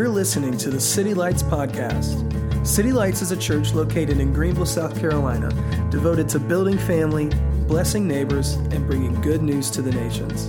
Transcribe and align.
You're 0.00 0.08
listening 0.08 0.56
to 0.56 0.70
the 0.70 0.80
City 0.80 1.12
Lights 1.12 1.42
Podcast. 1.42 2.66
City 2.66 2.90
Lights 2.90 3.20
is 3.20 3.32
a 3.32 3.36
church 3.36 3.74
located 3.74 4.18
in 4.18 4.32
Greenville, 4.32 4.64
South 4.64 4.98
Carolina, 4.98 5.50
devoted 5.90 6.26
to 6.30 6.38
building 6.38 6.78
family, 6.78 7.26
blessing 7.68 8.08
neighbors, 8.08 8.54
and 8.54 8.86
bringing 8.86 9.20
good 9.20 9.42
news 9.42 9.70
to 9.72 9.82
the 9.82 9.92
nations. 9.92 10.46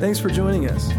Thanks 0.00 0.20
for 0.20 0.28
joining 0.28 0.70
us. 0.70 0.92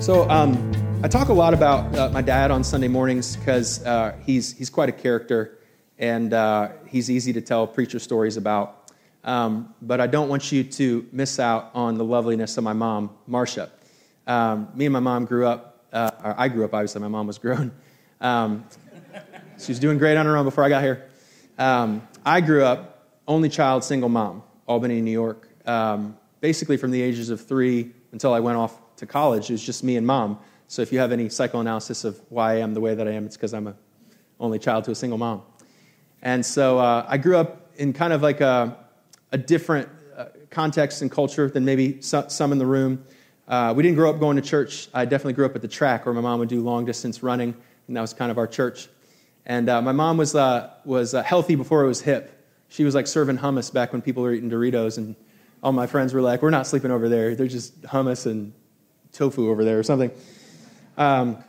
So, 0.00 0.30
um, 0.30 0.54
I 1.02 1.08
talk 1.08 1.28
a 1.28 1.32
lot 1.32 1.54
about 1.54 1.92
uh, 1.96 2.10
my 2.10 2.22
dad 2.22 2.52
on 2.52 2.62
Sunday 2.62 2.86
mornings 2.86 3.34
because 3.34 3.84
uh, 3.84 4.16
he's, 4.24 4.56
he's 4.56 4.70
quite 4.70 4.88
a 4.88 4.92
character 4.92 5.58
and 5.98 6.32
uh, 6.32 6.68
he's 6.86 7.10
easy 7.10 7.32
to 7.32 7.40
tell 7.40 7.66
preacher 7.66 7.98
stories 7.98 8.36
about. 8.36 8.92
Um, 9.24 9.74
but 9.82 10.00
I 10.00 10.06
don't 10.06 10.28
want 10.28 10.52
you 10.52 10.62
to 10.62 11.08
miss 11.10 11.40
out 11.40 11.72
on 11.74 11.98
the 11.98 12.04
loveliness 12.04 12.56
of 12.58 12.62
my 12.62 12.74
mom, 12.74 13.10
Marcia. 13.26 13.72
Um, 14.28 14.68
me 14.76 14.86
and 14.86 14.92
my 14.92 15.00
mom 15.00 15.24
grew 15.24 15.48
up, 15.48 15.71
uh, 15.92 16.34
I 16.36 16.48
grew 16.48 16.64
up, 16.64 16.74
obviously, 16.74 17.00
my 17.00 17.08
mom 17.08 17.26
was 17.26 17.38
grown. 17.38 17.72
Um, 18.20 18.64
she 19.58 19.72
was 19.72 19.78
doing 19.78 19.98
great 19.98 20.16
on 20.16 20.26
her 20.26 20.36
own 20.36 20.44
before 20.44 20.64
I 20.64 20.68
got 20.68 20.82
here. 20.82 21.08
Um, 21.58 22.06
I 22.24 22.40
grew 22.40 22.64
up 22.64 23.08
only 23.28 23.48
child, 23.48 23.84
single 23.84 24.08
mom, 24.08 24.42
Albany, 24.66 25.00
New 25.00 25.10
York. 25.10 25.48
Um, 25.66 26.16
basically, 26.40 26.76
from 26.76 26.90
the 26.90 27.02
ages 27.02 27.30
of 27.30 27.40
three 27.40 27.92
until 28.12 28.32
I 28.32 28.40
went 28.40 28.58
off 28.58 28.80
to 28.96 29.06
college, 29.06 29.50
it 29.50 29.54
was 29.54 29.64
just 29.64 29.84
me 29.84 29.96
and 29.96 30.06
mom. 30.06 30.38
So 30.68 30.82
if 30.82 30.92
you 30.92 30.98
have 30.98 31.12
any 31.12 31.28
psychoanalysis 31.28 32.04
of 32.04 32.20
why 32.30 32.52
I 32.52 32.56
am 32.56 32.74
the 32.74 32.80
way 32.80 32.94
that 32.94 33.06
I 33.06 33.10
am, 33.12 33.26
it's 33.26 33.36
because 33.36 33.52
I'm 33.52 33.66
a 33.66 33.74
only 34.40 34.58
child 34.58 34.84
to 34.84 34.90
a 34.90 34.94
single 34.94 35.18
mom. 35.18 35.42
And 36.22 36.44
so 36.44 36.78
uh, 36.78 37.06
I 37.08 37.18
grew 37.18 37.36
up 37.36 37.70
in 37.76 37.92
kind 37.92 38.12
of 38.12 38.22
like 38.22 38.40
a, 38.40 38.76
a 39.30 39.38
different 39.38 39.88
uh, 40.16 40.26
context 40.50 41.02
and 41.02 41.10
culture 41.10 41.48
than 41.48 41.64
maybe 41.64 42.00
some 42.00 42.52
in 42.52 42.58
the 42.58 42.66
room. 42.66 43.04
Uh, 43.48 43.74
we 43.76 43.82
didn't 43.82 43.96
grow 43.96 44.08
up 44.10 44.20
going 44.20 44.36
to 44.36 44.42
church. 44.42 44.88
I 44.94 45.04
definitely 45.04 45.32
grew 45.32 45.46
up 45.46 45.56
at 45.56 45.62
the 45.62 45.68
track 45.68 46.06
where 46.06 46.14
my 46.14 46.20
mom 46.20 46.38
would 46.38 46.48
do 46.48 46.60
long 46.60 46.84
distance 46.84 47.22
running, 47.22 47.54
and 47.88 47.96
that 47.96 48.00
was 48.00 48.14
kind 48.14 48.30
of 48.30 48.38
our 48.38 48.46
church. 48.46 48.88
And 49.46 49.68
uh, 49.68 49.82
my 49.82 49.92
mom 49.92 50.16
was, 50.16 50.34
uh, 50.34 50.70
was 50.84 51.14
uh, 51.14 51.22
healthy 51.22 51.56
before 51.56 51.82
it 51.82 51.88
was 51.88 52.00
hip. 52.00 52.46
She 52.68 52.84
was 52.84 52.94
like 52.94 53.06
serving 53.06 53.38
hummus 53.38 53.72
back 53.72 53.92
when 53.92 54.00
people 54.00 54.22
were 54.22 54.32
eating 54.32 54.50
Doritos, 54.50 54.96
and 54.96 55.16
all 55.62 55.72
my 55.72 55.86
friends 55.86 56.14
were 56.14 56.20
like, 56.20 56.40
We're 56.40 56.50
not 56.50 56.66
sleeping 56.66 56.90
over 56.90 57.08
there. 57.08 57.34
They're 57.34 57.46
just 57.46 57.82
hummus 57.82 58.26
and 58.26 58.52
tofu 59.12 59.50
over 59.50 59.64
there 59.64 59.78
or 59.78 59.82
something. 59.82 60.10
Um, 60.96 61.42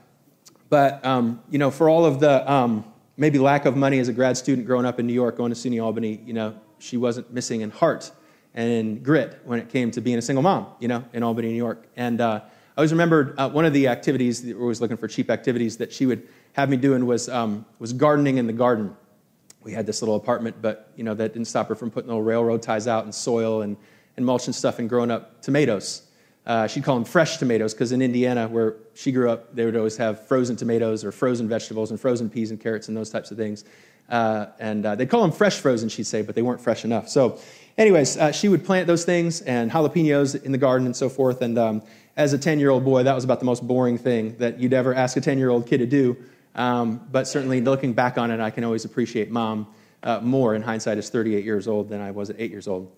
but, 0.69 1.05
um, 1.05 1.41
you 1.49 1.59
know, 1.59 1.69
for 1.69 1.87
all 1.87 2.05
of 2.05 2.19
the 2.19 2.51
um, 2.51 2.83
maybe 3.15 3.37
lack 3.37 3.65
of 3.65 3.77
money 3.77 3.99
as 3.99 4.07
a 4.07 4.13
grad 4.13 4.35
student 4.35 4.65
growing 4.65 4.85
up 4.85 4.99
in 4.99 5.05
New 5.05 5.13
York, 5.13 5.37
going 5.37 5.53
to 5.53 5.55
SUNY 5.55 5.81
Albany, 5.81 6.19
you 6.25 6.33
know, 6.33 6.59
she 6.79 6.97
wasn't 6.97 7.31
missing 7.31 7.61
in 7.61 7.69
heart 7.69 8.11
and 8.53 9.03
grit 9.03 9.39
when 9.45 9.59
it 9.59 9.69
came 9.69 9.91
to 9.91 10.01
being 10.01 10.17
a 10.17 10.21
single 10.21 10.43
mom, 10.43 10.67
you 10.79 10.87
know, 10.87 11.03
in 11.13 11.23
Albany, 11.23 11.49
New 11.49 11.55
York. 11.55 11.85
And 11.95 12.21
uh, 12.21 12.41
I 12.43 12.79
always 12.79 12.91
remembered 12.91 13.37
uh, 13.37 13.49
one 13.49 13.65
of 13.65 13.73
the 13.73 13.87
activities, 13.87 14.43
that 14.43 14.55
we're 14.55 14.63
always 14.63 14.81
looking 14.81 14.97
for 14.97 15.07
cheap 15.07 15.29
activities 15.29 15.77
that 15.77 15.91
she 15.91 16.05
would 16.05 16.27
have 16.53 16.69
me 16.69 16.77
doing 16.77 17.05
was, 17.05 17.29
um, 17.29 17.65
was 17.79 17.93
gardening 17.93 18.37
in 18.37 18.47
the 18.47 18.53
garden. 18.53 18.95
We 19.63 19.73
had 19.73 19.85
this 19.85 20.01
little 20.01 20.15
apartment, 20.15 20.57
but, 20.61 20.91
you 20.95 21.03
know, 21.03 21.13
that 21.13 21.33
didn't 21.33 21.47
stop 21.47 21.67
her 21.69 21.75
from 21.75 21.89
putting 21.89 22.09
little 22.09 22.23
railroad 22.23 22.61
ties 22.61 22.87
out 22.87 23.05
and 23.05 23.15
soil 23.15 23.61
and, 23.61 23.77
and 24.17 24.25
mulch 24.25 24.45
and 24.45 24.55
stuff 24.55 24.79
and 24.79 24.89
growing 24.89 25.09
up 25.09 25.41
tomatoes. 25.41 26.03
Uh, 26.45 26.67
she'd 26.67 26.83
call 26.83 26.95
them 26.95 27.05
fresh 27.05 27.37
tomatoes 27.37 27.73
because 27.73 27.93
in 27.93 28.01
Indiana, 28.01 28.47
where 28.47 28.75
she 28.93 29.11
grew 29.11 29.29
up, 29.29 29.55
they 29.55 29.63
would 29.63 29.77
always 29.77 29.95
have 29.95 30.27
frozen 30.27 30.55
tomatoes 30.55 31.05
or 31.05 31.11
frozen 31.11 31.47
vegetables 31.47 31.91
and 31.91 31.99
frozen 31.99 32.29
peas 32.29 32.51
and 32.51 32.59
carrots 32.59 32.89
and 32.89 32.97
those 32.97 33.09
types 33.09 33.31
of 33.31 33.37
things. 33.37 33.63
Uh, 34.09 34.47
and 34.59 34.85
uh, 34.85 34.95
they'd 34.95 35.09
call 35.09 35.21
them 35.21 35.31
fresh 35.31 35.59
frozen, 35.59 35.89
she'd 35.89 36.05
say, 36.05 36.21
but 36.21 36.35
they 36.35 36.41
weren't 36.41 36.61
fresh 36.61 36.85
enough. 36.85 37.09
So, 37.09 37.39
anyways, 37.77 38.17
uh, 38.17 38.31
she 38.31 38.49
would 38.49 38.63
plant 38.65 38.87
those 38.87 39.05
things 39.05 39.41
and 39.41 39.71
jalapenos 39.71 40.41
in 40.43 40.51
the 40.51 40.57
garden 40.57 40.85
and 40.85 40.95
so 40.95 41.09
forth. 41.09 41.41
And 41.41 41.57
um, 41.57 41.81
as 42.17 42.33
a 42.33 42.37
10 42.37 42.59
year 42.59 42.69
old 42.69 42.83
boy, 42.83 43.03
that 43.03 43.15
was 43.15 43.23
about 43.23 43.39
the 43.39 43.45
most 43.45 43.65
boring 43.65 43.97
thing 43.97 44.35
that 44.37 44.59
you'd 44.59 44.73
ever 44.73 44.93
ask 44.93 45.17
a 45.17 45.21
10 45.21 45.37
year 45.37 45.49
old 45.49 45.65
kid 45.65 45.79
to 45.79 45.85
do. 45.85 46.17
Um, 46.55 47.01
but 47.11 47.27
certainly, 47.27 47.61
looking 47.61 47.93
back 47.93 48.17
on 48.17 48.29
it, 48.29 48.39
I 48.39 48.51
can 48.51 48.63
always 48.63 48.85
appreciate 48.85 49.31
mom 49.31 49.67
uh, 50.03 50.19
more 50.19 50.53
in 50.53 50.61
hindsight 50.61 50.97
as 50.97 51.09
38 51.09 51.43
years 51.43 51.67
old 51.67 51.89
than 51.89 51.99
I 51.99 52.11
was 52.11 52.29
at 52.29 52.39
8 52.39 52.51
years 52.51 52.67
old. 52.67 52.91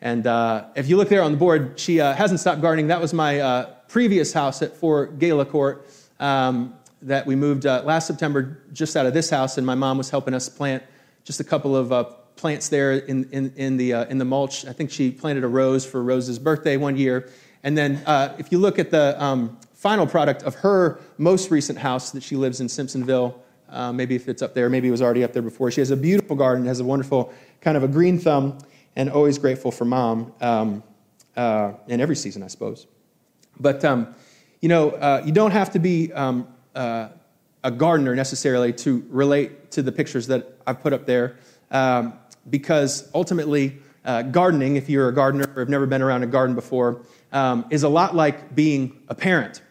And 0.00 0.26
uh, 0.26 0.66
if 0.76 0.88
you 0.88 0.96
look 0.96 1.08
there 1.08 1.22
on 1.22 1.32
the 1.32 1.38
board, 1.38 1.78
she 1.78 2.00
uh, 2.00 2.12
hasn't 2.12 2.40
stopped 2.40 2.60
gardening. 2.60 2.88
That 2.88 3.00
was 3.00 3.12
my 3.12 3.66
previous 3.88 4.32
house 4.32 4.62
at 4.62 4.76
Fort 4.76 5.18
Gala 5.18 5.44
Court 5.44 5.88
um, 6.20 6.74
that 7.02 7.26
we 7.26 7.34
moved 7.34 7.66
uh, 7.66 7.82
last 7.84 8.06
September 8.06 8.58
just 8.72 8.96
out 8.96 9.06
of 9.06 9.14
this 9.14 9.30
house, 9.30 9.58
and 9.58 9.66
my 9.66 9.74
mom 9.74 9.98
was 9.98 10.10
helping 10.10 10.34
us 10.34 10.48
plant 10.48 10.82
just 11.24 11.40
a 11.40 11.44
couple 11.44 11.76
of 11.76 11.92
uh, 11.92 12.04
plants 12.36 12.68
there 12.68 12.92
in, 12.92 13.28
in, 13.32 13.52
in 13.56 13.76
the, 13.76 13.92
uh, 13.92 14.04
in 14.06 14.18
the 14.18 14.24
mulch. 14.24 14.66
I 14.66 14.72
think 14.72 14.90
she 14.90 15.10
planted 15.10 15.44
a 15.44 15.48
rose 15.48 15.84
for 15.84 16.02
Rose's 16.02 16.38
birthday 16.38 16.76
one 16.76 16.96
year. 16.96 17.30
And 17.62 17.78
then 17.78 18.02
if 18.38 18.50
you 18.50 18.58
look 18.58 18.78
at 18.78 18.90
the 18.90 19.22
um, 19.22 19.58
final 19.74 20.06
product 20.06 20.42
of 20.42 20.56
her 20.56 21.00
most 21.18 21.50
recent 21.50 21.78
house 21.78 22.10
that 22.10 22.22
she 22.22 22.34
lives 22.34 22.60
in 22.60 22.66
Simpsonville, 22.66 23.34
maybe 23.92 24.16
if 24.16 24.28
it's 24.28 24.42
up 24.42 24.54
there, 24.54 24.68
maybe 24.68 24.88
it 24.88 24.90
was 24.90 25.02
already 25.02 25.22
up 25.22 25.32
there 25.32 25.42
before, 25.42 25.70
she 25.70 25.80
has 25.80 25.90
a 25.90 25.96
beautiful 25.96 26.34
garden, 26.34 26.66
has 26.66 26.80
a 26.80 26.84
wonderful 26.84 27.32
kind 27.60 27.76
of 27.76 27.84
a 27.84 27.88
green 27.88 28.18
thumb 28.18 28.58
and 28.96 29.08
always 29.08 29.38
grateful 29.38 29.70
for 29.70 29.84
mom 29.84 30.32
um, 30.40 30.82
uh, 31.36 31.72
in 31.86 32.00
every 32.00 32.16
season, 32.16 32.42
I 32.42 32.48
suppose. 32.48 32.86
But, 33.60 33.84
um, 33.84 34.14
you 34.60 34.68
know, 34.68 34.90
uh, 34.90 35.22
you 35.24 35.32
don't 35.32 35.52
have 35.52 35.70
to 35.72 35.78
be 35.78 36.12
um, 36.12 36.48
uh, 36.74 37.08
a 37.64 37.70
gardener 37.70 38.14
necessarily 38.14 38.72
to 38.72 39.04
relate 39.08 39.70
to 39.72 39.82
the 39.82 39.92
pictures 39.92 40.26
that 40.26 40.58
I've 40.66 40.80
put 40.80 40.92
up 40.92 41.06
there 41.06 41.36
um, 41.70 42.14
because 42.50 43.08
ultimately, 43.14 43.78
uh, 44.04 44.22
gardening, 44.22 44.76
if 44.76 44.88
you're 44.88 45.08
a 45.08 45.14
gardener 45.14 45.50
or 45.54 45.60
have 45.60 45.68
never 45.68 45.86
been 45.86 46.02
around 46.02 46.22
a 46.22 46.26
garden 46.26 46.54
before, 46.54 47.02
um, 47.32 47.64
is 47.70 47.82
a 47.82 47.88
lot 47.88 48.14
like 48.14 48.54
being 48.54 49.00
a 49.08 49.14
parent. 49.14 49.62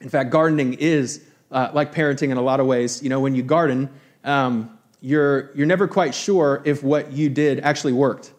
In 0.00 0.08
fact, 0.08 0.30
gardening 0.30 0.74
is 0.74 1.24
uh, 1.50 1.70
like 1.72 1.94
parenting 1.94 2.30
in 2.30 2.36
a 2.36 2.42
lot 2.42 2.60
of 2.60 2.66
ways. 2.66 3.02
You 3.02 3.08
know, 3.08 3.20
when 3.20 3.34
you 3.34 3.42
garden, 3.42 3.90
um, 4.24 4.78
you're, 5.00 5.54
you're 5.54 5.66
never 5.66 5.86
quite 5.86 6.14
sure 6.14 6.62
if 6.64 6.82
what 6.82 7.12
you 7.12 7.28
did 7.28 7.60
actually 7.60 7.92
worked. 7.92 8.32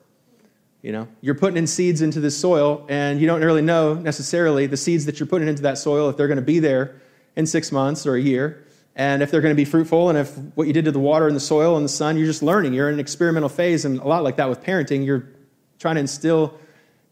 You 0.82 0.94
know, 0.94 1.08
you're 1.22 1.36
putting 1.36 1.58
in 1.58 1.68
seeds 1.68 2.02
into 2.02 2.22
this 2.22 2.38
soil, 2.38 2.86
and 2.88 3.20
you 3.20 3.28
don't 3.28 3.42
really 3.42 3.62
know 3.62 3.96
necessarily 3.96 4.66
the 4.66 4.78
seeds 4.78 5.06
that 5.06 5.20
you're 5.20 5.28
putting 5.28 5.48
into 5.48 5.64
that 5.64 5.78
soil 5.78 6.10
if 6.10 6.18
they're 6.18 6.28
going 6.28 6.38
to 6.38 6.42
be 6.42 6.60
there 6.60 7.02
in 7.36 7.46
six 7.46 7.72
months 7.72 8.06
or 8.06 8.16
a 8.16 8.22
year, 8.22 8.66
and 8.96 9.22
if 9.22 9.32
they're 9.32 9.42
going 9.42 9.54
to 9.54 9.58
be 9.58 9.66
fruitful, 9.66 10.10
and 10.10 10.18
if 10.18 10.36
what 10.56 10.68
you 10.68 10.74
did 10.74 10.86
to 10.86 10.92
the 10.92 11.00
water 11.00 11.28
and 11.28 11.36
the 11.36 11.42
soil 11.42 11.76
and 11.76 11.86
the 11.86 11.90
sun, 11.90 12.18
you're 12.18 12.26
just 12.26 12.44
learning. 12.44 12.74
You're 12.74 12.90
in 12.90 12.96
an 12.96 13.00
experimental 13.00 13.50
phase, 13.50 13.86
and 13.86 14.00
a 14.00 14.08
lot 14.08 14.24
like 14.24 14.38
that 14.38 14.50
with 14.50 14.62
parenting, 14.62 15.06
you're 15.06 15.30
trying 15.78 15.96
to 15.96 16.02
instill 16.02 16.60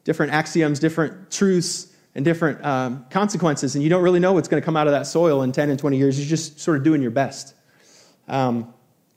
different 0.04 0.34
axioms, 0.34 0.80
different 0.80 1.32
truths, 1.32 1.94
and 2.16 2.26
different 2.26 2.64
um, 2.66 3.06
consequences, 3.10 3.76
and 3.76 3.84
you 3.84 3.90
don't 3.90 4.04
really 4.04 4.20
know 4.20 4.34
what's 4.34 4.48
going 4.48 4.62
to 4.62 4.66
come 4.66 4.76
out 4.76 4.88
of 4.88 4.94
that 4.94 5.08
soil 5.08 5.44
in 5.44 5.52
10 5.52 5.70
and 5.70 5.80
20 5.80 5.98
years. 5.98 6.20
You're 6.20 6.28
just 6.28 6.60
sort 6.60 6.78
of 6.78 6.84
doing 6.84 7.02
your 7.02 7.12
best. 7.12 7.54
Um, 8.28 8.74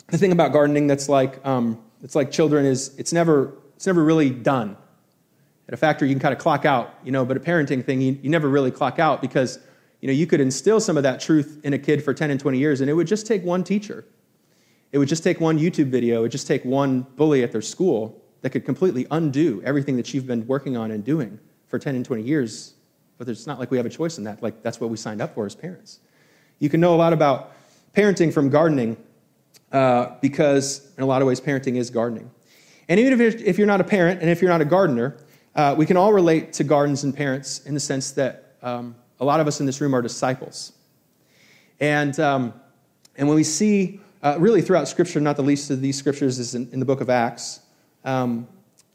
the 0.09 0.19
thing 0.19 0.33
about 0.33 0.53
gardening 0.53 0.87
that's 0.87 1.09
like, 1.09 1.45
um, 1.47 1.83
it's 2.03 2.15
like 2.15 2.31
children 2.31 2.67
is 2.67 2.95
it's 2.99 3.13
never 3.13 3.55
it's 3.81 3.87
never 3.87 4.05
really 4.05 4.29
done. 4.29 4.77
At 5.67 5.73
a 5.73 5.77
factory, 5.79 6.09
you 6.11 6.15
can 6.15 6.21
kind 6.21 6.35
of 6.35 6.39
clock 6.39 6.67
out, 6.67 6.93
you 7.03 7.13
know, 7.13 7.25
but 7.25 7.39
a 7.39 7.41
parenting 7.41 7.83
thing, 7.83 8.03
you, 8.03 8.19
you 8.21 8.29
never 8.29 8.47
really 8.47 8.71
clock 8.71 8.99
out 8.99 9.23
because, 9.23 9.59
you 10.01 10.07
know, 10.07 10.13
you 10.13 10.27
could 10.27 10.41
instill 10.41 10.81
some 10.81 10.97
of 10.97 11.03
that 11.03 11.21
truth 11.21 11.61
in 11.63 11.75
a 11.75 11.79
kid 11.79 12.03
for 12.03 12.15
10 12.15 12.31
and 12.31 12.41
20 12.41 12.59
years, 12.59 12.81
and 12.81 12.89
it 12.89 12.95
would 12.95 13.07
just 13.07 13.27
take 13.27 13.45
one 13.45 13.63
teacher. 13.63 14.05
It 14.93 14.99
would 14.99 15.09
just 15.09 15.23
take 15.23 15.41
one 15.41 15.59
YouTube 15.59 15.91
video. 15.91 16.21
It 16.21 16.23
would 16.23 16.33
just 16.33 16.47
take 16.47 16.65
one 16.65 17.03
bully 17.17 17.43
at 17.43 17.53
their 17.53 17.63
school 17.63 18.21
that 18.41 18.51
could 18.51 18.65
completely 18.65 19.07
undo 19.11 19.63
everything 19.65 19.97
that 19.97 20.13
you've 20.13 20.27
been 20.27 20.47
working 20.47 20.77
on 20.77 20.91
and 20.91 21.05
doing 21.05 21.39
for 21.69 21.79
10 21.79 21.95
and 21.95 22.05
20 22.05 22.23
years. 22.23 22.75
But 23.19 23.29
it's 23.29 23.47
not 23.47 23.59
like 23.59 23.71
we 23.71 23.77
have 23.77 23.87
a 23.87 23.91
choice 23.91 24.19
in 24.19 24.25
that. 24.25 24.43
Like, 24.43 24.63
that's 24.63 24.81
what 24.81 24.91
we 24.91 24.97
signed 24.97 25.21
up 25.21 25.35
for 25.35 25.45
as 25.45 25.55
parents. 25.55 26.01
You 26.59 26.69
can 26.69 26.81
know 26.81 26.95
a 26.95 26.97
lot 26.97 27.13
about 27.13 27.53
parenting 27.95 28.33
from 28.33 28.49
gardening 28.49 28.97
uh, 29.71 30.17
because, 30.21 30.91
in 30.97 31.03
a 31.03 31.07
lot 31.07 31.21
of 31.21 31.29
ways, 31.29 31.41
parenting 31.41 31.77
is 31.77 31.91
gardening. 31.91 32.31
And 32.89 32.99
even 32.99 33.21
if 33.21 33.59
you're 33.59 33.67
not 33.67 33.81
a 33.81 33.85
parent 33.85 34.21
and 34.21 34.31
if 34.31 34.41
you're 34.43 34.51
not 34.51 34.61
a 34.61 34.65
gardener, 34.65 35.17
uh, 35.55 35.75
we 35.77 35.87
can 35.87 35.97
all 35.97 36.13
relate 36.13 36.53
to 36.55 36.65
gardens 36.65 37.05
and 37.05 37.15
parents 37.15 37.61
in 37.67 37.75
the 37.75 37.81
sense 37.81 38.11
that 38.13 38.57
um, 38.63 38.97
a 39.21 39.25
lot 39.25 39.41
of 39.41 39.47
us 39.47 39.61
in 39.61 39.67
this 39.67 39.81
room 39.81 39.95
are 39.95 40.03
disciples. 40.03 40.73
And, 41.79 42.19
um, 42.19 42.55
and 43.17 43.29
when 43.29 43.37
we 43.37 43.45
see, 43.45 44.01
uh, 44.23 44.37
really 44.39 44.63
throughout 44.63 44.89
Scripture, 44.89 45.21
not 45.21 45.37
the 45.37 45.43
least 45.43 45.71
of 45.71 45.81
these 45.81 45.97
scriptures 45.97 46.39
is 46.39 46.55
in, 46.55 46.69
in 46.73 46.81
the 46.81 46.85
book 46.85 47.01
of 47.01 47.09
Acts, 47.09 47.61
um, 48.05 48.49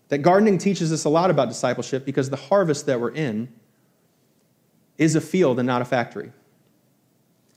that 0.10 0.20
gardening 0.20 0.58
teaches 0.58 0.92
us 0.92 1.06
a 1.06 1.10
lot 1.10 1.32
about 1.32 1.48
discipleship 1.48 2.06
because 2.06 2.30
the 2.30 2.36
harvest 2.36 2.86
that 2.86 3.00
we're 3.00 3.12
in 3.12 3.48
is 4.98 5.16
a 5.16 5.22
field 5.22 5.60
and 5.60 5.68
not 5.68 5.82
a 5.82 5.86
factory. 5.86 6.32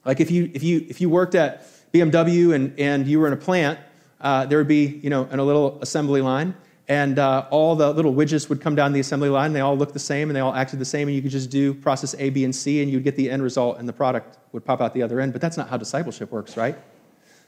Like 0.05 0.21
if 0.21 0.31
you, 0.31 0.51
if 0.55 0.63
you, 0.63 0.87
if 0.89 1.01
you 1.01 1.11
worked 1.11 1.35
at 1.35 1.67
BMW 1.93 2.55
and, 2.55 2.79
and 2.79 3.07
you 3.07 3.21
were 3.21 3.27
in 3.27 3.33
a 3.33 3.37
plant, 3.39 3.79
uh, 4.21 4.47
there 4.47 4.59
would 4.59 4.69
be, 4.69 4.99
you 5.03 5.11
know, 5.11 5.29
a 5.31 5.37
little 5.37 5.79
assembly 5.83 6.23
line, 6.23 6.55
and 6.89 7.19
uh, 7.19 7.47
all 7.51 7.77
the 7.77 7.93
little 7.93 8.15
widgets 8.15 8.49
would 8.49 8.61
come 8.63 8.75
down 8.75 8.93
the 8.93 9.01
assembly 9.01 9.29
line. 9.29 9.53
They 9.53 9.61
all 9.61 9.77
looked 9.77 9.93
the 9.93 9.99
same, 9.99 10.31
and 10.31 10.37
they 10.37 10.41
all 10.41 10.55
acted 10.55 10.79
the 10.79 10.87
same, 10.87 11.07
and 11.07 11.15
you 11.15 11.23
could 11.23 11.31
just 11.31 11.51
do 11.51 11.75
process 11.75 12.15
A, 12.19 12.31
B, 12.31 12.45
and 12.45 12.55
C, 12.55 12.83
and 12.83 12.91
you'd 12.91 13.05
get 13.05 13.15
the 13.17 13.31
end 13.31 13.43
result, 13.43 13.79
and 13.79 13.89
the 13.89 13.93
product 13.93 14.39
would 14.53 14.65
pop 14.65 14.81
out 14.81 14.95
the 14.95 15.03
other 15.03 15.21
end. 15.21 15.33
But 15.33 15.43
that's 15.43 15.59
not 15.59 15.69
how 15.69 15.77
discipleship 15.77 16.33
works, 16.33 16.57
right? 16.57 16.77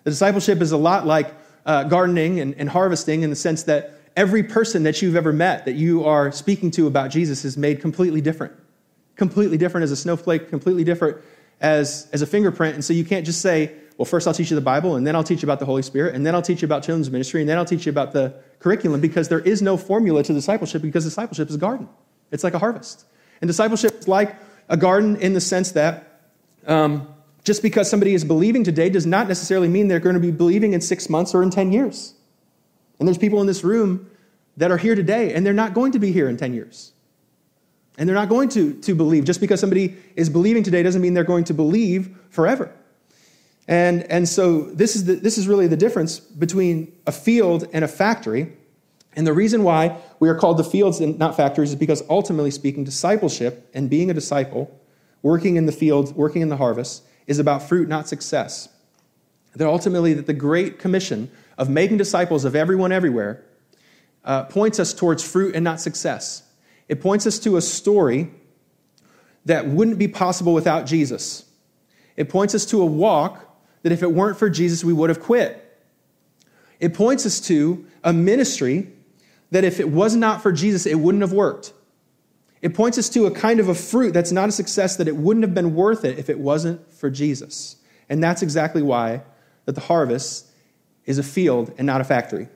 The 0.05 0.11
discipleship 0.11 0.61
is 0.61 0.73
a 0.73 0.77
lot 0.77 1.07
like 1.07 1.35
uh, 1.65 1.85
gardening 1.85 2.41
and, 2.41 2.55
and 2.55 2.69
harvesting 2.69 3.23
in 3.23 3.31
the 3.31 3.37
sense 3.37 3.63
that 3.65 3.99
every 4.17 4.43
person 4.43 4.83
that 4.83 5.01
you've 5.01 5.17
ever 5.17 5.33
met 5.33 5.65
that 5.65 5.75
you 5.75 6.05
are 6.05 6.33
speaking 6.33 6.71
to 6.73 6.87
about 6.87 7.11
Jesus 7.11 7.45
is 7.45 7.57
made 7.57 7.81
completely 7.81 8.21
different. 8.21 8.53
Completely 9.17 9.57
different 9.57 9.85
as 9.85 9.91
a 9.91 9.97
snowflake, 9.97 10.49
completely 10.49 10.85
different 10.85 11.19
as, 11.61 12.09
as 12.13 12.21
a 12.21 12.27
fingerprint. 12.27 12.75
And 12.75 12.85
so 12.85 12.93
you 12.93 13.05
can't 13.05 13.25
just 13.25 13.41
say, 13.41 13.73
well, 13.97 14.07
first 14.07 14.27
I'll 14.27 14.35
teach 14.35 14.51
you 14.51 14.55
the 14.55 14.63
Bible, 14.63 14.97
and 14.97 15.07
then 15.07 15.15
I'll 15.15 15.25
teach 15.25 15.43
you 15.43 15.47
about 15.47 15.61
the 15.61 15.67
Holy 15.67 15.83
Spirit, 15.83 16.15
and 16.15 16.25
then 16.25 16.35
I'll 16.35 16.43
teach 16.43 16.63
you 16.63 16.67
about 16.67 16.83
children's 16.83 17.11
ministry, 17.11 17.41
and 17.41 17.49
then 17.49 17.59
I'll 17.59 17.67
teach 17.67 17.87
you 17.87 17.91
about 17.91 18.13
the 18.13 18.35
curriculum, 18.61 19.01
because 19.01 19.29
there 19.29 19.41
is 19.41 19.61
no 19.61 19.77
formula 19.77 20.23
to 20.23 20.33
discipleship, 20.33 20.83
because 20.83 21.05
discipleship 21.05 21.49
is 21.49 21.57
a 21.57 21.59
garden. 21.59 21.89
It's 22.31 22.45
like 22.45 22.55
a 22.55 22.59
harvest. 22.59 23.05
And 23.41 23.49
discipleship 23.49 23.99
is 23.99 24.09
like 24.09 24.37
a 24.69 24.77
garden 24.77 25.17
in 25.17 25.33
the 25.33 25.41
sense 25.41 25.73
that 25.73 26.23
um, 26.67 27.13
just 27.45 27.63
because 27.63 27.89
somebody 27.91 28.15
is 28.15 28.25
believing 28.25 28.65
today 28.65 28.91
does 28.91 29.07
not 29.07 29.29
necessarily 29.29 29.69
mean 29.69 29.89
they're 29.89 29.99
going 29.99 30.15
to 30.15 30.21
be 30.21 30.31
believing 30.31 30.73
in 30.73 30.81
six 30.81 31.09
months 31.09 31.35
or 31.35 31.43
in 31.43 31.51
10 31.51 31.73
years. 31.73 32.15
And 32.99 33.09
there's 33.09 33.19
people 33.19 33.41
in 33.41 33.47
this 33.47 33.65
room 33.65 34.11
that 34.59 34.71
are 34.71 34.77
here 34.77 34.95
today, 34.95 35.33
and 35.33 35.45
they're 35.45 35.53
not 35.55 35.73
going 35.73 35.93
to 35.93 35.99
be 35.99 36.13
here 36.13 36.29
in 36.29 36.37
10 36.37 36.53
years. 36.53 36.93
And 37.97 38.09
they're 38.09 38.17
not 38.17 38.29
going 38.29 38.51
to, 38.51 38.75
to 38.75 38.95
believe. 38.95 39.25
Just 39.25 39.41
because 39.41 39.59
somebody 39.59 39.97
is 40.17 40.29
believing 40.29 40.63
today 40.63 40.83
doesn't 40.83 41.01
mean 41.01 41.15
they're 41.15 41.25
going 41.25 41.45
to 41.45 41.55
believe 41.55 42.17
forever. 42.29 42.73
And, 43.69 44.03
and 44.11 44.29
so 44.29 44.63
this 44.63 44.97
is, 44.97 45.05
the, 45.05 45.15
this 45.15 45.39
is 45.39 45.47
really 45.47 45.67
the 45.67 45.77
difference 45.77 46.19
between 46.19 46.93
a 47.07 47.13
field 47.13 47.69
and 47.73 47.85
a 47.85 47.89
factory. 47.89 48.53
And 49.15 49.27
the 49.27 49.33
reason 49.33 49.63
why 49.63 49.99
we 50.19 50.29
are 50.29 50.35
called 50.35 50.57
the 50.57 50.65
fields 50.65 51.01
and 51.01 51.19
not 51.19 51.37
factories 51.37 51.71
is 51.71 51.77
because 51.77 52.03
ultimately 52.09 52.51
speaking, 52.51 52.85
discipleship 52.85 53.71
and 53.75 53.89
being 53.89 54.11
a 54.11 54.15
disciple, 54.15 54.77
working 55.23 55.57
in 55.57 55.67
the 55.67 55.73
field, 55.73 56.17
working 56.17 56.43
in 56.43 56.49
the 56.49 56.57
harvest, 56.57 57.05
is 57.27 57.39
about 57.39 57.63
fruit, 57.63 57.89
not 57.89 58.09
success. 58.09 58.69
That 59.55 59.67
ultimately, 59.67 60.15
that 60.15 60.27
the 60.27 60.33
Great 60.33 60.79
Commission 60.79 61.31
of 61.59 61.69
making 61.69 61.97
disciples 61.97 62.45
of 62.45 62.55
everyone 62.55 62.93
everywhere 62.93 63.45
uh, 64.25 64.45
points 64.45 64.79
us 64.79 64.95
towards 64.95 65.29
fruit 65.29 65.55
and 65.55 65.65
not 65.65 65.81
success. 65.81 66.43
It 66.89 67.01
points 67.01 67.27
us 67.27 67.39
to 67.41 67.57
a 67.57 67.61
story 67.61 68.31
that 69.45 69.67
wouldn't 69.67 69.99
be 69.99 70.09
possible 70.09 70.55
without 70.55 70.87
Jesus. 70.87 71.45
It 72.17 72.29
points 72.29 72.55
us 72.55 72.67
to 72.67 72.83
a 72.83 72.87
walk 72.87 73.50
that 73.83 73.93
if 73.93 74.03
it 74.03 74.13
weren't 74.13 74.39
for 74.39 74.51
Jesus, 74.51 74.85
we 74.85 74.93
would 74.93 75.11
have 75.11 75.21
quit. 75.21 75.67
It 76.79 76.95
points 76.95 77.27
us 77.27 77.41
to 77.43 77.87
a 78.03 78.13
ministry 78.13 78.91
that 79.51 79.65
if 79.65 79.81
it 79.81 79.91
was 79.91 80.17
not 80.17 80.43
for 80.43 80.53
Jesus, 80.53 80.87
it 80.87 80.99
wouldn't 80.99 81.23
have 81.23 81.33
worked. 81.33 81.73
It 82.63 82.75
points 82.75 82.99
us 82.99 83.09
to 83.11 83.27
a 83.27 83.31
kind 83.31 83.59
of 83.59 83.69
a 83.69 83.75
fruit 83.75 84.13
that's 84.13 84.33
not 84.33 84.49
a 84.49 84.53
success 84.53 84.97
that 84.97 85.09
it 85.09 85.17
wouldn't 85.17 85.45
have 85.45 85.55
been 85.55 85.75
worth 85.75 86.05
it 86.05 86.19
if 86.19 86.29
it 86.29 86.39
wasn't 86.39 86.93
for 86.93 87.11
Jesus. 87.11 87.77
And 88.09 88.23
that's 88.23 88.43
exactly 88.43 88.83
why 88.83 89.23
that 89.65 89.73
the 89.73 89.81
harvest 89.81 90.47
is 91.07 91.19
a 91.19 91.23
field 91.23 91.73
and 91.79 91.87
not 91.87 92.01
a 92.01 92.05
factory. 92.05 92.49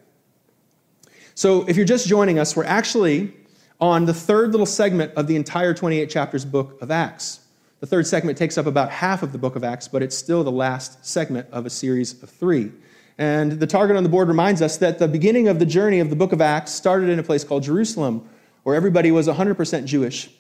So 1.35 1.67
if 1.69 1.77
you're 1.77 1.87
just 1.87 2.07
joining 2.07 2.39
us, 2.39 2.55
we're 2.55 2.65
actually 2.65 3.35
on 3.81 4.05
the 4.05 4.15
third 4.15 4.53
little 4.53 4.67
segment 4.67 5.13
of 5.15 5.27
the 5.27 5.37
entire 5.37 5.75
28 5.75 6.09
chapters 6.09 6.45
book 6.45 6.81
of 6.81 6.91
Acts. 6.91 7.41
The 7.85 7.91
third 7.91 8.07
segment 8.07 8.39
takes 8.39 8.57
up 8.57 8.65
about 8.65 8.89
half 8.89 9.23
of 9.23 9.33
the 9.33 9.37
book 9.37 9.57
of 9.57 9.63
Acts, 9.63 9.89
but 9.89 10.03
it's 10.03 10.17
still 10.17 10.43
the 10.43 10.51
last 10.51 11.05
segment 11.05 11.47
of 11.53 11.67
a 11.67 11.69
series 11.69 12.23
of 12.23 12.31
three. 12.31 12.73
And 13.19 13.53
the 13.53 13.67
target 13.67 13.95
on 13.95 14.03
the 14.03 14.09
board 14.09 14.29
reminds 14.29 14.63
us 14.63 14.79
that 14.79 14.99
the 14.99 15.07
beginning 15.07 15.49
of 15.49 15.59
the 15.59 15.67
journey 15.67 16.01
of 16.01 16.09
the 16.09 16.17
book 16.17 16.33
of 16.33 16.41
Acts 16.41 16.73
started 16.73 17.11
in 17.11 17.19
a 17.19 17.23
place 17.23 17.45
called 17.45 17.63
Jerusalem, 17.63 18.27
where 18.63 18.75
everybody 18.75 19.11
was 19.11 19.29
100% 19.29 19.85
Jewish. 19.85 20.31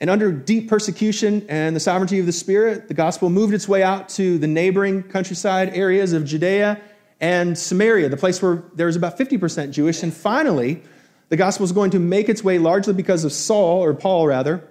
And 0.00 0.08
under 0.08 0.32
deep 0.32 0.70
persecution 0.70 1.44
and 1.50 1.76
the 1.76 1.80
sovereignty 1.80 2.18
of 2.18 2.24
the 2.24 2.32
Spirit, 2.32 2.88
the 2.88 2.94
gospel 2.94 3.28
moved 3.28 3.52
its 3.52 3.68
way 3.68 3.82
out 3.82 4.08
to 4.10 4.38
the 4.38 4.46
neighboring 4.46 5.02
countryside 5.02 5.76
areas 5.76 6.14
of 6.14 6.24
Judea 6.24 6.80
and 7.20 7.58
Samaria, 7.58 8.08
the 8.08 8.16
place 8.16 8.40
where 8.40 8.64
there 8.74 8.86
was 8.86 8.96
about 8.96 9.18
50% 9.18 9.70
Jewish. 9.70 10.02
And 10.02 10.14
finally, 10.14 10.82
the 11.28 11.36
gospel 11.36 11.64
is 11.64 11.72
going 11.72 11.90
to 11.90 11.98
make 11.98 12.30
its 12.30 12.42
way 12.42 12.58
largely 12.58 12.94
because 12.94 13.22
of 13.22 13.34
Saul, 13.34 13.84
or 13.84 13.92
Paul 13.92 14.26
rather, 14.26 14.66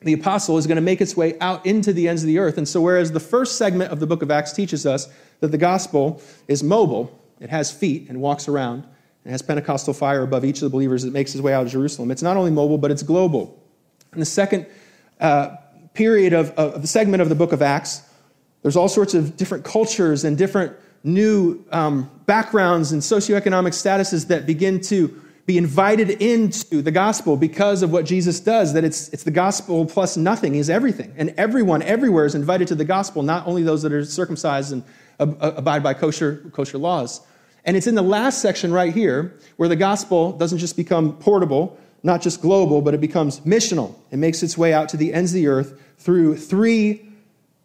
the 0.00 0.12
apostle 0.12 0.58
is 0.58 0.66
going 0.66 0.76
to 0.76 0.82
make 0.82 1.00
its 1.00 1.16
way 1.16 1.38
out 1.40 1.64
into 1.66 1.92
the 1.92 2.08
ends 2.08 2.22
of 2.22 2.28
the 2.28 2.38
earth. 2.38 2.56
And 2.56 2.68
so, 2.68 2.80
whereas 2.80 3.10
the 3.12 3.20
first 3.20 3.58
segment 3.58 3.90
of 3.90 4.00
the 4.00 4.06
book 4.06 4.22
of 4.22 4.30
Acts 4.30 4.52
teaches 4.52 4.86
us 4.86 5.08
that 5.40 5.48
the 5.48 5.58
gospel 5.58 6.22
is 6.46 6.62
mobile, 6.62 7.18
it 7.40 7.50
has 7.50 7.70
feet 7.70 8.08
and 8.08 8.20
walks 8.20 8.48
around, 8.48 8.86
and 9.24 9.32
has 9.32 9.42
Pentecostal 9.42 9.94
fire 9.94 10.22
above 10.22 10.44
each 10.44 10.56
of 10.56 10.62
the 10.62 10.70
believers 10.70 11.02
that 11.02 11.12
makes 11.12 11.34
its 11.34 11.42
way 11.42 11.52
out 11.52 11.66
of 11.66 11.72
Jerusalem. 11.72 12.10
It's 12.10 12.22
not 12.22 12.36
only 12.36 12.50
mobile, 12.50 12.78
but 12.78 12.90
it's 12.90 13.02
global. 13.02 13.60
In 14.12 14.20
the 14.20 14.26
second 14.26 14.66
uh, 15.20 15.56
period 15.94 16.32
of, 16.32 16.50
of 16.52 16.80
the 16.80 16.88
segment 16.88 17.20
of 17.20 17.28
the 17.28 17.34
book 17.34 17.52
of 17.52 17.60
Acts, 17.60 18.02
there's 18.62 18.76
all 18.76 18.88
sorts 18.88 19.14
of 19.14 19.36
different 19.36 19.64
cultures 19.64 20.24
and 20.24 20.38
different 20.38 20.76
new 21.04 21.64
um, 21.70 22.10
backgrounds 22.26 22.92
and 22.92 23.02
socioeconomic 23.02 23.72
statuses 23.72 24.28
that 24.28 24.46
begin 24.46 24.80
to 24.80 25.22
be 25.48 25.56
invited 25.56 26.10
into 26.10 26.82
the 26.82 26.90
gospel 26.90 27.34
because 27.34 27.82
of 27.82 27.90
what 27.90 28.04
Jesus 28.04 28.38
does, 28.38 28.74
that 28.74 28.84
it's, 28.84 29.08
it's 29.08 29.22
the 29.22 29.30
gospel 29.30 29.86
plus 29.86 30.14
nothing 30.14 30.56
is 30.56 30.68
everything. 30.68 31.10
And 31.16 31.32
everyone, 31.38 31.80
everywhere 31.80 32.26
is 32.26 32.34
invited 32.34 32.68
to 32.68 32.74
the 32.74 32.84
gospel, 32.84 33.22
not 33.22 33.46
only 33.46 33.62
those 33.62 33.80
that 33.80 33.90
are 33.90 34.04
circumcised 34.04 34.72
and 34.72 34.84
uh, 35.18 35.26
abide 35.40 35.82
by 35.82 35.94
kosher, 35.94 36.50
kosher 36.52 36.76
laws. 36.76 37.22
And 37.64 37.78
it's 37.78 37.86
in 37.86 37.94
the 37.94 38.02
last 38.02 38.42
section 38.42 38.74
right 38.74 38.92
here 38.92 39.38
where 39.56 39.70
the 39.70 39.76
gospel 39.76 40.32
doesn't 40.32 40.58
just 40.58 40.76
become 40.76 41.16
portable, 41.16 41.78
not 42.02 42.20
just 42.20 42.42
global, 42.42 42.82
but 42.82 42.92
it 42.92 43.00
becomes 43.00 43.40
missional. 43.40 43.94
It 44.10 44.18
makes 44.18 44.42
its 44.42 44.58
way 44.58 44.74
out 44.74 44.90
to 44.90 44.98
the 44.98 45.14
ends 45.14 45.30
of 45.30 45.36
the 45.36 45.48
earth 45.48 45.80
through 45.96 46.36
three 46.36 47.08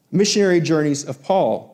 missionary 0.10 0.62
journeys 0.62 1.04
of 1.04 1.22
Paul. 1.22 1.70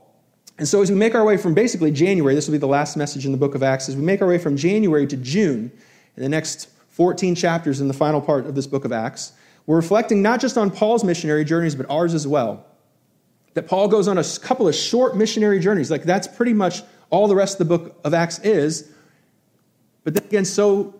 And 0.57 0.67
so, 0.67 0.81
as 0.81 0.89
we 0.89 0.97
make 0.97 1.13
our 1.13 1.23
way 1.23 1.37
from 1.37 1.53
basically 1.53 1.91
January, 1.91 2.33
this 2.33 2.47
will 2.47 2.53
be 2.53 2.57
the 2.57 2.67
last 2.67 2.97
message 2.97 3.27
in 3.27 3.31
the 3.31 3.37
book 3.37 3.53
of 3.53 3.61
Acts, 3.61 3.87
as 3.87 3.95
we 3.95 4.01
make 4.01 4.23
our 4.23 4.27
way 4.27 4.39
from 4.39 4.57
January 4.57 5.05
to 5.05 5.15
June, 5.15 5.71
in 6.19 6.23
the 6.23 6.29
next 6.29 6.67
14 6.89 7.33
chapters 7.33 7.79
in 7.79 7.87
the 7.87 7.93
final 7.93 8.19
part 8.19 8.45
of 8.45 8.53
this 8.53 8.67
book 8.67 8.83
of 8.83 8.91
Acts, 8.91 9.31
we're 9.65 9.77
reflecting 9.77 10.21
not 10.21 10.41
just 10.41 10.57
on 10.57 10.69
Paul's 10.69 11.03
missionary 11.03 11.45
journeys, 11.45 11.75
but 11.75 11.89
ours 11.89 12.13
as 12.13 12.27
well. 12.27 12.65
That 13.53 13.67
Paul 13.67 13.87
goes 13.87 14.09
on 14.09 14.17
a 14.17 14.23
couple 14.41 14.67
of 14.67 14.75
short 14.75 15.15
missionary 15.15 15.61
journeys. 15.61 15.89
Like, 15.89 16.03
that's 16.03 16.27
pretty 16.27 16.53
much 16.53 16.83
all 17.09 17.29
the 17.29 17.35
rest 17.35 17.59
of 17.59 17.69
the 17.69 17.77
book 17.77 17.99
of 18.03 18.13
Acts 18.13 18.39
is. 18.39 18.91
But 20.03 20.13
then 20.13 20.23
again, 20.25 20.43
so 20.43 20.99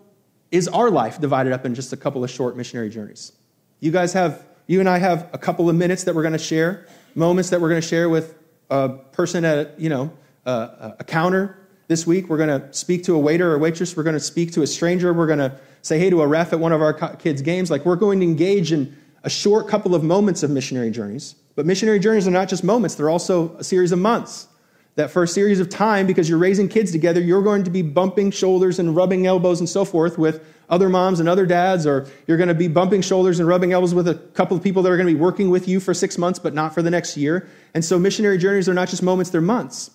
is 0.50 0.68
our 0.68 0.90
life 0.90 1.20
divided 1.20 1.52
up 1.52 1.66
in 1.66 1.74
just 1.74 1.92
a 1.92 1.98
couple 1.98 2.24
of 2.24 2.30
short 2.30 2.56
missionary 2.56 2.88
journeys. 2.88 3.32
You 3.80 3.92
guys 3.92 4.14
have, 4.14 4.42
you 4.66 4.80
and 4.80 4.88
I 4.88 4.98
have 4.98 5.28
a 5.34 5.38
couple 5.38 5.68
of 5.68 5.76
minutes 5.76 6.04
that 6.04 6.14
we're 6.14 6.22
going 6.22 6.32
to 6.32 6.38
share, 6.38 6.86
moments 7.14 7.50
that 7.50 7.60
we're 7.60 7.68
going 7.68 7.82
to 7.82 7.86
share 7.86 8.08
with 8.08 8.38
a 8.70 8.88
person 8.88 9.44
at, 9.44 9.78
you 9.78 9.90
know, 9.90 10.12
a, 10.46 10.94
a 11.00 11.04
counter 11.04 11.59
this 11.90 12.06
week. 12.06 12.28
We're 12.28 12.36
going 12.36 12.60
to 12.60 12.72
speak 12.72 13.02
to 13.04 13.16
a 13.16 13.18
waiter 13.18 13.52
or 13.52 13.58
waitress. 13.58 13.96
We're 13.96 14.04
going 14.04 14.14
to 14.14 14.20
speak 14.20 14.52
to 14.52 14.62
a 14.62 14.66
stranger. 14.66 15.12
We're 15.12 15.26
going 15.26 15.40
to 15.40 15.58
say 15.82 15.98
hey 15.98 16.08
to 16.08 16.22
a 16.22 16.26
ref 16.26 16.52
at 16.52 16.60
one 16.60 16.70
of 16.70 16.80
our 16.80 16.94
kids' 17.16 17.42
games. 17.42 17.68
Like 17.68 17.84
we're 17.84 17.96
going 17.96 18.20
to 18.20 18.24
engage 18.24 18.70
in 18.70 18.96
a 19.24 19.28
short 19.28 19.66
couple 19.66 19.96
of 19.96 20.04
moments 20.04 20.44
of 20.44 20.52
missionary 20.52 20.92
journeys. 20.92 21.34
But 21.56 21.66
missionary 21.66 21.98
journeys 21.98 22.28
are 22.28 22.30
not 22.30 22.48
just 22.48 22.62
moments, 22.62 22.94
they're 22.94 23.10
also 23.10 23.56
a 23.56 23.64
series 23.64 23.90
of 23.90 23.98
months. 23.98 24.46
That 24.94 25.10
first 25.10 25.34
series 25.34 25.58
of 25.58 25.68
time, 25.68 26.06
because 26.06 26.28
you're 26.28 26.38
raising 26.38 26.68
kids 26.68 26.92
together, 26.92 27.20
you're 27.20 27.42
going 27.42 27.64
to 27.64 27.70
be 27.70 27.82
bumping 27.82 28.30
shoulders 28.30 28.78
and 28.78 28.94
rubbing 28.94 29.26
elbows 29.26 29.58
and 29.58 29.68
so 29.68 29.84
forth 29.84 30.16
with 30.16 30.44
other 30.68 30.88
moms 30.88 31.18
and 31.18 31.28
other 31.28 31.44
dads, 31.44 31.88
or 31.88 32.06
you're 32.28 32.36
going 32.36 32.48
to 32.48 32.54
be 32.54 32.68
bumping 32.68 33.02
shoulders 33.02 33.40
and 33.40 33.48
rubbing 33.48 33.72
elbows 33.72 33.94
with 33.94 34.06
a 34.06 34.14
couple 34.14 34.56
of 34.56 34.62
people 34.62 34.82
that 34.84 34.92
are 34.92 34.96
going 34.96 35.08
to 35.08 35.14
be 35.14 35.20
working 35.20 35.50
with 35.50 35.66
you 35.66 35.80
for 35.80 35.92
six 35.92 36.18
months, 36.18 36.38
but 36.38 36.54
not 36.54 36.72
for 36.72 36.82
the 36.82 36.90
next 36.90 37.16
year. 37.16 37.48
And 37.74 37.84
so 37.84 37.98
missionary 37.98 38.38
journeys 38.38 38.68
are 38.68 38.74
not 38.74 38.88
just 38.88 39.02
moments, 39.02 39.30
they're 39.30 39.40
months. 39.40 39.90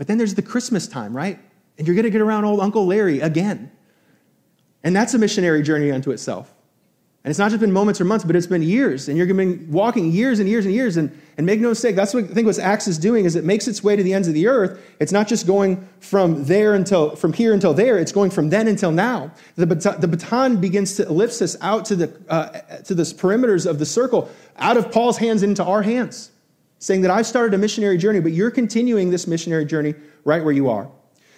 But 0.00 0.06
then 0.06 0.16
there's 0.16 0.34
the 0.34 0.40
Christmas 0.40 0.88
time, 0.88 1.14
right? 1.14 1.38
And 1.76 1.86
you're 1.86 1.94
going 1.94 2.04
to 2.04 2.10
get 2.10 2.22
around 2.22 2.46
old 2.46 2.60
Uncle 2.60 2.86
Larry 2.86 3.20
again. 3.20 3.70
And 4.82 4.96
that's 4.96 5.12
a 5.12 5.18
missionary 5.18 5.62
journey 5.62 5.92
unto 5.92 6.10
itself. 6.10 6.50
And 7.22 7.30
it's 7.30 7.38
not 7.38 7.50
just 7.50 7.60
been 7.60 7.70
moments 7.70 8.00
or 8.00 8.06
months, 8.06 8.24
but 8.24 8.34
it's 8.34 8.46
been 8.46 8.62
years. 8.62 9.10
And 9.10 9.18
you're 9.18 9.26
going 9.26 9.58
to 9.58 9.62
be 9.62 9.70
walking 9.70 10.10
years 10.10 10.38
and 10.38 10.48
years 10.48 10.64
and 10.64 10.74
years. 10.74 10.96
And, 10.96 11.14
and 11.36 11.44
make 11.44 11.60
no 11.60 11.68
mistake, 11.68 11.96
that's 11.96 12.14
what 12.14 12.24
I 12.24 12.28
think 12.28 12.46
what 12.46 12.58
Acts 12.58 12.88
is 12.88 12.96
doing 12.96 13.26
is 13.26 13.36
it 13.36 13.44
makes 13.44 13.68
its 13.68 13.84
way 13.84 13.94
to 13.94 14.02
the 14.02 14.14
ends 14.14 14.26
of 14.26 14.32
the 14.32 14.46
earth. 14.46 14.82
It's 15.00 15.12
not 15.12 15.28
just 15.28 15.46
going 15.46 15.86
from 15.98 16.46
there 16.46 16.72
until 16.72 17.14
from 17.14 17.34
here 17.34 17.52
until 17.52 17.74
there. 17.74 17.98
It's 17.98 18.10
going 18.10 18.30
from 18.30 18.48
then 18.48 18.68
until 18.68 18.92
now. 18.92 19.32
The 19.56 19.66
baton, 19.66 20.00
the 20.00 20.08
baton 20.08 20.62
begins 20.62 20.96
to 20.96 21.06
ellipse 21.06 21.42
us 21.42 21.58
out 21.60 21.84
to 21.84 21.96
the 21.96 22.20
uh, 22.30 22.60
to 22.84 22.94
the 22.94 23.02
perimeters 23.02 23.68
of 23.68 23.78
the 23.78 23.84
circle, 23.84 24.30
out 24.56 24.78
of 24.78 24.90
Paul's 24.90 25.18
hands 25.18 25.42
into 25.42 25.62
our 25.62 25.82
hands, 25.82 26.30
saying 26.80 27.02
that 27.02 27.10
I've 27.10 27.26
started 27.26 27.54
a 27.54 27.58
missionary 27.58 27.98
journey, 27.98 28.20
but 28.20 28.32
you're 28.32 28.50
continuing 28.50 29.10
this 29.10 29.26
missionary 29.26 29.66
journey 29.66 29.94
right 30.24 30.42
where 30.42 30.52
you 30.52 30.68
are. 30.68 30.90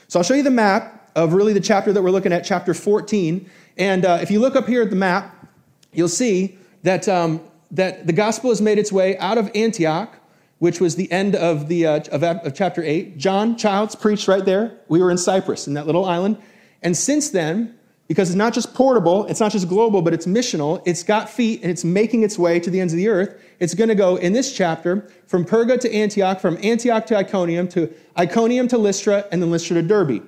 So 0.09 0.19
I'll 0.19 0.25
show 0.25 0.35
you 0.35 0.43
the 0.43 0.51
map 0.51 1.11
of 1.15 1.35
really 1.35 1.53
the 1.53 1.61
chapter 1.61 1.93
that 1.93 2.01
we're 2.01 2.11
looking 2.11 2.33
at, 2.33 2.45
chapter 2.45 2.73
14. 2.73 3.51
And 3.77 4.05
uh, 4.05 4.19
if 4.23 4.31
you 4.31 4.41
look 4.41 4.57
up 4.57 4.67
here 4.67 4.83
at 4.83 4.91
the 4.91 4.97
map, 4.97 5.47
you'll 5.93 6.09
see 6.09 6.59
that, 6.85 7.09
um, 7.09 7.41
that 7.73 8.07
the 8.07 8.13
gospel 8.13 8.51
has 8.51 8.63
made 8.63 8.79
its 8.79 8.93
way 8.93 9.19
out 9.19 9.37
of 9.37 9.51
Antioch, 9.55 10.17
which 10.61 10.81
was 10.81 10.95
the 10.95 11.11
end 11.11 11.35
of, 11.35 11.67
the, 11.69 11.87
uh, 11.87 12.01
of, 12.13 12.23
of 12.23 12.55
chapter 12.55 12.83
8. 12.83 13.19
John 13.19 13.57
Childs 13.57 13.97
preached 13.97 14.29
right 14.29 14.45
there. 14.45 14.79
We 14.89 15.01
were 15.01 15.11
in 15.11 15.19
Cyprus, 15.19 15.67
in 15.67 15.75
that 15.75 15.87
little 15.87 16.05
island. 16.05 16.39
And 16.83 16.97
since 16.97 17.31
then, 17.31 17.77
because 18.09 18.29
it's 18.29 18.37
not 18.37 18.53
just 18.53 18.75
portable, 18.75 19.27
it's 19.27 19.41
not 19.41 19.53
just 19.53 19.69
global, 19.69 20.03
but 20.03 20.13
it's 20.13 20.27
missional, 20.27 20.83
it's 20.85 21.03
got 21.03 21.31
feet 21.31 21.63
and 21.63 21.71
it's 21.71 21.85
making 21.85 22.23
its 22.23 22.39
way 22.39 22.61
to 22.61 22.71
the 22.71 22.81
ends 22.81 22.93
of 22.93 22.97
the 22.97 23.09
earth. 23.09 23.41
It's 23.59 23.75
going 23.75 23.89
to 23.89 23.95
go 23.95 24.17
in 24.17 24.33
this 24.33 24.55
chapter 24.55 25.09
from 25.27 25.45
Perga 25.45 25.81
to 25.81 25.93
Antioch, 25.95 26.41
from 26.41 26.59
Antioch 26.63 27.07
to 27.07 27.17
Iconium, 27.17 27.69
to 27.69 27.93
Iconium 28.19 28.69
to 28.69 28.79
Lystra, 28.79 29.27
and 29.31 29.41
then 29.41 29.51
Lystra 29.51 29.75
to 29.81 29.83
Derbe. 29.83 30.23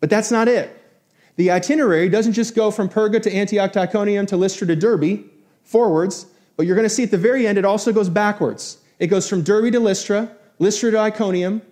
But 0.00 0.10
that's 0.10 0.30
not 0.30 0.48
it. 0.48 0.80
The 1.36 1.50
itinerary 1.50 2.08
doesn't 2.08 2.34
just 2.34 2.54
go 2.54 2.70
from 2.70 2.88
Perga 2.88 3.20
to 3.22 3.32
Antioch 3.32 3.72
to 3.72 3.80
Iconium 3.80 4.26
to 4.26 4.36
Lystra 4.36 4.66
to 4.68 4.76
Derbe 4.76 5.24
forwards, 5.64 6.26
but 6.56 6.66
you're 6.66 6.76
going 6.76 6.88
to 6.88 6.94
see 6.94 7.02
at 7.02 7.10
the 7.10 7.18
very 7.18 7.46
end, 7.46 7.58
it 7.58 7.64
also 7.64 7.92
goes 7.92 8.08
backwards. 8.08 8.78
It 9.00 9.08
goes 9.08 9.28
from 9.28 9.42
Derbe 9.42 9.72
to 9.72 9.80
Lystra, 9.80 10.30
Lystra 10.60 10.92
to 10.92 10.98
Iconium, 10.98 11.62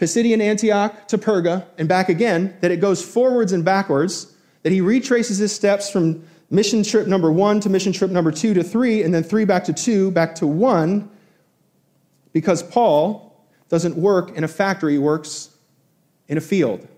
Pisidian 0.00 0.40
Antioch 0.40 1.08
to 1.08 1.18
Perga, 1.18 1.66
and 1.76 1.86
back 1.86 2.08
again, 2.08 2.56
that 2.60 2.70
it 2.70 2.80
goes 2.80 3.04
forwards 3.04 3.52
and 3.52 3.64
backwards, 3.64 4.34
that 4.62 4.72
he 4.72 4.80
retraces 4.80 5.36
his 5.36 5.54
steps 5.54 5.90
from 5.90 6.24
mission 6.48 6.82
trip 6.82 7.06
number 7.06 7.30
one 7.30 7.60
to 7.60 7.68
mission 7.68 7.92
trip 7.92 8.10
number 8.10 8.32
two 8.32 8.54
to 8.54 8.64
three, 8.64 9.02
and 9.02 9.12
then 9.12 9.22
three 9.22 9.44
back 9.44 9.64
to 9.64 9.74
two, 9.74 10.10
back 10.10 10.34
to 10.36 10.46
one, 10.46 11.10
because 12.32 12.62
Paul 12.62 13.46
doesn't 13.68 13.96
work 13.96 14.36
in 14.36 14.42
a 14.42 14.48
factory, 14.48 14.94
he 14.94 14.98
works 14.98 15.50
in 16.28 16.38
a 16.38 16.40
field. 16.40 16.88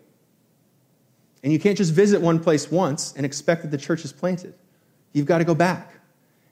And 1.42 1.52
you 1.52 1.59
can't 1.59 1.76
just 1.76 1.92
visit 1.92 2.21
one 2.21 2.38
place 2.38 2.71
once 2.71 3.14
and 3.16 3.26
expect 3.26 3.62
that 3.62 3.73
the 3.73 3.78
church 3.78 4.04
is 4.04 4.12
planted. 4.12 4.54
You've 5.12 5.26
got 5.26 5.38
to 5.38 5.44
go 5.44 5.56
back. 5.56 5.92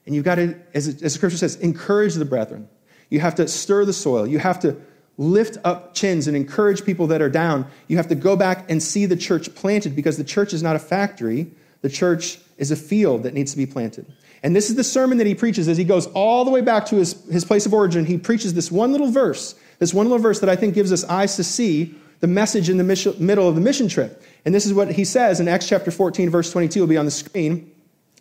And 0.05 0.13
you've 0.13 0.25
got 0.25 0.35
to, 0.35 0.59
as, 0.73 0.97
the 0.97 1.09
scripture 1.09 1.37
says, 1.37 1.55
encourage 1.57 2.15
the 2.15 2.25
brethren. 2.25 2.67
You 3.09 3.21
have 3.21 3.35
to 3.35 3.47
stir 3.47 3.85
the 3.85 3.93
soil. 3.93 4.27
You 4.27 4.39
have 4.39 4.59
to 4.61 4.75
lift 5.17 5.57
up 5.63 5.93
chins 5.93 6.27
and 6.27 6.35
encourage 6.35 6.83
people 6.83 7.07
that 7.07 7.21
are 7.21 7.29
down. 7.29 7.67
You 7.87 7.97
have 7.97 8.07
to 8.07 8.15
go 8.15 8.35
back 8.35 8.69
and 8.69 8.81
see 8.81 9.05
the 9.05 9.15
church 9.15 9.53
planted 9.53 9.95
because 9.95 10.17
the 10.17 10.23
church 10.23 10.53
is 10.53 10.63
not 10.63 10.75
a 10.75 10.79
factory. 10.79 11.51
The 11.81 11.89
church 11.89 12.39
is 12.57 12.71
a 12.71 12.75
field 12.75 13.23
that 13.23 13.33
needs 13.33 13.51
to 13.51 13.57
be 13.57 13.65
planted. 13.65 14.11
And 14.43 14.55
this 14.55 14.69
is 14.69 14.75
the 14.75 14.83
sermon 14.83 15.17
that 15.19 15.27
he 15.27 15.35
preaches 15.35 15.67
as 15.67 15.77
he 15.77 15.83
goes 15.83 16.07
all 16.07 16.45
the 16.45 16.51
way 16.51 16.61
back 16.61 16.87
to 16.87 16.95
his, 16.95 17.23
his 17.29 17.45
place 17.45 17.65
of 17.65 17.73
origin. 17.73 18.05
He 18.05 18.17
preaches 18.17 18.53
this 18.53 18.71
one 18.71 18.91
little 18.91 19.11
verse, 19.11 19.55
this 19.79 19.93
one 19.93 20.07
little 20.07 20.21
verse 20.21 20.39
that 20.39 20.49
I 20.49 20.55
think 20.55 20.73
gives 20.73 20.91
us 20.91 21.03
eyes 21.03 21.35
to 21.35 21.43
see 21.43 21.95
the 22.21 22.27
message 22.27 22.69
in 22.69 22.77
the 22.77 22.83
mission, 22.83 23.13
middle 23.19 23.47
of 23.47 23.55
the 23.55 23.61
mission 23.61 23.87
trip. 23.87 24.23
And 24.45 24.53
this 24.53 24.65
is 24.65 24.73
what 24.73 24.91
he 24.91 25.05
says 25.05 25.39
in 25.39 25.47
Acts 25.47 25.67
chapter 25.67 25.91
14, 25.91 26.29
verse 26.29 26.51
22, 26.51 26.79
will 26.79 26.87
be 26.87 26.97
on 26.97 27.05
the 27.05 27.11
screen. 27.11 27.67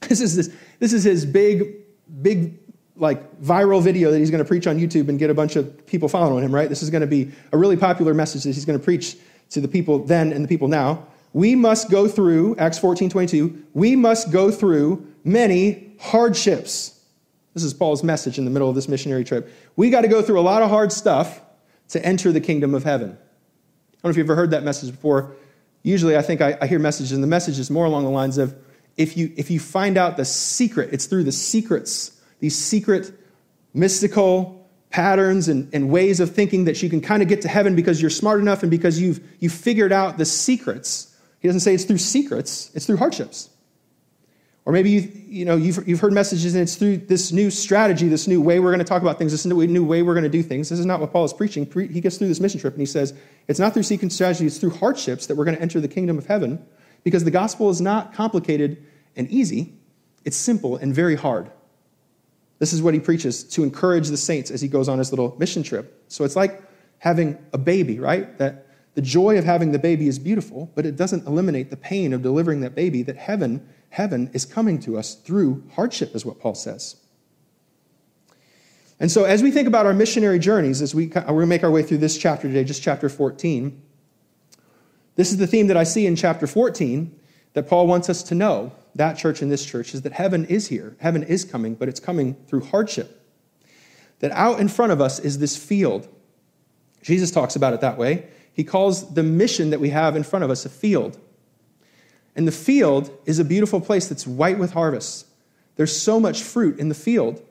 This 0.08 0.22
is, 0.22 0.34
this, 0.34 0.50
this 0.78 0.92
is 0.94 1.04
his 1.04 1.26
big, 1.26 1.74
big, 2.22 2.59
like 3.00 3.40
viral 3.40 3.82
video 3.82 4.10
that 4.10 4.18
he's 4.18 4.30
going 4.30 4.42
to 4.42 4.48
preach 4.48 4.66
on 4.66 4.78
YouTube 4.78 5.08
and 5.08 5.18
get 5.18 5.30
a 5.30 5.34
bunch 5.34 5.56
of 5.56 5.86
people 5.86 6.08
following 6.08 6.44
him, 6.44 6.54
right? 6.54 6.68
This 6.68 6.82
is 6.82 6.90
going 6.90 7.00
to 7.00 7.06
be 7.06 7.32
a 7.52 7.58
really 7.58 7.76
popular 7.76 8.14
message 8.14 8.44
that 8.44 8.54
he's 8.54 8.64
going 8.64 8.78
to 8.78 8.84
preach 8.84 9.16
to 9.50 9.60
the 9.60 9.68
people 9.68 10.04
then 10.04 10.32
and 10.32 10.44
the 10.44 10.48
people 10.48 10.68
now. 10.68 11.06
We 11.32 11.54
must 11.54 11.90
go 11.90 12.08
through, 12.08 12.56
Acts 12.56 12.78
14, 12.78 13.08
22, 13.08 13.64
we 13.72 13.96
must 13.96 14.30
go 14.30 14.50
through 14.50 15.06
many 15.24 15.92
hardships. 15.98 17.00
This 17.54 17.64
is 17.64 17.72
Paul's 17.72 18.02
message 18.02 18.38
in 18.38 18.44
the 18.44 18.50
middle 18.50 18.68
of 18.68 18.74
this 18.74 18.88
missionary 18.88 19.24
trip. 19.24 19.50
We 19.76 19.90
got 19.90 20.02
to 20.02 20.08
go 20.08 20.22
through 20.22 20.38
a 20.38 20.42
lot 20.42 20.62
of 20.62 20.70
hard 20.70 20.92
stuff 20.92 21.40
to 21.88 22.04
enter 22.04 22.32
the 22.32 22.40
kingdom 22.40 22.74
of 22.74 22.84
heaven. 22.84 23.10
I 23.10 23.12
don't 23.12 24.04
know 24.04 24.10
if 24.10 24.16
you've 24.16 24.26
ever 24.26 24.36
heard 24.36 24.50
that 24.50 24.62
message 24.62 24.90
before. 24.90 25.34
Usually, 25.82 26.16
I 26.16 26.22
think 26.22 26.40
I, 26.40 26.58
I 26.60 26.66
hear 26.66 26.78
messages, 26.78 27.12
and 27.12 27.22
the 27.22 27.28
message 27.28 27.58
is 27.58 27.70
more 27.70 27.86
along 27.86 28.04
the 28.04 28.10
lines 28.10 28.38
of 28.38 28.54
if 28.96 29.16
you, 29.16 29.32
if 29.36 29.50
you 29.50 29.60
find 29.60 29.96
out 29.96 30.16
the 30.16 30.24
secret, 30.24 30.90
it's 30.92 31.06
through 31.06 31.24
the 31.24 31.32
secrets, 31.32 32.19
these 32.40 32.56
secret, 32.56 33.12
mystical 33.74 34.68
patterns 34.90 35.48
and, 35.48 35.72
and 35.72 35.88
ways 35.88 36.20
of 36.20 36.34
thinking 36.34 36.64
that 36.64 36.82
you 36.82 36.90
can 36.90 37.00
kind 37.00 37.22
of 37.22 37.28
get 37.28 37.42
to 37.42 37.48
heaven 37.48 37.76
because 37.76 38.00
you're 38.00 38.10
smart 38.10 38.40
enough 38.40 38.62
and 38.62 38.70
because 38.70 39.00
you've, 39.00 39.20
you've 39.38 39.52
figured 39.52 39.92
out 39.92 40.18
the 40.18 40.24
secrets. 40.24 41.16
He 41.38 41.48
doesn't 41.48 41.60
say 41.60 41.74
it's 41.74 41.84
through 41.84 41.98
secrets, 41.98 42.70
it's 42.74 42.86
through 42.86 42.96
hardships. 42.96 43.50
Or 44.66 44.72
maybe 44.72 44.90
you, 44.90 45.12
you 45.26 45.44
know, 45.44 45.56
you've, 45.56 45.88
you've 45.88 46.00
heard 46.00 46.12
messages 46.12 46.54
and 46.54 46.62
it's 46.62 46.76
through 46.76 46.98
this 46.98 47.32
new 47.32 47.50
strategy, 47.50 48.08
this 48.08 48.28
new 48.28 48.40
way 48.42 48.60
we're 48.60 48.70
going 48.70 48.78
to 48.80 48.84
talk 48.84 49.00
about 49.00 49.16
things, 49.16 49.32
this 49.32 49.46
new, 49.46 49.66
new 49.66 49.84
way 49.84 50.02
we're 50.02 50.14
going 50.14 50.24
to 50.24 50.30
do 50.30 50.42
things. 50.42 50.68
This 50.68 50.78
is 50.78 50.86
not 50.86 51.00
what 51.00 51.12
Paul 51.12 51.24
is 51.24 51.32
preaching. 51.32 51.70
He 51.90 52.00
gets 52.00 52.18
through 52.18 52.28
this 52.28 52.40
mission 52.40 52.60
trip 52.60 52.74
and 52.74 52.80
he 52.80 52.86
says, 52.86 53.14
it's 53.48 53.58
not 53.58 53.72
through 53.72 53.84
secret 53.84 54.12
strategy, 54.12 54.46
it's 54.46 54.58
through 54.58 54.70
hardships 54.70 55.26
that 55.26 55.36
we're 55.36 55.44
going 55.44 55.56
to 55.56 55.62
enter 55.62 55.80
the 55.80 55.88
kingdom 55.88 56.18
of 56.18 56.26
heaven 56.26 56.64
because 57.04 57.24
the 57.24 57.30
gospel 57.30 57.70
is 57.70 57.80
not 57.80 58.12
complicated 58.12 58.84
and 59.16 59.28
easy, 59.30 59.72
it's 60.24 60.36
simple 60.36 60.76
and 60.76 60.94
very 60.94 61.16
hard. 61.16 61.50
This 62.60 62.72
is 62.72 62.82
what 62.82 62.94
he 62.94 63.00
preaches 63.00 63.42
to 63.44 63.64
encourage 63.64 64.08
the 64.08 64.16
saints 64.16 64.50
as 64.50 64.60
he 64.60 64.68
goes 64.68 64.88
on 64.88 64.98
his 64.98 65.10
little 65.10 65.34
mission 65.38 65.64
trip. 65.64 66.04
So 66.08 66.24
it's 66.24 66.36
like 66.36 66.62
having 66.98 67.38
a 67.52 67.58
baby, 67.58 67.98
right? 67.98 68.38
That 68.38 68.66
the 68.94 69.02
joy 69.02 69.38
of 69.38 69.44
having 69.44 69.72
the 69.72 69.78
baby 69.78 70.06
is 70.06 70.18
beautiful, 70.18 70.70
but 70.74 70.84
it 70.84 70.94
doesn't 70.94 71.26
eliminate 71.26 71.70
the 71.70 71.76
pain 71.76 72.12
of 72.12 72.22
delivering 72.22 72.60
that 72.60 72.74
baby 72.74 73.02
that 73.02 73.16
heaven 73.16 73.66
heaven 73.88 74.30
is 74.32 74.44
coming 74.44 74.78
to 74.78 74.96
us 74.96 75.14
through 75.16 75.64
hardship, 75.74 76.14
is 76.14 76.24
what 76.24 76.38
Paul 76.38 76.54
says. 76.54 76.96
And 79.00 79.10
so, 79.10 79.24
as 79.24 79.42
we 79.42 79.50
think 79.50 79.66
about 79.66 79.86
our 79.86 79.94
missionary 79.94 80.38
journeys, 80.38 80.82
as 80.82 80.94
we, 80.94 81.08
to 81.08 81.46
make 81.46 81.64
our 81.64 81.70
way 81.70 81.82
through 81.82 81.98
this 81.98 82.18
chapter 82.18 82.46
today, 82.46 82.64
just 82.64 82.82
chapter 82.82 83.08
14, 83.08 83.80
this 85.16 85.30
is 85.30 85.38
the 85.38 85.46
theme 85.46 85.66
that 85.68 85.76
I 85.76 85.84
see 85.84 86.06
in 86.06 86.16
chapter 86.16 86.46
14 86.46 87.19
that 87.52 87.68
Paul 87.68 87.86
wants 87.86 88.08
us 88.08 88.22
to 88.24 88.34
know, 88.34 88.72
that 88.94 89.18
church 89.18 89.42
and 89.42 89.50
this 89.50 89.64
church, 89.64 89.94
is 89.94 90.02
that 90.02 90.12
heaven 90.12 90.44
is 90.46 90.68
here. 90.68 90.96
Heaven 91.00 91.22
is 91.22 91.44
coming, 91.44 91.74
but 91.74 91.88
it's 91.88 92.00
coming 92.00 92.34
through 92.46 92.64
hardship. 92.64 93.16
That 94.20 94.32
out 94.32 94.60
in 94.60 94.68
front 94.68 94.92
of 94.92 95.00
us 95.00 95.18
is 95.18 95.38
this 95.38 95.56
field. 95.56 96.08
Jesus 97.02 97.30
talks 97.30 97.56
about 97.56 97.72
it 97.72 97.80
that 97.80 97.98
way. 97.98 98.28
He 98.52 98.64
calls 98.64 99.14
the 99.14 99.22
mission 99.22 99.70
that 99.70 99.80
we 99.80 99.90
have 99.90 100.16
in 100.16 100.22
front 100.22 100.44
of 100.44 100.50
us 100.50 100.66
a 100.66 100.68
field. 100.68 101.18
And 102.36 102.46
the 102.46 102.52
field 102.52 103.10
is 103.24 103.38
a 103.38 103.44
beautiful 103.44 103.80
place 103.80 104.08
that's 104.08 104.26
white 104.26 104.58
with 104.58 104.72
harvest. 104.72 105.26
There's 105.76 105.96
so 105.98 106.20
much 106.20 106.42
fruit 106.42 106.78
in 106.78 106.88
the 106.88 106.94
field. 106.94 107.42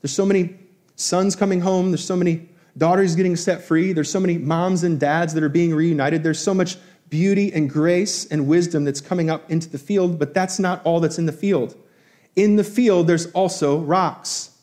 There's 0.00 0.12
so 0.12 0.24
many 0.24 0.56
sons 0.96 1.34
coming 1.34 1.60
home. 1.60 1.90
There's 1.90 2.04
so 2.04 2.16
many 2.16 2.48
daughters 2.78 3.16
getting 3.16 3.36
set 3.36 3.62
free. 3.62 3.92
There's 3.92 4.10
so 4.10 4.20
many 4.20 4.38
moms 4.38 4.84
and 4.84 4.98
dads 4.98 5.34
that 5.34 5.42
are 5.42 5.48
being 5.48 5.74
reunited. 5.74 6.22
There's 6.22 6.38
so 6.38 6.54
much 6.54 6.76
beauty 7.12 7.52
and 7.52 7.68
grace 7.68 8.24
and 8.24 8.48
wisdom 8.48 8.84
that's 8.84 9.02
coming 9.02 9.28
up 9.28 9.50
into 9.50 9.68
the 9.68 9.76
field, 9.76 10.18
but 10.18 10.32
that's 10.32 10.58
not 10.58 10.80
all 10.84 10.98
that's 10.98 11.18
in 11.18 11.26
the 11.26 11.32
field. 11.32 11.76
In 12.36 12.56
the 12.56 12.64
field, 12.64 13.06
there's 13.06 13.26
also 13.32 13.78
rocks. 13.78 14.56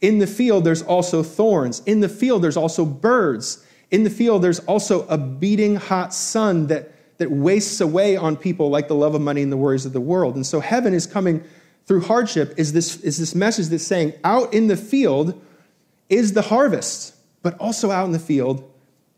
In 0.00 0.18
the 0.18 0.26
field, 0.26 0.64
there's 0.64 0.82
also 0.82 1.22
thorns. 1.22 1.80
In 1.86 2.00
the 2.00 2.08
field, 2.08 2.42
there's 2.42 2.56
also 2.56 2.84
birds. 2.84 3.64
In 3.92 4.02
the 4.02 4.10
field, 4.10 4.42
there's 4.42 4.58
also 4.58 5.06
a 5.06 5.16
beating 5.16 5.76
hot 5.76 6.12
sun 6.12 6.66
that 6.66 6.92
that 7.18 7.30
wastes 7.30 7.80
away 7.82 8.16
on 8.16 8.34
people 8.34 8.70
like 8.70 8.88
the 8.88 8.94
love 8.94 9.14
of 9.14 9.20
money 9.20 9.42
and 9.42 9.52
the 9.52 9.56
worries 9.56 9.84
of 9.84 9.92
the 9.92 10.00
world. 10.00 10.36
And 10.36 10.46
so 10.46 10.58
heaven 10.58 10.94
is 10.94 11.06
coming 11.06 11.44
through 11.84 12.00
hardship 12.00 12.54
is 12.56 12.72
this, 12.72 12.98
is 13.02 13.18
this 13.18 13.34
message 13.34 13.66
that's 13.66 13.86
saying 13.86 14.14
out 14.24 14.54
in 14.54 14.68
the 14.68 14.76
field 14.76 15.38
is 16.08 16.32
the 16.32 16.40
harvest, 16.40 17.14
but 17.42 17.58
also 17.58 17.90
out 17.90 18.06
in 18.06 18.12
the 18.12 18.18
field 18.18 18.68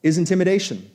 is 0.02 0.18
intimidation. 0.18 0.90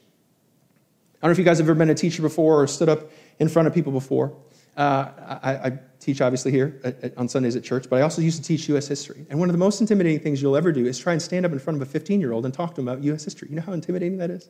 I 1.22 1.26
don't 1.26 1.30
know 1.30 1.32
if 1.32 1.40
you 1.40 1.46
guys 1.46 1.58
have 1.58 1.68
ever 1.68 1.78
been 1.78 1.90
a 1.90 1.96
teacher 1.96 2.22
before 2.22 2.62
or 2.62 2.68
stood 2.68 2.90
up 2.90 3.10
in 3.40 3.50
front 3.50 3.68
of 3.68 3.74
people 3.74 3.92
before. 3.92 4.36
Uh, 4.78 5.40
I, 5.42 5.52
I, 5.52 5.80
teach 6.00 6.22
obviously 6.22 6.52
here 6.52 6.80
at, 6.84 7.04
at, 7.04 7.18
on 7.18 7.28
Sundays 7.28 7.56
at 7.56 7.64
church, 7.64 7.90
but 7.90 7.96
I 7.96 8.02
also 8.04 8.22
used 8.22 8.38
to 8.38 8.48
teach 8.48 8.70
U.S. 8.70 8.88
history. 8.88 9.26
And 9.32 9.40
one 9.40 9.50
of 9.50 9.54
the 9.54 9.58
most 9.58 9.82
intimidating 9.82 10.20
things 10.20 10.40
you'll 10.40 10.56
ever 10.56 10.72
do 10.72 10.86
is 10.86 11.00
try 11.00 11.14
and 11.14 11.22
stand 11.22 11.44
up 11.48 11.52
in 11.52 11.58
front 11.58 11.82
of 11.82 11.88
a 11.88 11.92
15 11.92 12.22
year 12.22 12.32
old 12.32 12.46
and 12.46 12.54
talk 12.54 12.70
to 12.70 12.76
them 12.76 12.88
about 12.88 13.04
U.S. 13.06 13.24
history. 13.24 13.48
You 13.50 13.56
know 13.56 13.64
how 13.64 13.74
intimidating 13.74 14.20
that 14.20 14.30
is? 14.30 14.50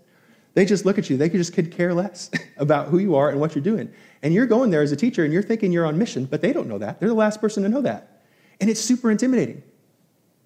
They 0.56 0.66
just 0.66 0.86
look 0.86 0.98
at 0.98 1.10
you. 1.10 1.16
They 1.16 1.30
just 1.30 1.54
could 1.54 1.72
care 1.72 1.94
less 1.94 2.30
about 2.58 2.90
who 2.90 3.00
you 3.00 3.16
are 3.16 3.30
and 3.30 3.40
what 3.40 3.56
you're 3.56 3.64
doing. 3.64 3.90
And 4.22 4.34
you're 4.34 4.46
going 4.46 4.70
there 4.70 4.82
as 4.82 4.92
a 4.92 4.98
teacher 4.98 5.24
and 5.24 5.32
you're 5.32 5.42
thinking 5.42 5.72
you're 5.72 5.86
on 5.86 5.98
mission, 5.98 6.26
but 6.26 6.42
they 6.42 6.52
don't 6.52 6.68
know 6.68 6.80
that. 6.80 7.00
They're 7.00 7.08
the 7.08 7.16
last 7.16 7.40
person 7.40 7.64
to 7.64 7.70
know 7.70 7.82
that. 7.82 8.24
And 8.60 8.70
it's 8.70 8.82
super 8.82 9.10
intimidating 9.10 9.64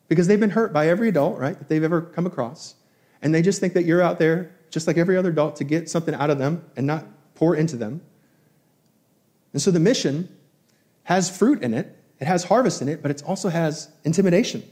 because 0.07 0.27
they've 0.27 0.39
been 0.39 0.51
hurt 0.51 0.71
by 0.71 0.87
every 0.87 1.09
adult, 1.09 1.39
right, 1.39 1.57
that 1.57 1.67
they've 1.67 1.83
ever 1.83 2.01
come 2.01 2.27
across. 2.27 2.75
And 3.23 3.33
they 3.33 3.41
just 3.41 3.59
think 3.59 3.73
that 3.73 3.85
you're 3.85 4.01
out 4.01 4.19
there 4.19 4.51
just 4.71 4.87
like 4.87 4.97
every 4.97 5.17
other 5.17 5.29
adult 5.29 5.57
to 5.57 5.63
get 5.63 5.89
something 5.89 6.15
out 6.15 6.29
of 6.29 6.39
them 6.39 6.65
and 6.75 6.87
not 6.87 7.05
pour 7.35 7.55
into 7.55 7.75
them. 7.75 8.01
And 9.53 9.61
so 9.61 9.69
the 9.69 9.79
mission 9.79 10.29
has 11.03 11.35
fruit 11.35 11.61
in 11.61 11.73
it, 11.73 11.95
it 12.19 12.25
has 12.25 12.45
harvest 12.45 12.81
in 12.81 12.87
it, 12.89 13.01
but 13.01 13.11
it 13.11 13.23
also 13.25 13.49
has 13.49 13.91
intimidation. 14.03 14.63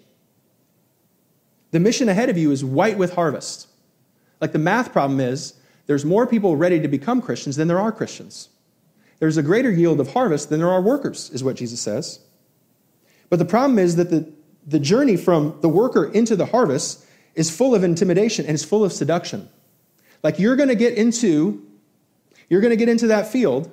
The 1.71 1.79
mission 1.79 2.09
ahead 2.09 2.29
of 2.29 2.37
you 2.37 2.51
is 2.51 2.63
white 2.63 2.97
with 2.97 3.13
harvest. 3.13 3.67
Like 4.41 4.53
the 4.53 4.59
math 4.59 4.91
problem 4.91 5.19
is 5.19 5.53
there's 5.85 6.05
more 6.05 6.25
people 6.25 6.55
ready 6.55 6.79
to 6.79 6.87
become 6.87 7.21
Christians 7.21 7.55
than 7.55 7.67
there 7.67 7.79
are 7.79 7.91
Christians. 7.91 8.49
There's 9.19 9.37
a 9.37 9.43
greater 9.43 9.71
yield 9.71 9.99
of 9.99 10.13
harvest 10.13 10.49
than 10.49 10.59
there 10.59 10.71
are 10.71 10.81
workers, 10.81 11.29
is 11.31 11.43
what 11.43 11.57
Jesus 11.57 11.81
says. 11.81 12.19
But 13.29 13.39
the 13.39 13.45
problem 13.45 13.77
is 13.77 13.97
that 13.97 14.09
the, 14.09 14.31
the 14.65 14.79
journey 14.79 15.17
from 15.17 15.57
the 15.61 15.69
worker 15.69 16.05
into 16.05 16.35
the 16.35 16.45
harvest 16.45 17.05
is 17.35 17.55
full 17.55 17.75
of 17.75 17.83
intimidation 17.83 18.45
and 18.45 18.55
is 18.55 18.63
full 18.63 18.83
of 18.83 18.93
seduction. 18.93 19.49
Like 20.23 20.39
you're 20.39 20.55
going 20.55 20.69
to 20.69 20.75
get 20.75 20.93
into 20.95 21.65
you're 22.49 22.61
going 22.61 22.71
to 22.71 22.77
get 22.77 22.89
into 22.89 23.07
that 23.07 23.27
field 23.27 23.71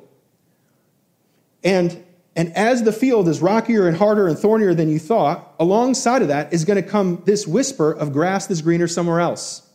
and 1.65 2.05
and 2.37 2.55
as 2.55 2.83
the 2.83 2.93
field 2.93 3.29
is 3.29 3.41
rockier 3.41 3.89
and 3.89 3.97
harder 3.97 4.29
and 4.29 4.39
thornier 4.39 4.75
than 4.75 4.91
you 4.91 4.99
thought, 4.99 5.55
alongside 5.59 6.21
of 6.21 6.29
that 6.29 6.53
is 6.53 6.67
going 6.67 6.81
to 6.81 6.87
come 6.87 7.23
this 7.25 7.47
whisper 7.47 7.93
of 7.93 8.13
grass 8.13 8.47
that's 8.47 8.61
greener 8.61 8.87
somewhere 8.87 9.21
else. 9.21 9.67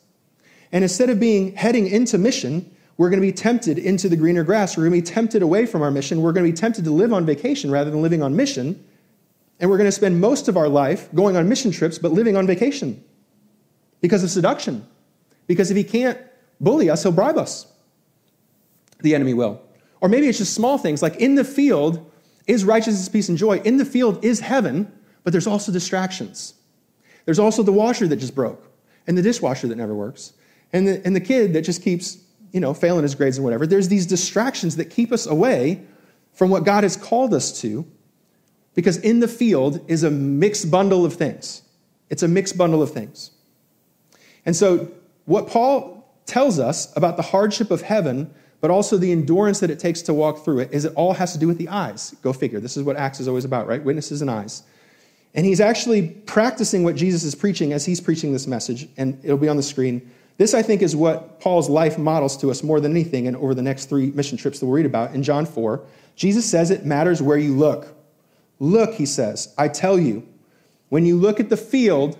And 0.71 0.83
instead 0.83 1.09
of 1.09 1.19
being 1.19 1.55
heading 1.55 1.87
into 1.87 2.19
mission, 2.19 2.73
we're 2.97 3.09
going 3.09 3.19
to 3.19 3.27
be 3.27 3.33
tempted 3.33 3.79
into 3.79 4.07
the 4.07 4.15
greener 4.15 4.43
grass. 4.43 4.77
We're 4.77 4.87
going 4.87 5.01
to 5.01 5.09
be 5.09 5.13
tempted 5.13 5.41
away 5.41 5.65
from 5.65 5.81
our 5.81 5.89
mission. 5.89 6.21
We're 6.21 6.33
going 6.33 6.45
to 6.45 6.51
be 6.51 6.55
tempted 6.55 6.83
to 6.85 6.91
live 6.91 7.11
on 7.11 7.25
vacation 7.25 7.71
rather 7.71 7.89
than 7.89 8.03
living 8.03 8.21
on 8.21 8.35
mission. 8.35 8.85
And 9.59 9.67
we're 9.67 9.77
going 9.77 9.87
to 9.87 9.91
spend 9.91 10.21
most 10.21 10.47
of 10.47 10.55
our 10.55 10.69
life 10.69 11.11
going 11.15 11.35
on 11.35 11.49
mission 11.49 11.71
trips, 11.71 11.97
but 11.97 12.11
living 12.11 12.37
on 12.37 12.45
vacation 12.45 13.03
because 14.01 14.23
of 14.23 14.29
seduction. 14.29 14.85
Because 15.47 15.71
if 15.71 15.77
he 15.77 15.83
can't 15.83 16.19
bully 16.61 16.89
us, 16.89 17.03
he'll 17.03 17.11
bribe 17.11 17.37
us. 17.37 17.67
The 19.01 19.13
enemy 19.15 19.33
will. 19.33 19.61
Or 19.99 20.07
maybe 20.07 20.27
it's 20.27 20.37
just 20.37 20.53
small 20.53 20.77
things 20.77 21.01
like 21.01 21.17
in 21.17 21.35
the 21.35 21.43
field 21.43 22.09
is 22.47 22.63
righteousness, 22.63 23.09
peace, 23.09 23.29
and 23.29 23.37
joy. 23.37 23.57
In 23.59 23.77
the 23.77 23.85
field 23.85 24.23
is 24.23 24.39
heaven, 24.39 24.91
but 25.23 25.31
there's 25.31 25.47
also 25.47 25.71
distractions. 25.71 26.53
There's 27.25 27.39
also 27.39 27.63
the 27.63 27.71
washer 27.71 28.07
that 28.07 28.15
just 28.15 28.35
broke, 28.35 28.67
and 29.07 29.17
the 29.17 29.21
dishwasher 29.21 29.67
that 29.67 29.75
never 29.75 29.93
works, 29.93 30.33
and 30.73 30.87
the, 30.87 31.05
and 31.05 31.15
the 31.15 31.21
kid 31.21 31.53
that 31.53 31.61
just 31.61 31.83
keeps, 31.83 32.17
you 32.51 32.59
know, 32.59 32.73
failing 32.73 33.03
his 33.03 33.13
grades 33.15 33.37
and 33.37 33.43
whatever. 33.43 33.67
There's 33.67 33.89
these 33.89 34.07
distractions 34.07 34.75
that 34.77 34.85
keep 34.85 35.11
us 35.11 35.27
away 35.27 35.83
from 36.33 36.49
what 36.49 36.63
God 36.63 36.83
has 36.83 36.95
called 36.97 37.33
us 37.33 37.61
to, 37.61 37.85
because 38.73 38.97
in 38.97 39.19
the 39.19 39.27
field 39.27 39.83
is 39.87 40.03
a 40.03 40.09
mixed 40.09 40.71
bundle 40.71 41.05
of 41.05 41.13
things. 41.13 41.61
It's 42.09 42.23
a 42.23 42.27
mixed 42.27 42.57
bundle 42.57 42.81
of 42.81 42.91
things. 42.91 43.31
And 44.45 44.55
so, 44.55 44.91
what 45.25 45.47
Paul 45.47 46.00
tells 46.25 46.59
us 46.59 46.95
about 46.95 47.17
the 47.17 47.23
hardship 47.23 47.71
of 47.71 47.81
heaven, 47.81 48.33
but 48.59 48.71
also 48.71 48.97
the 48.97 49.11
endurance 49.11 49.59
that 49.59 49.69
it 49.69 49.79
takes 49.79 50.01
to 50.03 50.13
walk 50.13 50.45
through 50.45 50.59
it, 50.59 50.71
is 50.71 50.85
it 50.85 50.93
all 50.95 51.13
has 51.13 51.33
to 51.33 51.39
do 51.39 51.47
with 51.47 51.57
the 51.57 51.69
eyes. 51.69 52.15
Go 52.21 52.31
figure. 52.31 52.59
This 52.59 52.77
is 52.77 52.83
what 52.83 52.95
Acts 52.95 53.19
is 53.19 53.27
always 53.27 53.45
about, 53.45 53.67
right? 53.67 53.83
Witnesses 53.83 54.21
and 54.21 54.29
eyes. 54.29 54.63
And 55.33 55.45
he's 55.45 55.61
actually 55.61 56.09
practicing 56.09 56.83
what 56.83 56.95
Jesus 56.95 57.23
is 57.23 57.35
preaching 57.35 57.73
as 57.73 57.85
he's 57.85 58.01
preaching 58.01 58.33
this 58.33 58.47
message, 58.47 58.87
and 58.97 59.19
it'll 59.23 59.37
be 59.37 59.47
on 59.47 59.57
the 59.57 59.63
screen. 59.63 60.11
This, 60.37 60.53
I 60.53 60.61
think, 60.61 60.81
is 60.81 60.95
what 60.95 61.39
Paul's 61.39 61.69
life 61.69 61.97
models 61.97 62.37
to 62.37 62.51
us 62.51 62.63
more 62.63 62.79
than 62.79 62.91
anything 62.91 63.27
and 63.27 63.37
over 63.37 63.53
the 63.53 63.61
next 63.61 63.85
three 63.85 64.11
mission 64.11 64.37
trips 64.37 64.59
that 64.59 64.65
we'll 64.65 64.75
read 64.75 64.85
about 64.85 65.13
in 65.13 65.23
John 65.23 65.45
4. 65.45 65.83
Jesus 66.15 66.49
says 66.49 66.71
it 66.71 66.85
matters 66.85 67.21
where 67.21 67.37
you 67.37 67.55
look. 67.55 67.95
Look, 68.59 68.93
he 68.93 69.05
says, 69.05 69.53
I 69.57 69.69
tell 69.69 69.99
you, 69.99 70.27
when 70.89 71.05
you 71.05 71.17
look 71.17 71.39
at 71.39 71.49
the 71.49 71.57
field, 71.57 72.17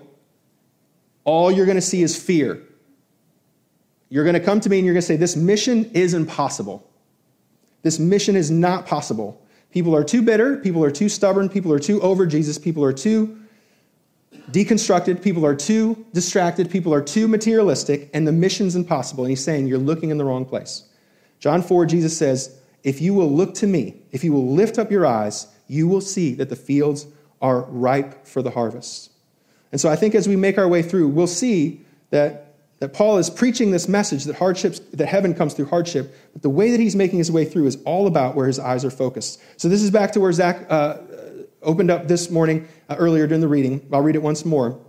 all 1.24 1.52
you're 1.52 1.66
going 1.66 1.76
to 1.76 1.82
see 1.82 2.02
is 2.02 2.20
fear. 2.20 2.62
You're 4.12 4.24
going 4.24 4.34
to 4.34 4.40
come 4.40 4.60
to 4.60 4.68
me 4.68 4.76
and 4.76 4.84
you're 4.84 4.92
going 4.92 5.00
to 5.00 5.06
say, 5.06 5.16
This 5.16 5.36
mission 5.36 5.90
is 5.94 6.12
impossible. 6.12 6.86
This 7.80 7.98
mission 7.98 8.36
is 8.36 8.50
not 8.50 8.84
possible. 8.84 9.42
People 9.70 9.96
are 9.96 10.04
too 10.04 10.20
bitter. 10.20 10.58
People 10.58 10.84
are 10.84 10.90
too 10.90 11.08
stubborn. 11.08 11.48
People 11.48 11.72
are 11.72 11.78
too 11.78 11.98
over 12.02 12.26
Jesus. 12.26 12.58
People 12.58 12.84
are 12.84 12.92
too 12.92 13.40
deconstructed. 14.50 15.22
People 15.22 15.46
are 15.46 15.54
too 15.54 16.04
distracted. 16.12 16.70
People 16.70 16.92
are 16.92 17.00
too 17.00 17.26
materialistic. 17.26 18.10
And 18.12 18.26
the 18.28 18.32
mission's 18.32 18.76
impossible. 18.76 19.24
And 19.24 19.30
he's 19.30 19.42
saying, 19.42 19.66
You're 19.66 19.78
looking 19.78 20.10
in 20.10 20.18
the 20.18 20.26
wrong 20.26 20.44
place. 20.44 20.84
John 21.40 21.62
4, 21.62 21.86
Jesus 21.86 22.14
says, 22.14 22.60
If 22.82 23.00
you 23.00 23.14
will 23.14 23.32
look 23.32 23.54
to 23.54 23.66
me, 23.66 24.02
if 24.10 24.22
you 24.22 24.34
will 24.34 24.52
lift 24.52 24.78
up 24.78 24.90
your 24.90 25.06
eyes, 25.06 25.46
you 25.68 25.88
will 25.88 26.02
see 26.02 26.34
that 26.34 26.50
the 26.50 26.56
fields 26.56 27.06
are 27.40 27.62
ripe 27.62 28.26
for 28.26 28.42
the 28.42 28.50
harvest. 28.50 29.10
And 29.72 29.80
so 29.80 29.88
I 29.88 29.96
think 29.96 30.14
as 30.14 30.28
we 30.28 30.36
make 30.36 30.58
our 30.58 30.68
way 30.68 30.82
through, 30.82 31.08
we'll 31.08 31.26
see 31.26 31.80
that 32.10 32.51
that 32.82 32.92
Paul 32.92 33.18
is 33.18 33.30
preaching 33.30 33.70
this 33.70 33.86
message 33.86 34.24
that 34.24 34.34
hardships, 34.34 34.80
that 34.94 35.06
heaven 35.06 35.34
comes 35.34 35.54
through 35.54 35.66
hardship, 35.66 36.12
but 36.32 36.42
the 36.42 36.50
way 36.50 36.72
that 36.72 36.80
he's 36.80 36.96
making 36.96 37.18
his 37.18 37.30
way 37.30 37.44
through 37.44 37.66
is 37.66 37.78
all 37.84 38.08
about 38.08 38.34
where 38.34 38.48
his 38.48 38.58
eyes 38.58 38.84
are 38.84 38.90
focused. 38.90 39.40
So 39.56 39.68
this 39.68 39.84
is 39.84 39.92
back 39.92 40.10
to 40.14 40.20
where 40.20 40.32
Zach 40.32 40.66
uh, 40.68 40.96
opened 41.62 41.92
up 41.92 42.08
this 42.08 42.28
morning 42.28 42.66
uh, 42.88 42.96
earlier 42.98 43.28
during 43.28 43.40
the 43.40 43.46
reading. 43.46 43.86
I'll 43.92 44.00
read 44.00 44.16
it 44.16 44.22
once 44.22 44.44
more. 44.44 44.80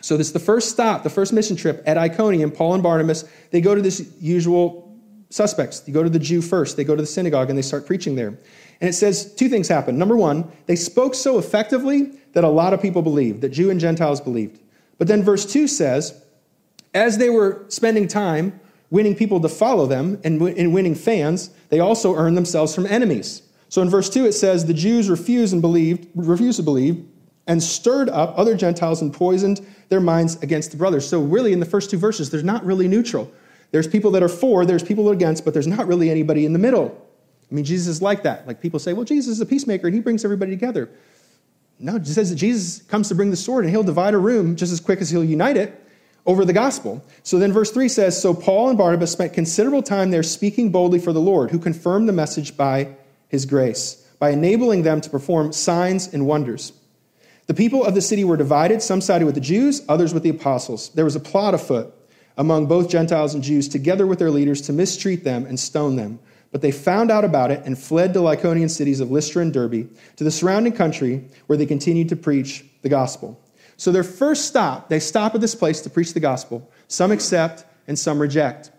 So 0.00 0.16
this 0.16 0.28
is 0.28 0.32
the 0.32 0.38
first 0.38 0.70
stop, 0.70 1.02
the 1.02 1.10
first 1.10 1.32
mission 1.32 1.56
trip 1.56 1.82
at 1.84 1.98
Iconium. 1.98 2.52
Paul 2.52 2.74
and 2.74 2.82
Barnabas 2.82 3.24
they 3.50 3.60
go 3.60 3.74
to 3.74 3.82
this 3.82 4.08
usual 4.20 4.96
suspects. 5.28 5.80
They 5.80 5.90
go 5.90 6.04
to 6.04 6.10
the 6.10 6.20
Jew 6.20 6.42
first. 6.42 6.76
They 6.76 6.84
go 6.84 6.94
to 6.94 7.02
the 7.02 7.08
synagogue 7.08 7.48
and 7.48 7.58
they 7.58 7.62
start 7.62 7.88
preaching 7.88 8.14
there. 8.14 8.28
And 8.28 8.88
it 8.88 8.92
says 8.92 9.34
two 9.34 9.48
things 9.48 9.66
happen. 9.66 9.98
Number 9.98 10.16
one, 10.16 10.48
they 10.66 10.76
spoke 10.76 11.16
so 11.16 11.40
effectively 11.40 12.12
that 12.34 12.44
a 12.44 12.48
lot 12.48 12.72
of 12.72 12.80
people 12.80 13.02
believed, 13.02 13.40
that 13.40 13.48
Jew 13.48 13.70
and 13.70 13.80
Gentiles 13.80 14.20
believed. 14.20 14.60
But 14.96 15.08
then 15.08 15.24
verse 15.24 15.44
2 15.44 15.66
says, 15.66 16.22
as 16.94 17.18
they 17.18 17.30
were 17.30 17.64
spending 17.68 18.06
time 18.06 18.60
winning 18.90 19.14
people 19.14 19.40
to 19.40 19.48
follow 19.48 19.86
them 19.86 20.20
and 20.22 20.40
in 20.48 20.72
winning 20.72 20.94
fans, 20.94 21.50
they 21.70 21.80
also 21.80 22.14
earned 22.14 22.36
themselves 22.36 22.74
from 22.74 22.86
enemies. 22.86 23.42
So 23.68 23.80
in 23.80 23.88
verse 23.88 24.10
2 24.10 24.26
it 24.26 24.32
says 24.32 24.66
the 24.66 24.74
Jews 24.74 25.08
refused 25.08 25.54
and 25.54 25.62
believed, 25.62 26.08
refused 26.14 26.58
to 26.58 26.62
believe 26.62 27.04
and 27.46 27.62
stirred 27.62 28.08
up 28.10 28.34
other 28.36 28.54
Gentiles 28.54 29.00
and 29.00 29.12
poisoned 29.12 29.66
their 29.88 30.00
minds 30.00 30.40
against 30.42 30.70
the 30.70 30.76
brothers. 30.76 31.08
So 31.08 31.20
really 31.20 31.52
in 31.52 31.60
the 31.60 31.66
first 31.66 31.90
two 31.90 31.96
verses 31.96 32.30
there's 32.30 32.44
not 32.44 32.64
really 32.64 32.86
neutral. 32.86 33.32
There's 33.70 33.88
people 33.88 34.10
that 34.10 34.22
are 34.22 34.28
for, 34.28 34.66
there's 34.66 34.82
people 34.82 35.04
that 35.04 35.10
are 35.10 35.14
against, 35.14 35.44
but 35.44 35.54
there's 35.54 35.66
not 35.66 35.86
really 35.86 36.10
anybody 36.10 36.44
in 36.44 36.52
the 36.52 36.58
middle. 36.58 37.08
I 37.50 37.54
mean 37.54 37.64
Jesus 37.64 37.88
is 37.88 38.02
like 38.02 38.22
that. 38.24 38.46
Like 38.46 38.60
people 38.60 38.78
say, 38.78 38.92
"Well, 38.92 39.04
Jesus 39.04 39.32
is 39.32 39.40
a 39.40 39.46
peacemaker 39.46 39.86
and 39.86 39.94
he 39.94 40.00
brings 40.00 40.24
everybody 40.24 40.52
together." 40.52 40.90
No, 41.78 41.96
it 41.96 42.06
says 42.06 42.30
that 42.30 42.36
Jesus 42.36 42.82
comes 42.82 43.08
to 43.08 43.14
bring 43.14 43.30
the 43.30 43.36
sword 43.36 43.64
and 43.64 43.70
he'll 43.70 43.82
divide 43.82 44.14
a 44.14 44.18
room 44.18 44.54
just 44.54 44.72
as 44.72 44.80
quick 44.80 45.00
as 45.00 45.10
he'll 45.10 45.24
unite 45.24 45.56
it 45.56 45.81
over 46.26 46.44
the 46.44 46.52
gospel. 46.52 47.04
So 47.22 47.38
then 47.38 47.52
verse 47.52 47.70
3 47.70 47.88
says 47.88 48.20
So 48.20 48.34
Paul 48.34 48.68
and 48.68 48.78
Barnabas 48.78 49.12
spent 49.12 49.32
considerable 49.32 49.82
time 49.82 50.10
there 50.10 50.22
speaking 50.22 50.70
boldly 50.70 50.98
for 50.98 51.12
the 51.12 51.20
Lord, 51.20 51.50
who 51.50 51.58
confirmed 51.58 52.08
the 52.08 52.12
message 52.12 52.56
by 52.56 52.94
his 53.28 53.46
grace, 53.46 54.06
by 54.18 54.30
enabling 54.30 54.82
them 54.82 55.00
to 55.00 55.10
perform 55.10 55.52
signs 55.52 56.12
and 56.12 56.26
wonders. 56.26 56.72
The 57.46 57.54
people 57.54 57.84
of 57.84 57.94
the 57.94 58.00
city 58.00 58.24
were 58.24 58.36
divided. 58.36 58.82
Some 58.82 59.00
sided 59.00 59.24
with 59.24 59.34
the 59.34 59.40
Jews, 59.40 59.82
others 59.88 60.14
with 60.14 60.22
the 60.22 60.30
apostles. 60.30 60.90
There 60.90 61.04
was 61.04 61.16
a 61.16 61.20
plot 61.20 61.54
afoot 61.54 61.92
among 62.36 62.66
both 62.66 62.88
Gentiles 62.88 63.34
and 63.34 63.42
Jews, 63.42 63.68
together 63.68 64.06
with 64.06 64.18
their 64.18 64.30
leaders, 64.30 64.62
to 64.62 64.72
mistreat 64.72 65.24
them 65.24 65.44
and 65.44 65.58
stone 65.58 65.96
them. 65.96 66.18
But 66.50 66.60
they 66.60 66.70
found 66.70 67.10
out 67.10 67.24
about 67.24 67.50
it 67.50 67.62
and 67.64 67.78
fled 67.78 68.12
to 68.14 68.20
Lycaonian 68.20 68.70
cities 68.70 69.00
of 69.00 69.10
Lystra 69.10 69.42
and 69.42 69.52
Derbe, 69.52 69.88
to 70.16 70.24
the 70.24 70.30
surrounding 70.30 70.72
country, 70.72 71.24
where 71.46 71.56
they 71.56 71.66
continued 71.66 72.10
to 72.10 72.16
preach 72.16 72.64
the 72.82 72.88
gospel. 72.88 73.41
So 73.82 73.90
their 73.90 74.04
first 74.04 74.44
stop, 74.44 74.88
they 74.90 75.00
stop 75.00 75.34
at 75.34 75.40
this 75.40 75.56
place 75.56 75.80
to 75.80 75.90
preach 75.90 76.14
the 76.14 76.20
gospel. 76.20 76.70
Some 76.86 77.10
accept 77.10 77.64
and 77.88 77.98
some 77.98 78.22
reject. 78.22 78.70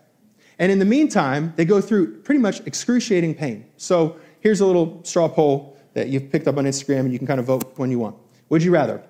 And 0.58 0.72
in 0.72 0.78
the 0.78 0.86
meantime, 0.86 1.52
they 1.56 1.66
go 1.66 1.82
through 1.82 2.22
pretty 2.22 2.40
much 2.40 2.60
excruciating 2.60 3.34
pain. 3.34 3.66
So 3.76 4.16
here's 4.40 4.62
a 4.62 4.66
little 4.66 5.04
straw 5.04 5.28
poll 5.28 5.76
that 5.92 6.08
you've 6.08 6.32
picked 6.32 6.48
up 6.48 6.56
on 6.56 6.64
Instagram, 6.64 7.00
and 7.00 7.12
you 7.12 7.18
can 7.18 7.26
kind 7.26 7.38
of 7.38 7.44
vote 7.44 7.74
when 7.76 7.90
you 7.90 7.98
want. 7.98 8.16
Would 8.48 8.62
you 8.62 8.72
rather? 8.72 9.02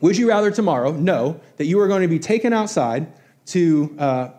Would 0.00 0.16
you 0.16 0.28
rather 0.28 0.50
tomorrow 0.50 0.90
know 0.90 1.40
that 1.58 1.66
you 1.66 1.78
are 1.78 1.86
going 1.86 2.02
to 2.02 2.08
be 2.08 2.18
taken 2.18 2.52
outside 2.52 3.06
to, 3.46 3.94
uh, 4.00 4.30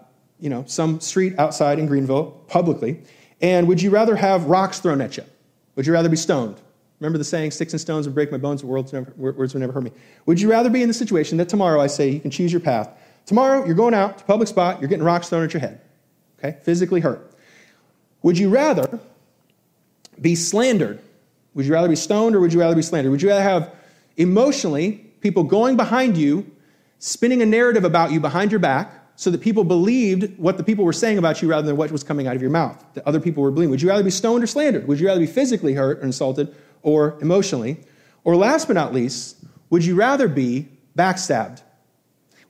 you 0.41 0.49
know, 0.49 0.65
some 0.67 0.99
street 0.99 1.39
outside 1.39 1.80
in 1.80 1.86
Greenville 1.86 2.32
publicly, 2.49 3.01
and 3.39 3.65
would 3.69 3.82
you 3.82 3.91
rather 3.91 4.17
have 4.17 4.43
rocks 4.47 4.80
thrown 4.82 4.99
at 4.99 5.15
you? 5.15 5.23
Would 5.77 5.88
you 5.88 5.93
rather 5.93 6.10
be 6.10 6.17
stoned? 6.17 6.60
Remember 7.01 7.17
the 7.17 7.23
saying, 7.23 7.49
sticks 7.49 7.73
and 7.73 7.81
stones 7.81 8.07
would 8.07 8.13
break 8.13 8.31
my 8.31 8.37
bones, 8.37 8.61
but 8.61 8.67
words, 8.67 8.93
would 8.93 9.59
never 9.59 9.73
hurt 9.73 9.83
me. 9.83 9.91
Would 10.27 10.39
you 10.39 10.47
rather 10.47 10.69
be 10.69 10.83
in 10.83 10.87
the 10.87 10.93
situation 10.93 11.39
that 11.39 11.49
tomorrow 11.49 11.81
I 11.81 11.87
say 11.87 12.09
you 12.09 12.19
can 12.19 12.29
choose 12.29 12.53
your 12.53 12.61
path? 12.61 12.95
Tomorrow 13.25 13.65
you're 13.65 13.75
going 13.75 13.95
out 13.95 14.19
to 14.19 14.23
a 14.23 14.27
public 14.27 14.47
spot, 14.47 14.79
you're 14.79 14.87
getting 14.87 15.03
rocks 15.03 15.27
thrown 15.27 15.43
at 15.43 15.51
your 15.51 15.61
head, 15.61 15.81
okay? 16.37 16.59
Physically 16.61 17.01
hurt. 17.01 17.33
Would 18.21 18.37
you 18.37 18.49
rather 18.49 18.99
be 20.21 20.35
slandered? 20.35 21.01
Would 21.55 21.65
you 21.65 21.73
rather 21.73 21.89
be 21.89 21.95
stoned 21.95 22.35
or 22.35 22.39
would 22.39 22.53
you 22.53 22.59
rather 22.59 22.75
be 22.75 22.83
slandered? 22.83 23.09
Would 23.09 23.23
you 23.23 23.29
rather 23.29 23.41
have 23.41 23.73
emotionally 24.17 24.91
people 25.21 25.43
going 25.43 25.77
behind 25.77 26.17
you, 26.17 26.51
spinning 26.99 27.41
a 27.41 27.47
narrative 27.47 27.83
about 27.83 28.11
you 28.11 28.19
behind 28.19 28.51
your 28.51 28.59
back 28.59 28.93
so 29.15 29.31
that 29.31 29.41
people 29.41 29.63
believed 29.63 30.37
what 30.37 30.57
the 30.57 30.63
people 30.63 30.85
were 30.85 30.93
saying 30.93 31.17
about 31.17 31.41
you 31.41 31.49
rather 31.49 31.65
than 31.65 31.77
what 31.77 31.91
was 31.91 32.03
coming 32.03 32.27
out 32.27 32.35
of 32.35 32.43
your 32.43 32.51
mouth, 32.51 32.85
that 32.93 33.07
other 33.07 33.19
people 33.19 33.41
were 33.41 33.49
believing? 33.49 33.71
Would 33.71 33.81
you 33.81 33.89
rather 33.89 34.03
be 34.03 34.11
stoned 34.11 34.43
or 34.43 34.47
slandered? 34.47 34.87
Would 34.87 34.99
you 34.99 35.07
rather 35.07 35.19
be 35.19 35.25
physically 35.25 35.73
hurt 35.73 35.97
or 35.97 36.03
insulted 36.03 36.55
or 36.83 37.17
emotionally? 37.21 37.77
Or 38.23 38.35
last 38.35 38.67
but 38.67 38.73
not 38.73 38.93
least, 38.93 39.37
would 39.69 39.83
you 39.83 39.95
rather 39.95 40.27
be 40.27 40.67
backstabbed? 40.97 41.61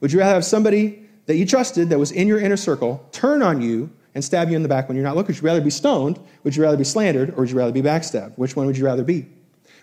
Would 0.00 0.12
you 0.12 0.18
rather 0.18 0.34
have 0.34 0.44
somebody 0.44 1.08
that 1.26 1.36
you 1.36 1.46
trusted 1.46 1.88
that 1.90 1.98
was 1.98 2.10
in 2.10 2.28
your 2.28 2.40
inner 2.40 2.56
circle 2.56 3.08
turn 3.12 3.42
on 3.42 3.60
you 3.62 3.90
and 4.14 4.24
stab 4.24 4.50
you 4.50 4.56
in 4.56 4.62
the 4.62 4.68
back 4.68 4.88
when 4.88 4.96
you're 4.96 5.04
not 5.04 5.16
looking? 5.16 5.34
Would 5.34 5.42
you 5.42 5.46
rather 5.46 5.60
be 5.60 5.70
stoned? 5.70 6.18
Would 6.44 6.56
you 6.56 6.62
rather 6.62 6.76
be 6.76 6.84
slandered? 6.84 7.30
Or 7.30 7.42
would 7.42 7.50
you 7.50 7.56
rather 7.56 7.72
be 7.72 7.82
backstabbed? 7.82 8.36
Which 8.36 8.56
one 8.56 8.66
would 8.66 8.76
you 8.76 8.84
rather 8.84 9.04
be? 9.04 9.26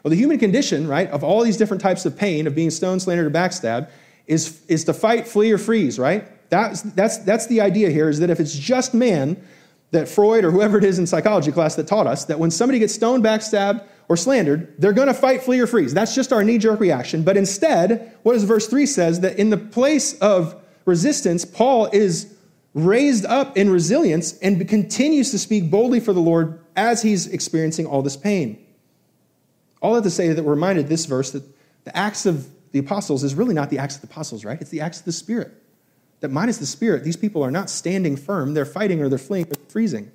Well, 0.03 0.09
the 0.09 0.17
human 0.17 0.37
condition, 0.37 0.87
right, 0.87 1.09
of 1.09 1.23
all 1.23 1.43
these 1.43 1.57
different 1.57 1.81
types 1.81 2.05
of 2.05 2.17
pain, 2.17 2.47
of 2.47 2.55
being 2.55 2.69
stoned, 2.69 3.01
slandered, 3.01 3.27
or 3.27 3.31
backstabbed, 3.31 3.89
is, 4.27 4.63
is 4.67 4.83
to 4.85 4.93
fight, 4.93 5.27
flee, 5.27 5.51
or 5.51 5.57
freeze, 5.57 5.97
right? 5.99 6.49
That's, 6.49 6.81
that's, 6.81 7.17
that's 7.19 7.47
the 7.47 7.61
idea 7.61 7.89
here, 7.89 8.09
is 8.09 8.19
that 8.19 8.29
if 8.29 8.39
it's 8.39 8.55
just 8.55 8.93
man, 8.93 9.41
that 9.91 10.07
Freud 10.07 10.45
or 10.45 10.51
whoever 10.51 10.77
it 10.77 10.83
is 10.83 10.99
in 10.99 11.07
psychology 11.07 11.51
class 11.51 11.75
that 11.75 11.87
taught 11.87 12.07
us, 12.07 12.25
that 12.25 12.39
when 12.39 12.51
somebody 12.51 12.79
gets 12.79 12.93
stoned, 12.93 13.23
backstabbed, 13.23 13.83
or 14.09 14.17
slandered, 14.17 14.73
they're 14.79 14.91
going 14.91 15.07
to 15.07 15.13
fight, 15.13 15.43
flee, 15.43 15.59
or 15.59 15.67
freeze. 15.67 15.93
That's 15.93 16.15
just 16.15 16.33
our 16.33 16.43
knee 16.43 16.57
jerk 16.57 16.79
reaction. 16.79 17.23
But 17.23 17.37
instead, 17.37 18.17
what 18.23 18.33
does 18.33 18.43
verse 18.43 18.67
3 18.67 18.85
says? 18.87 19.21
That 19.21 19.37
in 19.37 19.51
the 19.51 19.57
place 19.57 20.17
of 20.19 20.59
resistance, 20.85 21.45
Paul 21.45 21.85
is 21.93 22.35
raised 22.73 23.25
up 23.25 23.55
in 23.55 23.69
resilience 23.69 24.37
and 24.39 24.67
continues 24.67 25.31
to 25.31 25.39
speak 25.39 25.69
boldly 25.69 25.99
for 25.99 26.11
the 26.11 26.19
Lord 26.19 26.59
as 26.75 27.03
he's 27.03 27.27
experiencing 27.27 27.85
all 27.85 28.01
this 28.01 28.17
pain. 28.17 28.65
All 29.81 29.93
that 29.93 30.03
to 30.03 30.09
say 30.09 30.33
that 30.33 30.43
we're 30.43 30.53
reminded 30.53 30.87
this 30.87 31.05
verse 31.05 31.31
that 31.31 31.43
the 31.85 31.95
acts 31.95 32.25
of 32.25 32.47
the 32.71 32.79
apostles 32.79 33.23
is 33.23 33.35
really 33.35 33.53
not 33.53 33.69
the 33.69 33.77
acts 33.77 33.95
of 33.95 34.01
the 34.01 34.07
apostles, 34.07 34.43
right? 34.43 34.59
It's 34.59 34.69
the 34.71 34.81
acts 34.81 34.99
of 34.99 35.05
the 35.05 35.11
Spirit. 35.11 35.51
That 36.19 36.29
minus 36.29 36.57
the 36.57 36.65
Spirit, 36.65 37.03
these 37.03 37.15
people 37.15 37.43
are 37.43 37.51
not 37.51 37.69
standing 37.69 38.17
firm, 38.17 38.53
they're 38.53 38.65
fighting 38.65 39.01
or 39.01 39.07
they're 39.07 39.17
fleeing 39.17 39.45
or 39.45 39.55
freezing. 39.69 40.11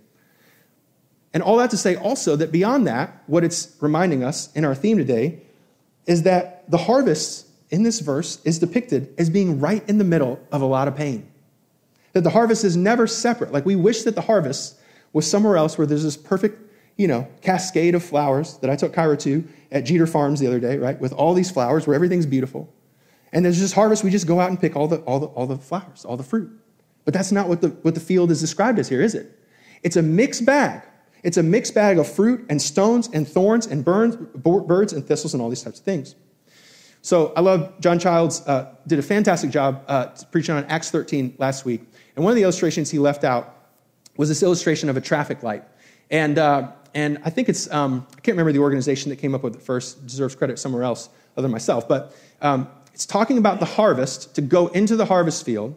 And 1.35 1.43
all 1.43 1.57
that 1.57 1.71
to 1.71 1.77
say 1.77 1.97
also 1.97 2.37
that 2.37 2.53
beyond 2.53 2.87
that, 2.87 3.23
what 3.27 3.43
it's 3.43 3.77
reminding 3.81 4.23
us 4.23 4.53
in 4.55 4.65
our 4.65 4.75
theme 4.75 4.97
today 4.97 5.43
is 6.07 6.23
that 6.23 6.71
the 6.71 6.79
harvest 6.79 7.47
in 7.71 7.83
this 7.83 7.99
verse 7.99 8.41
is 8.45 8.61
depicted 8.61 9.13
as 9.19 9.29
being 9.29 9.59
right 9.59 9.87
in 9.89 9.99
the 9.99 10.05
middle 10.05 10.41
of 10.53 10.63
a 10.63 10.65
lot 10.65 10.87
of 10.87 10.95
pain. 10.95 11.29
That 12.13 12.23
the 12.23 12.31
harvest 12.31 12.63
is 12.63 12.77
never 12.77 13.09
separate. 13.09 13.53
Like 13.53 13.67
we 13.67 13.75
wish 13.75 14.05
that 14.05 14.15
the 14.15 14.21
harvest 14.21 14.79
was 15.13 15.29
somewhere 15.29 15.57
else 15.57 15.77
where 15.77 15.87
there's 15.87 16.05
this 16.05 16.17
perfect, 16.17 16.61
you 16.97 17.09
know, 17.09 17.27
cascade 17.43 17.97
of 17.97 18.05
flowers 18.05 18.59
that 18.59 18.71
I 18.71 18.77
took 18.77 18.95
Kyra 18.95 19.19
to 19.21 19.45
at 19.73 19.85
Jeter 19.85 20.07
Farms 20.07 20.39
the 20.39 20.47
other 20.47 20.61
day, 20.61 20.79
right? 20.79 21.01
With 21.01 21.13
all 21.13 21.35
these 21.35 21.51
flowers 21.51 21.85
where 21.85 21.97
everything's 21.97 22.27
beautiful. 22.27 22.73
And 23.33 23.45
there's 23.45 23.59
just 23.59 23.75
harvest, 23.75 24.05
we 24.05 24.11
just 24.11 24.29
go 24.29 24.39
out 24.39 24.51
and 24.51 24.61
pick 24.61 24.77
all 24.77 24.87
the, 24.87 24.99
all 24.99 25.19
the, 25.19 25.27
all 25.27 25.49
the 25.49 25.59
flowers, 25.59 26.05
all 26.05 26.17
the 26.17 26.23
fruit. 26.23 26.49
But 27.05 27.13
that's 27.13 27.33
not 27.33 27.49
what 27.49 27.61
the, 27.61 27.71
what 27.71 27.95
the 27.95 28.01
field 28.01 28.31
is 28.31 28.41
described 28.41 28.79
as 28.79 28.89
here, 28.89 29.03
is 29.03 29.17
it? 29.17 29.37
It's 29.83 29.97
a 29.97 30.03
mixed 30.03 30.47
bag. 30.47 30.83
It's 31.25 31.39
a 31.39 31.43
mixed 31.43 31.75
bag 31.75 31.99
of 31.99 32.07
fruit 32.07 32.45
and 32.51 32.61
stones 32.61 33.09
and 33.13 33.27
thorns 33.27 33.67
and 33.67 33.83
burns, 33.83 34.17
birds 34.17 34.93
and 34.93 35.05
thistles 35.05 35.33
and 35.33 35.43
all 35.43 35.49
these 35.49 35.63
types 35.63 35.79
of 35.79 35.85
things. 35.85 36.15
So 37.01 37.33
I 37.35 37.41
love 37.41 37.73
John 37.81 37.99
Childs 37.99 38.47
uh, 38.47 38.75
did 38.87 38.99
a 38.99 39.03
fantastic 39.03 39.51
job 39.51 39.85
uh, 39.89 40.09
preaching 40.31 40.55
on 40.55 40.65
Acts 40.67 40.91
13 40.91 41.35
last 41.39 41.65
week. 41.65 41.81
And 42.15 42.25
one 42.25 42.31
of 42.31 42.37
the 42.37 42.43
illustrations 42.43 42.91
he 42.91 42.99
left 42.99 43.25
out 43.25 43.69
was 44.17 44.29
this 44.29 44.43
illustration 44.43 44.91
of 44.91 44.99
a 44.99 45.01
traffic 45.01 45.43
light. 45.43 45.65
And, 46.11 46.39
uh, 46.39 46.73
and 46.95 47.19
I 47.25 47.31
think 47.31 47.49
it's, 47.49 47.73
um, 47.73 48.07
I 48.13 48.21
can't 48.21 48.35
remember 48.37 48.53
the 48.53 48.61
organization 48.61 49.09
that 49.09 49.17
came 49.17 49.35
up 49.35 49.43
with 49.43 49.57
it 49.57 49.63
first, 49.63 50.07
deserves 50.07 50.35
credit 50.35 50.59
somewhere 50.59 50.83
else 50.83 51.09
other 51.37 51.43
than 51.43 51.53
myself. 51.53 51.89
But 51.89 52.15
um, 52.43 52.69
it's 52.93 53.07
talking 53.07 53.39
about 53.39 53.61
the 53.61 53.67
harvest, 53.67 54.35
to 54.35 54.43
go 54.43 54.69
into 54.69 54.95
the 54.95 55.07
harvest 55.07 55.45
field, 55.45 55.75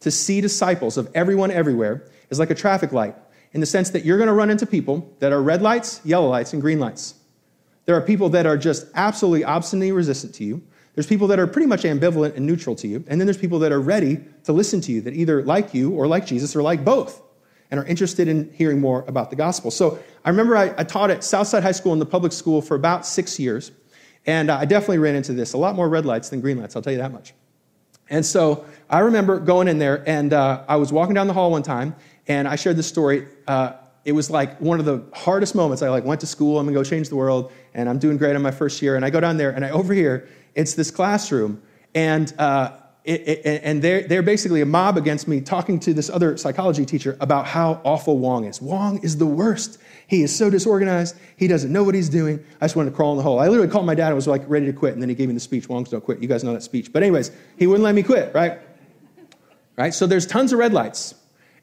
to 0.00 0.10
see 0.10 0.42
disciples 0.42 0.98
of 0.98 1.10
everyone 1.14 1.50
everywhere, 1.50 2.06
is 2.28 2.38
like 2.38 2.50
a 2.50 2.54
traffic 2.54 2.92
light 2.92 3.16
in 3.52 3.60
the 3.60 3.66
sense 3.66 3.90
that 3.90 4.04
you're 4.04 4.16
going 4.16 4.28
to 4.28 4.32
run 4.32 4.50
into 4.50 4.66
people 4.66 5.12
that 5.18 5.32
are 5.32 5.42
red 5.42 5.62
lights, 5.62 6.00
yellow 6.04 6.28
lights, 6.28 6.52
and 6.52 6.62
green 6.62 6.78
lights. 6.78 7.14
There 7.86 7.96
are 7.96 8.00
people 8.00 8.28
that 8.30 8.46
are 8.46 8.56
just 8.56 8.86
absolutely 8.94 9.44
obstinately 9.44 9.92
resistant 9.92 10.34
to 10.36 10.44
you. 10.44 10.62
There's 10.94 11.06
people 11.06 11.26
that 11.28 11.38
are 11.38 11.46
pretty 11.46 11.66
much 11.66 11.82
ambivalent 11.82 12.36
and 12.36 12.46
neutral 12.46 12.76
to 12.76 12.88
you. 12.88 13.04
And 13.08 13.20
then 13.20 13.26
there's 13.26 13.38
people 13.38 13.58
that 13.60 13.72
are 13.72 13.80
ready 13.80 14.20
to 14.44 14.52
listen 14.52 14.80
to 14.82 14.92
you, 14.92 15.00
that 15.02 15.14
either 15.14 15.42
like 15.42 15.74
you 15.74 15.92
or 15.92 16.06
like 16.06 16.26
Jesus 16.26 16.54
or 16.54 16.62
like 16.62 16.84
both, 16.84 17.22
and 17.70 17.80
are 17.80 17.86
interested 17.86 18.28
in 18.28 18.52
hearing 18.52 18.80
more 18.80 19.04
about 19.08 19.30
the 19.30 19.36
gospel. 19.36 19.70
So 19.70 19.98
I 20.24 20.30
remember 20.30 20.56
I, 20.56 20.74
I 20.76 20.84
taught 20.84 21.10
at 21.10 21.24
Southside 21.24 21.62
High 21.62 21.72
School 21.72 21.92
in 21.92 21.98
the 21.98 22.06
public 22.06 22.32
school 22.32 22.60
for 22.60 22.74
about 22.74 23.06
six 23.06 23.38
years. 23.38 23.72
And 24.26 24.50
I 24.50 24.64
definitely 24.66 24.98
ran 24.98 25.14
into 25.14 25.32
this 25.32 25.54
a 25.54 25.56
lot 25.56 25.74
more 25.74 25.88
red 25.88 26.04
lights 26.04 26.28
than 26.28 26.40
green 26.40 26.58
lights, 26.58 26.76
I'll 26.76 26.82
tell 26.82 26.92
you 26.92 26.98
that 26.98 27.12
much. 27.12 27.32
And 28.10 28.26
so 28.26 28.64
I 28.90 28.98
remember 28.98 29.38
going 29.38 29.68
in 29.68 29.78
there, 29.78 30.02
and 30.06 30.32
uh, 30.32 30.64
I 30.68 30.76
was 30.76 30.92
walking 30.92 31.14
down 31.14 31.28
the 31.28 31.32
hall 31.32 31.52
one 31.52 31.62
time, 31.62 31.94
and 32.30 32.46
I 32.46 32.54
shared 32.54 32.76
this 32.76 32.86
story. 32.86 33.26
Uh, 33.48 33.72
it 34.04 34.12
was 34.12 34.30
like 34.30 34.60
one 34.60 34.78
of 34.78 34.86
the 34.86 35.02
hardest 35.12 35.56
moments. 35.56 35.82
I 35.82 35.90
like 35.90 36.04
went 36.04 36.20
to 36.20 36.28
school. 36.28 36.60
I'm 36.60 36.66
gonna 36.66 36.76
go 36.76 36.84
change 36.84 37.08
the 37.08 37.16
world, 37.16 37.50
and 37.74 37.88
I'm 37.88 37.98
doing 37.98 38.18
great 38.18 38.36
in 38.36 38.40
my 38.40 38.52
first 38.52 38.80
year. 38.80 38.94
And 38.94 39.04
I 39.04 39.10
go 39.10 39.18
down 39.18 39.36
there, 39.36 39.50
and 39.50 39.64
I 39.64 39.70
overhear 39.70 40.28
it's 40.54 40.74
this 40.74 40.92
classroom, 40.92 41.60
and 41.92 42.32
uh, 42.38 42.70
it, 43.02 43.20
it, 43.26 43.60
and 43.64 43.82
they're, 43.82 44.02
they're 44.06 44.22
basically 44.22 44.60
a 44.60 44.66
mob 44.66 44.96
against 44.96 45.26
me 45.26 45.40
talking 45.40 45.80
to 45.80 45.92
this 45.92 46.08
other 46.08 46.36
psychology 46.36 46.86
teacher 46.86 47.16
about 47.20 47.46
how 47.46 47.80
awful 47.82 48.18
Wong 48.18 48.44
is. 48.44 48.62
Wong 48.62 48.98
is 49.02 49.16
the 49.16 49.26
worst. 49.26 49.78
He 50.06 50.22
is 50.22 50.36
so 50.36 50.50
disorganized. 50.50 51.16
He 51.36 51.48
doesn't 51.48 51.72
know 51.72 51.82
what 51.82 51.96
he's 51.96 52.08
doing. 52.08 52.44
I 52.60 52.66
just 52.66 52.76
wanted 52.76 52.90
to 52.90 52.96
crawl 52.96 53.10
in 53.12 53.16
the 53.16 53.24
hole. 53.24 53.40
I 53.40 53.48
literally 53.48 53.70
called 53.70 53.86
my 53.86 53.96
dad 53.96 54.08
and 54.08 54.14
was 54.14 54.28
like 54.28 54.42
ready 54.46 54.66
to 54.66 54.72
quit, 54.72 54.92
and 54.92 55.02
then 55.02 55.08
he 55.08 55.16
gave 55.16 55.26
me 55.26 55.34
the 55.34 55.40
speech, 55.40 55.68
Wong's 55.68 55.88
don't 55.88 56.04
quit. 56.04 56.20
You 56.20 56.28
guys 56.28 56.44
know 56.44 56.52
that 56.52 56.62
speech. 56.62 56.92
But 56.92 57.02
anyways, 57.02 57.32
he 57.58 57.66
wouldn't 57.66 57.82
let 57.82 57.96
me 57.96 58.04
quit, 58.04 58.32
right? 58.34 58.60
Right? 59.76 59.92
So 59.92 60.06
there's 60.06 60.26
tons 60.26 60.52
of 60.52 60.60
red 60.60 60.72
lights. 60.72 61.14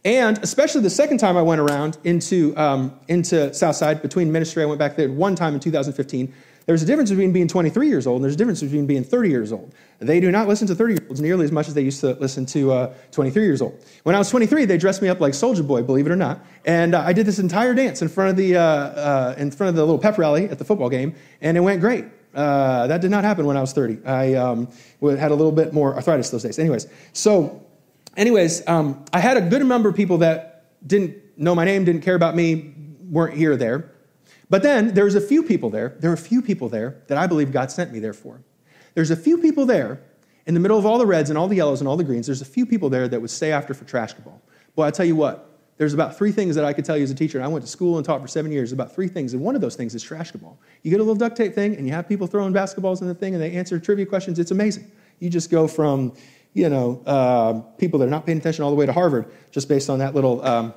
And 0.06 0.38
especially 0.40 0.82
the 0.82 0.90
second 0.90 1.18
time 1.18 1.38
I 1.38 1.42
went 1.42 1.60
around 1.60 1.98
into, 2.04 2.56
um, 2.56 2.98
into 3.08 3.54
Southside 3.54 4.02
between 4.02 4.32
ministry, 4.32 4.64
I 4.64 4.66
went 4.66 4.80
back 4.80 4.96
there 4.96 5.12
one 5.12 5.36
time 5.36 5.54
in 5.54 5.60
2015. 5.60 6.34
There's 6.68 6.84
a 6.84 6.86
difference 6.86 7.10
between 7.10 7.32
being 7.32 7.48
23 7.48 7.88
years 7.88 8.06
old 8.06 8.18
and 8.18 8.26
there's 8.26 8.34
a 8.34 8.38
difference 8.38 8.62
between 8.62 8.86
being 8.86 9.02
30 9.02 9.30
years 9.30 9.54
old. 9.54 9.74
They 10.00 10.20
do 10.20 10.30
not 10.32 10.50
listen 10.50 10.68
to 10.68 10.76
30 10.76 10.94
year 10.96 11.06
olds 11.08 11.22
nearly 11.22 11.46
as 11.46 11.52
much 11.52 11.70
as 11.70 11.74
they 11.74 11.82
used 11.82 12.02
to 12.02 12.12
listen 12.16 12.46
to 12.48 12.74
uh, 12.74 12.94
23 13.12 13.44
years 13.44 13.62
old. 13.62 13.82
When 14.04 14.16
I 14.16 14.18
was 14.18 14.30
23, 14.30 14.66
they 14.66 14.78
dressed 14.78 15.02
me 15.02 15.08
up 15.08 15.22
like 15.22 15.32
Soulja 15.32 15.66
Boy, 15.66 15.82
believe 15.82 16.08
it 16.08 16.12
or 16.12 16.18
not, 16.18 16.46
and 16.66 16.94
uh, 16.94 17.04
I 17.06 17.14
did 17.14 17.26
this 17.26 17.40
entire 17.40 17.74
dance 17.74 18.02
in 18.02 18.10
front 18.10 18.32
of 18.32 18.36
the 18.36 18.58
uh, 18.58 18.62
uh 18.62 19.36
in 19.38 19.50
front 19.50 19.70
of 19.70 19.76
the 19.76 19.82
little 19.82 19.98
pep 19.98 20.18
rally 20.18 20.50
at 20.50 20.60
the 20.60 20.66
football 20.66 20.90
game, 20.90 21.16
and 21.40 21.56
it 21.56 21.62
went 21.62 21.80
great. 21.80 22.04
Uh, 22.36 22.86
that 22.88 23.00
did 23.00 23.12
not 23.12 23.24
happen 23.24 23.46
when 23.46 23.56
I 23.56 23.62
was 23.62 23.72
30. 23.72 24.06
I 24.06 24.34
um, 24.34 24.68
had 25.02 25.32
a 25.32 25.36
little 25.36 25.54
bit 25.54 25.74
more 25.74 25.96
arthritis 25.96 26.30
those 26.30 26.44
days. 26.44 26.60
Anyways, 26.60 26.88
so 27.14 27.66
anyways, 28.18 28.68
um, 28.68 29.06
I 29.14 29.20
had 29.20 29.38
a 29.38 29.42
good 29.42 29.66
number 29.66 29.88
of 29.88 29.96
people 29.96 30.18
that 30.18 30.74
didn't 30.86 31.16
know 31.38 31.56
my 31.56 31.64
name, 31.64 31.86
didn't 31.86 32.02
care 32.02 32.16
about 32.16 32.36
me, 32.36 32.74
weren't 33.10 33.38
here 33.38 33.56
there. 33.56 33.92
But 34.50 34.64
then 34.64 34.94
there's 34.94 35.16
a 35.16 35.22
few 35.22 35.44
people 35.44 35.70
there. 35.70 35.96
There 36.00 36.10
are 36.10 36.16
a 36.16 36.18
few 36.18 36.42
people 36.42 36.70
there 36.70 37.02
that 37.08 37.18
I 37.18 37.28
believe 37.28 37.52
God 37.52 37.72
sent 37.72 37.92
me 37.92 38.00
there 38.00 38.14
for. 38.14 38.42
There's 38.94 39.12
a 39.12 39.16
few 39.16 39.38
people 39.38 39.66
there 39.66 40.02
in 40.46 40.54
the 40.54 40.60
middle 40.60 40.78
of 40.78 40.86
all 40.86 40.98
the 40.98 41.06
reds 41.06 41.30
and 41.30 41.38
all 41.38 41.48
the 41.48 41.58
yellows 41.58 41.82
and 41.82 41.88
all 41.88 41.98
the 41.98 42.04
greens. 42.04 42.26
There's 42.26 42.42
a 42.42 42.46
few 42.46 42.66
people 42.66 42.90
there 42.90 43.08
that 43.08 43.22
would 43.22 43.30
stay 43.30 43.52
after 43.52 43.74
for 43.74 43.86
trash 43.86 44.14
ball. 44.14 44.42
Boy, 44.76 44.86
I 44.86 44.92
tell 44.92 45.06
you 45.06 45.16
what, 45.16 45.60
there's 45.78 45.94
about 45.94 46.18
three 46.18 46.32
things 46.32 46.56
that 46.56 46.66
I 46.66 46.74
could 46.74 46.86
tell 46.86 46.98
you 46.98 47.04
as 47.04 47.12
a 47.12 47.16
teacher. 47.16 47.38
And 47.38 47.46
I 47.46 47.48
went 47.48 47.64
to 47.64 47.70
school 47.70 47.98
and 47.98 48.06
taught 48.06 48.22
for 48.22 48.28
seven 48.28 48.52
years 48.52 48.72
about 48.72 48.96
three 48.96 49.08
things. 49.08 49.34
And 49.34 49.42
one 49.42 49.56
of 49.56 49.62
those 49.62 49.76
things 49.76 49.94
is 49.94 50.02
trash 50.02 50.32
ball. 50.32 50.60
You 50.82 50.90
get 50.90 51.00
a 51.00 51.04
little 51.04 51.16
duct 51.16 51.36
tape 51.36 51.54
thing 51.54 51.76
and 51.76 51.86
you 51.86 51.94
have 51.94 52.08
people 52.08 52.26
throwing 52.26 52.54
basketballs 52.54 53.02
in 53.02 53.08
the 53.08 53.14
thing 53.14 53.36
and 53.36 53.44
they 53.44 53.52
answer 53.52 53.80
trivia 53.80 54.06
questions. 54.06 54.40
It's 54.40 54.52
amazing. 54.52 54.90
You 55.20 55.30
just 55.30 55.52
go 55.52 55.68
from, 55.68 56.14
you 56.58 56.70
know, 56.70 57.04
uh, 57.06 57.54
people 57.78 58.00
that 58.00 58.08
are 58.08 58.10
not 58.10 58.26
paying 58.26 58.40
attention 58.40 58.64
all 58.64 58.72
the 58.72 58.76
way 58.76 58.88
to 58.88 58.92
Harvard 58.92 59.32
just 59.52 59.70
based 59.70 59.92
on 59.92 60.00
that 60.00 60.16
little, 60.16 60.44
um, 60.44 60.74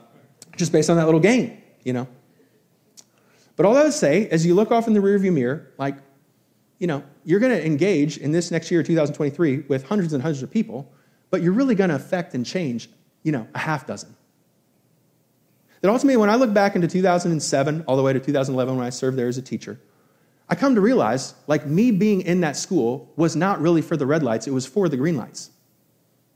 just 0.56 0.72
based 0.72 0.90
on 0.90 0.98
that 0.98 1.06
little 1.06 1.20
game, 1.20 1.56
you 1.84 1.94
know. 1.94 2.06
But 3.56 3.64
all 3.64 3.74
I 3.74 3.84
would 3.84 3.94
say, 3.94 4.28
as 4.28 4.44
you 4.44 4.54
look 4.54 4.70
off 4.70 4.86
in 4.88 4.92
the 4.92 5.00
rearview 5.00 5.32
mirror, 5.32 5.72
like, 5.78 5.96
you 6.78 6.86
know, 6.86 7.02
you're 7.24 7.40
going 7.40 7.52
to 7.52 7.64
engage 7.64 8.18
in 8.18 8.30
this 8.30 8.50
next 8.50 8.70
year, 8.70 8.82
2023, 8.82 9.64
with 9.68 9.84
hundreds 9.84 10.12
and 10.12 10.22
hundreds 10.22 10.42
of 10.42 10.50
people, 10.50 10.92
but 11.30 11.40
you're 11.42 11.54
really 11.54 11.74
going 11.74 11.88
to 11.88 11.96
affect 11.96 12.34
and 12.34 12.44
change, 12.44 12.90
you 13.22 13.32
know, 13.32 13.48
a 13.54 13.58
half 13.58 13.86
dozen. 13.86 14.14
That 15.80 15.90
ultimately, 15.90 16.18
when 16.18 16.28
I 16.28 16.34
look 16.34 16.52
back 16.52 16.74
into 16.74 16.88
2007 16.88 17.84
all 17.86 17.96
the 17.96 18.02
way 18.02 18.12
to 18.12 18.20
2011 18.20 18.76
when 18.76 18.86
I 18.86 18.90
served 18.90 19.16
there 19.16 19.28
as 19.28 19.38
a 19.38 19.42
teacher, 19.42 19.80
I 20.46 20.56
come 20.56 20.74
to 20.74 20.82
realize, 20.82 21.32
like, 21.46 21.64
me 21.64 21.90
being 21.90 22.20
in 22.20 22.42
that 22.42 22.58
school 22.58 23.10
was 23.16 23.34
not 23.34 23.62
really 23.62 23.80
for 23.80 23.96
the 23.96 24.04
red 24.04 24.22
lights, 24.22 24.46
it 24.46 24.50
was 24.50 24.66
for 24.66 24.86
the 24.86 24.98
green 24.98 25.16
lights. 25.16 25.52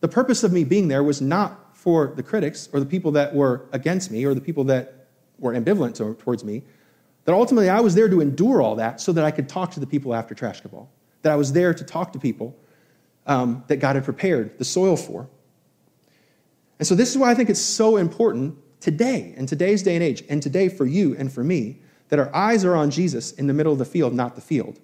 The 0.04 0.08
purpose 0.08 0.44
of 0.44 0.52
me 0.52 0.64
being 0.64 0.88
there 0.88 1.02
was 1.02 1.22
not 1.22 1.74
for 1.74 2.12
the 2.14 2.22
critics 2.22 2.68
or 2.74 2.78
the 2.78 2.84
people 2.84 3.12
that 3.12 3.34
were 3.34 3.64
against 3.72 4.10
me 4.10 4.26
or 4.26 4.34
the 4.34 4.40
people 4.42 4.64
that 4.64 5.06
were 5.38 5.54
ambivalent 5.54 5.96
towards 6.18 6.44
me, 6.44 6.62
that 7.24 7.32
ultimately 7.32 7.70
I 7.70 7.80
was 7.80 7.94
there 7.94 8.10
to 8.10 8.20
endure 8.20 8.60
all 8.60 8.76
that 8.76 9.00
so 9.00 9.12
that 9.12 9.24
I 9.24 9.30
could 9.30 9.48
talk 9.48 9.70
to 9.70 9.80
the 9.80 9.86
people 9.86 10.14
after 10.14 10.34
trash 10.34 10.60
cabal. 10.60 10.90
That 11.22 11.32
I 11.32 11.36
was 11.36 11.54
there 11.54 11.72
to 11.72 11.82
talk 11.82 12.12
to 12.12 12.18
people 12.18 12.54
um, 13.26 13.64
that 13.68 13.76
God 13.78 13.96
had 13.96 14.04
prepared 14.04 14.58
the 14.58 14.64
soil 14.66 14.98
for. 14.98 15.26
And 16.78 16.86
so 16.86 16.94
this 16.94 17.08
is 17.08 17.16
why 17.16 17.30
I 17.30 17.34
think 17.34 17.48
it's 17.48 17.58
so 17.58 17.96
important 17.96 18.58
today, 18.80 19.32
in 19.38 19.46
today's 19.46 19.82
day 19.82 19.94
and 19.94 20.04
age, 20.04 20.22
and 20.28 20.42
today 20.42 20.68
for 20.68 20.84
you 20.84 21.16
and 21.16 21.32
for 21.32 21.42
me, 21.42 21.80
that 22.10 22.18
our 22.18 22.30
eyes 22.36 22.62
are 22.62 22.76
on 22.76 22.90
Jesus 22.90 23.32
in 23.32 23.46
the 23.46 23.54
middle 23.54 23.72
of 23.72 23.78
the 23.78 23.86
field, 23.86 24.12
not 24.12 24.34
the 24.34 24.42
field. 24.42 24.80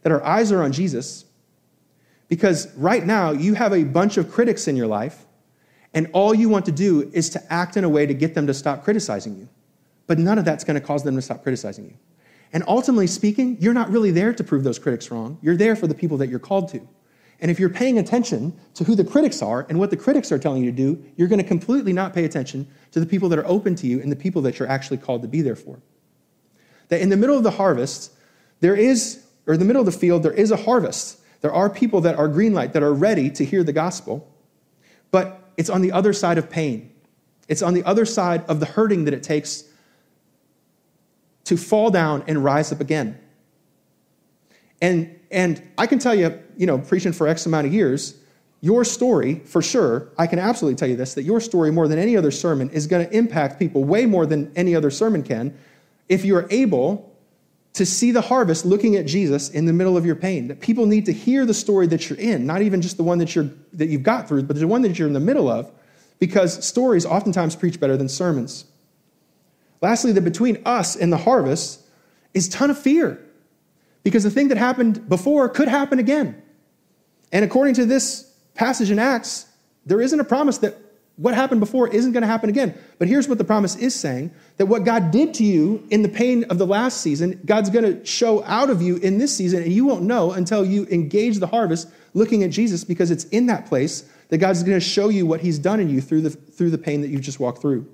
That 0.00 0.12
our 0.12 0.24
eyes 0.24 0.50
are 0.50 0.62
on 0.62 0.72
Jesus 0.72 1.26
because 2.34 2.66
right 2.74 3.06
now 3.06 3.30
you 3.30 3.54
have 3.54 3.72
a 3.72 3.84
bunch 3.84 4.16
of 4.16 4.28
critics 4.28 4.66
in 4.66 4.74
your 4.74 4.88
life, 4.88 5.24
and 5.94 6.10
all 6.12 6.34
you 6.34 6.48
want 6.48 6.64
to 6.64 6.72
do 6.72 7.08
is 7.12 7.30
to 7.30 7.52
act 7.52 7.76
in 7.76 7.84
a 7.84 7.88
way 7.88 8.06
to 8.06 8.12
get 8.12 8.34
them 8.34 8.48
to 8.48 8.52
stop 8.52 8.82
criticizing 8.82 9.38
you. 9.38 9.48
But 10.08 10.18
none 10.18 10.36
of 10.36 10.44
that's 10.44 10.64
going 10.64 10.74
to 10.74 10.84
cause 10.84 11.04
them 11.04 11.14
to 11.14 11.22
stop 11.22 11.44
criticizing 11.44 11.84
you. 11.84 11.94
And 12.52 12.64
ultimately 12.66 13.06
speaking, 13.06 13.56
you're 13.60 13.72
not 13.72 13.88
really 13.88 14.10
there 14.10 14.32
to 14.32 14.42
prove 14.42 14.64
those 14.64 14.80
critics 14.80 15.12
wrong. 15.12 15.38
You're 15.42 15.56
there 15.56 15.76
for 15.76 15.86
the 15.86 15.94
people 15.94 16.16
that 16.16 16.28
you're 16.28 16.40
called 16.40 16.70
to. 16.70 16.88
And 17.38 17.52
if 17.52 17.60
you're 17.60 17.70
paying 17.70 18.00
attention 18.00 18.58
to 18.74 18.82
who 18.82 18.96
the 18.96 19.04
critics 19.04 19.40
are 19.40 19.64
and 19.68 19.78
what 19.78 19.90
the 19.90 19.96
critics 19.96 20.32
are 20.32 20.38
telling 20.40 20.64
you 20.64 20.72
to 20.72 20.76
do, 20.76 21.04
you're 21.14 21.28
going 21.28 21.40
to 21.40 21.46
completely 21.46 21.92
not 21.92 22.14
pay 22.14 22.24
attention 22.24 22.66
to 22.90 22.98
the 22.98 23.06
people 23.06 23.28
that 23.28 23.38
are 23.38 23.46
open 23.46 23.76
to 23.76 23.86
you 23.86 24.00
and 24.00 24.10
the 24.10 24.16
people 24.16 24.42
that 24.42 24.58
you're 24.58 24.68
actually 24.68 24.96
called 24.96 25.22
to 25.22 25.28
be 25.28 25.40
there 25.40 25.54
for. 25.54 25.78
That 26.88 27.00
in 27.00 27.10
the 27.10 27.16
middle 27.16 27.36
of 27.36 27.44
the 27.44 27.52
harvest, 27.52 28.10
there 28.58 28.74
is, 28.74 29.24
or 29.46 29.54
in 29.54 29.60
the 29.60 29.66
middle 29.66 29.80
of 29.80 29.86
the 29.86 29.92
field, 29.96 30.24
there 30.24 30.32
is 30.32 30.50
a 30.50 30.56
harvest. 30.56 31.20
There 31.44 31.52
are 31.52 31.68
people 31.68 32.00
that 32.00 32.16
are 32.16 32.26
green 32.26 32.54
light, 32.54 32.72
that 32.72 32.82
are 32.82 32.94
ready 32.94 33.28
to 33.32 33.44
hear 33.44 33.62
the 33.62 33.72
gospel, 33.74 34.26
but 35.10 35.42
it's 35.58 35.68
on 35.68 35.82
the 35.82 35.92
other 35.92 36.14
side 36.14 36.38
of 36.38 36.48
pain. 36.48 36.90
It's 37.48 37.60
on 37.60 37.74
the 37.74 37.84
other 37.84 38.06
side 38.06 38.46
of 38.48 38.60
the 38.60 38.64
hurting 38.64 39.04
that 39.04 39.12
it 39.12 39.22
takes 39.22 39.64
to 41.44 41.58
fall 41.58 41.90
down 41.90 42.24
and 42.26 42.42
rise 42.42 42.72
up 42.72 42.80
again. 42.80 43.18
And, 44.80 45.20
and 45.30 45.62
I 45.76 45.86
can 45.86 45.98
tell 45.98 46.14
you, 46.14 46.42
you 46.56 46.64
know, 46.64 46.78
preaching 46.78 47.12
for 47.12 47.28
X 47.28 47.44
amount 47.44 47.66
of 47.66 47.74
years, 47.74 48.16
your 48.62 48.82
story, 48.82 49.40
for 49.40 49.60
sure, 49.60 50.08
I 50.16 50.26
can 50.26 50.38
absolutely 50.38 50.78
tell 50.78 50.88
you 50.88 50.96
this, 50.96 51.12
that 51.12 51.24
your 51.24 51.42
story, 51.42 51.70
more 51.70 51.88
than 51.88 51.98
any 51.98 52.16
other 52.16 52.30
sermon, 52.30 52.70
is 52.70 52.86
going 52.86 53.06
to 53.06 53.14
impact 53.14 53.58
people 53.58 53.84
way 53.84 54.06
more 54.06 54.24
than 54.24 54.50
any 54.56 54.74
other 54.74 54.90
sermon 54.90 55.22
can 55.22 55.54
if 56.08 56.24
you're 56.24 56.46
able 56.48 57.13
to 57.74 57.84
see 57.84 58.12
the 58.12 58.20
harvest 58.20 58.64
looking 58.64 58.96
at 58.96 59.04
Jesus 59.04 59.50
in 59.50 59.66
the 59.66 59.72
middle 59.72 59.96
of 59.96 60.06
your 60.06 60.14
pain. 60.14 60.48
That 60.48 60.60
people 60.60 60.86
need 60.86 61.06
to 61.06 61.12
hear 61.12 61.44
the 61.44 61.54
story 61.54 61.86
that 61.88 62.08
you're 62.08 62.18
in, 62.18 62.46
not 62.46 62.62
even 62.62 62.80
just 62.80 62.96
the 62.96 63.02
one 63.02 63.18
that, 63.18 63.34
you're, 63.34 63.50
that 63.72 63.88
you've 63.88 64.02
got 64.02 64.28
through, 64.28 64.44
but 64.44 64.56
the 64.56 64.66
one 64.66 64.82
that 64.82 64.98
you're 64.98 65.08
in 65.08 65.14
the 65.14 65.20
middle 65.20 65.48
of, 65.48 65.70
because 66.20 66.64
stories 66.64 67.04
oftentimes 67.04 67.56
preach 67.56 67.80
better 67.80 67.96
than 67.96 68.08
sermons. 68.08 68.64
Lastly, 69.82 70.12
that 70.12 70.22
between 70.22 70.62
us 70.64 70.96
and 70.96 71.12
the 71.12 71.18
harvest 71.18 71.80
is 72.32 72.48
ton 72.48 72.70
of 72.70 72.78
fear 72.78 73.20
because 74.04 74.22
the 74.22 74.30
thing 74.30 74.48
that 74.48 74.58
happened 74.58 75.08
before 75.08 75.48
could 75.48 75.68
happen 75.68 75.98
again. 75.98 76.40
And 77.32 77.44
according 77.44 77.74
to 77.74 77.86
this 77.86 78.32
passage 78.54 78.90
in 78.90 79.00
Acts, 79.00 79.46
there 79.84 80.00
isn't 80.00 80.18
a 80.18 80.24
promise 80.24 80.58
that 80.58 80.76
what 81.16 81.34
happened 81.34 81.60
before 81.60 81.88
isn't 81.88 82.12
going 82.12 82.22
to 82.22 82.26
happen 82.26 82.50
again. 82.50 82.76
But 82.98 83.06
here's 83.06 83.28
what 83.28 83.38
the 83.38 83.44
promise 83.44 83.76
is 83.76 83.94
saying 83.94 84.32
that 84.56 84.66
what 84.66 84.84
God 84.84 85.10
did 85.10 85.34
to 85.34 85.44
you 85.44 85.86
in 85.90 86.02
the 86.02 86.08
pain 86.08 86.44
of 86.44 86.58
the 86.58 86.66
last 86.66 87.00
season, 87.00 87.40
God's 87.44 87.70
going 87.70 87.84
to 87.84 88.04
show 88.04 88.42
out 88.44 88.68
of 88.68 88.82
you 88.82 88.96
in 88.96 89.18
this 89.18 89.36
season, 89.36 89.62
and 89.62 89.72
you 89.72 89.84
won't 89.84 90.02
know 90.02 90.32
until 90.32 90.64
you 90.64 90.86
engage 90.90 91.38
the 91.38 91.46
harvest 91.46 91.88
looking 92.14 92.42
at 92.42 92.50
Jesus 92.50 92.84
because 92.84 93.10
it's 93.10 93.24
in 93.24 93.46
that 93.46 93.66
place 93.66 94.08
that 94.28 94.38
God's 94.38 94.62
going 94.62 94.78
to 94.78 94.84
show 94.84 95.08
you 95.08 95.26
what 95.26 95.40
he's 95.40 95.58
done 95.58 95.78
in 95.78 95.88
you 95.88 96.00
through 96.00 96.22
the, 96.22 96.30
through 96.30 96.70
the 96.70 96.78
pain 96.78 97.00
that 97.02 97.08
you've 97.08 97.20
just 97.20 97.38
walked 97.38 97.60
through. 97.60 97.86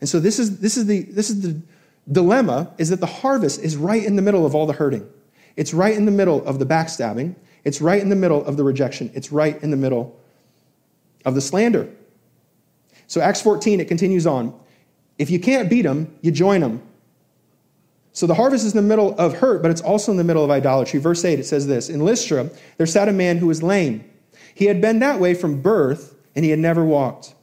And 0.00 0.08
so 0.08 0.20
this 0.20 0.38
is, 0.38 0.58
this, 0.58 0.76
is 0.76 0.86
the, 0.86 1.02
this 1.02 1.30
is 1.30 1.40
the 1.40 1.62
dilemma 2.10 2.72
is 2.76 2.90
that 2.90 3.00
the 3.00 3.06
harvest 3.06 3.62
is 3.62 3.76
right 3.76 4.04
in 4.04 4.16
the 4.16 4.22
middle 4.22 4.44
of 4.44 4.54
all 4.54 4.66
the 4.66 4.72
hurting. 4.72 5.08
It's 5.56 5.72
right 5.72 5.94
in 5.94 6.04
the 6.04 6.12
middle 6.12 6.44
of 6.44 6.58
the 6.58 6.66
backstabbing. 6.66 7.34
It's 7.64 7.80
right 7.80 8.02
in 8.02 8.08
the 8.08 8.16
middle 8.16 8.44
of 8.44 8.56
the 8.56 8.64
rejection. 8.64 9.10
It's 9.14 9.30
right 9.30 9.62
in 9.62 9.70
the 9.70 9.76
middle 9.76 10.18
of 11.24 11.34
the 11.34 11.40
slander. 11.40 11.88
So, 13.12 13.20
Acts 13.20 13.42
14, 13.42 13.78
it 13.78 13.88
continues 13.88 14.26
on. 14.26 14.58
If 15.18 15.28
you 15.28 15.38
can't 15.38 15.68
beat 15.68 15.82
them, 15.82 16.16
you 16.22 16.30
join 16.30 16.62
them. 16.62 16.80
So, 18.12 18.26
the 18.26 18.32
harvest 18.32 18.64
is 18.64 18.72
in 18.72 18.76
the 18.76 18.88
middle 18.88 19.14
of 19.18 19.34
hurt, 19.34 19.60
but 19.60 19.70
it's 19.70 19.82
also 19.82 20.12
in 20.12 20.16
the 20.16 20.24
middle 20.24 20.42
of 20.42 20.50
idolatry. 20.50 20.98
Verse 20.98 21.22
8, 21.22 21.38
it 21.38 21.44
says 21.44 21.66
this 21.66 21.90
In 21.90 22.06
Lystra, 22.06 22.48
there 22.78 22.86
sat 22.86 23.10
a 23.10 23.12
man 23.12 23.36
who 23.36 23.48
was 23.48 23.62
lame. 23.62 24.10
He 24.54 24.64
had 24.64 24.80
been 24.80 25.00
that 25.00 25.20
way 25.20 25.34
from 25.34 25.60
birth, 25.60 26.14
and 26.34 26.42
he 26.42 26.50
had 26.50 26.58
never 26.58 26.86
walked. 26.86 27.34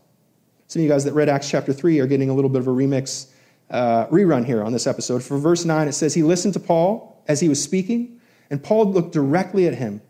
Some 0.66 0.80
of 0.80 0.86
you 0.86 0.90
guys 0.90 1.04
that 1.04 1.14
read 1.14 1.30
Acts 1.30 1.48
chapter 1.48 1.72
3 1.72 2.00
are 2.00 2.08
getting 2.08 2.32
a 2.32 2.34
little 2.34 2.50
bit 2.50 2.62
of 2.62 2.68
a 2.68 2.72
remix 2.72 3.28
uh, 3.70 4.08
rerun 4.08 4.48
here 4.48 4.64
on 4.64 4.74
this 4.74 4.88
episode. 4.88 5.22
For 5.22 5.38
verse 5.38 5.66
9, 5.66 5.88
it 5.88 5.94
says, 5.94 6.16
He 6.16 6.24
listened 6.24 6.56
to 6.56 6.60
Paul 6.60 7.24
as 7.28 7.42
he 7.42 7.48
was 7.48 7.64
speaking, 7.64 8.20
and 8.50 8.64
Paul 8.64 8.92
looked 8.92 9.14
directly 9.14 9.68
at 9.68 9.76
him. 9.76 10.02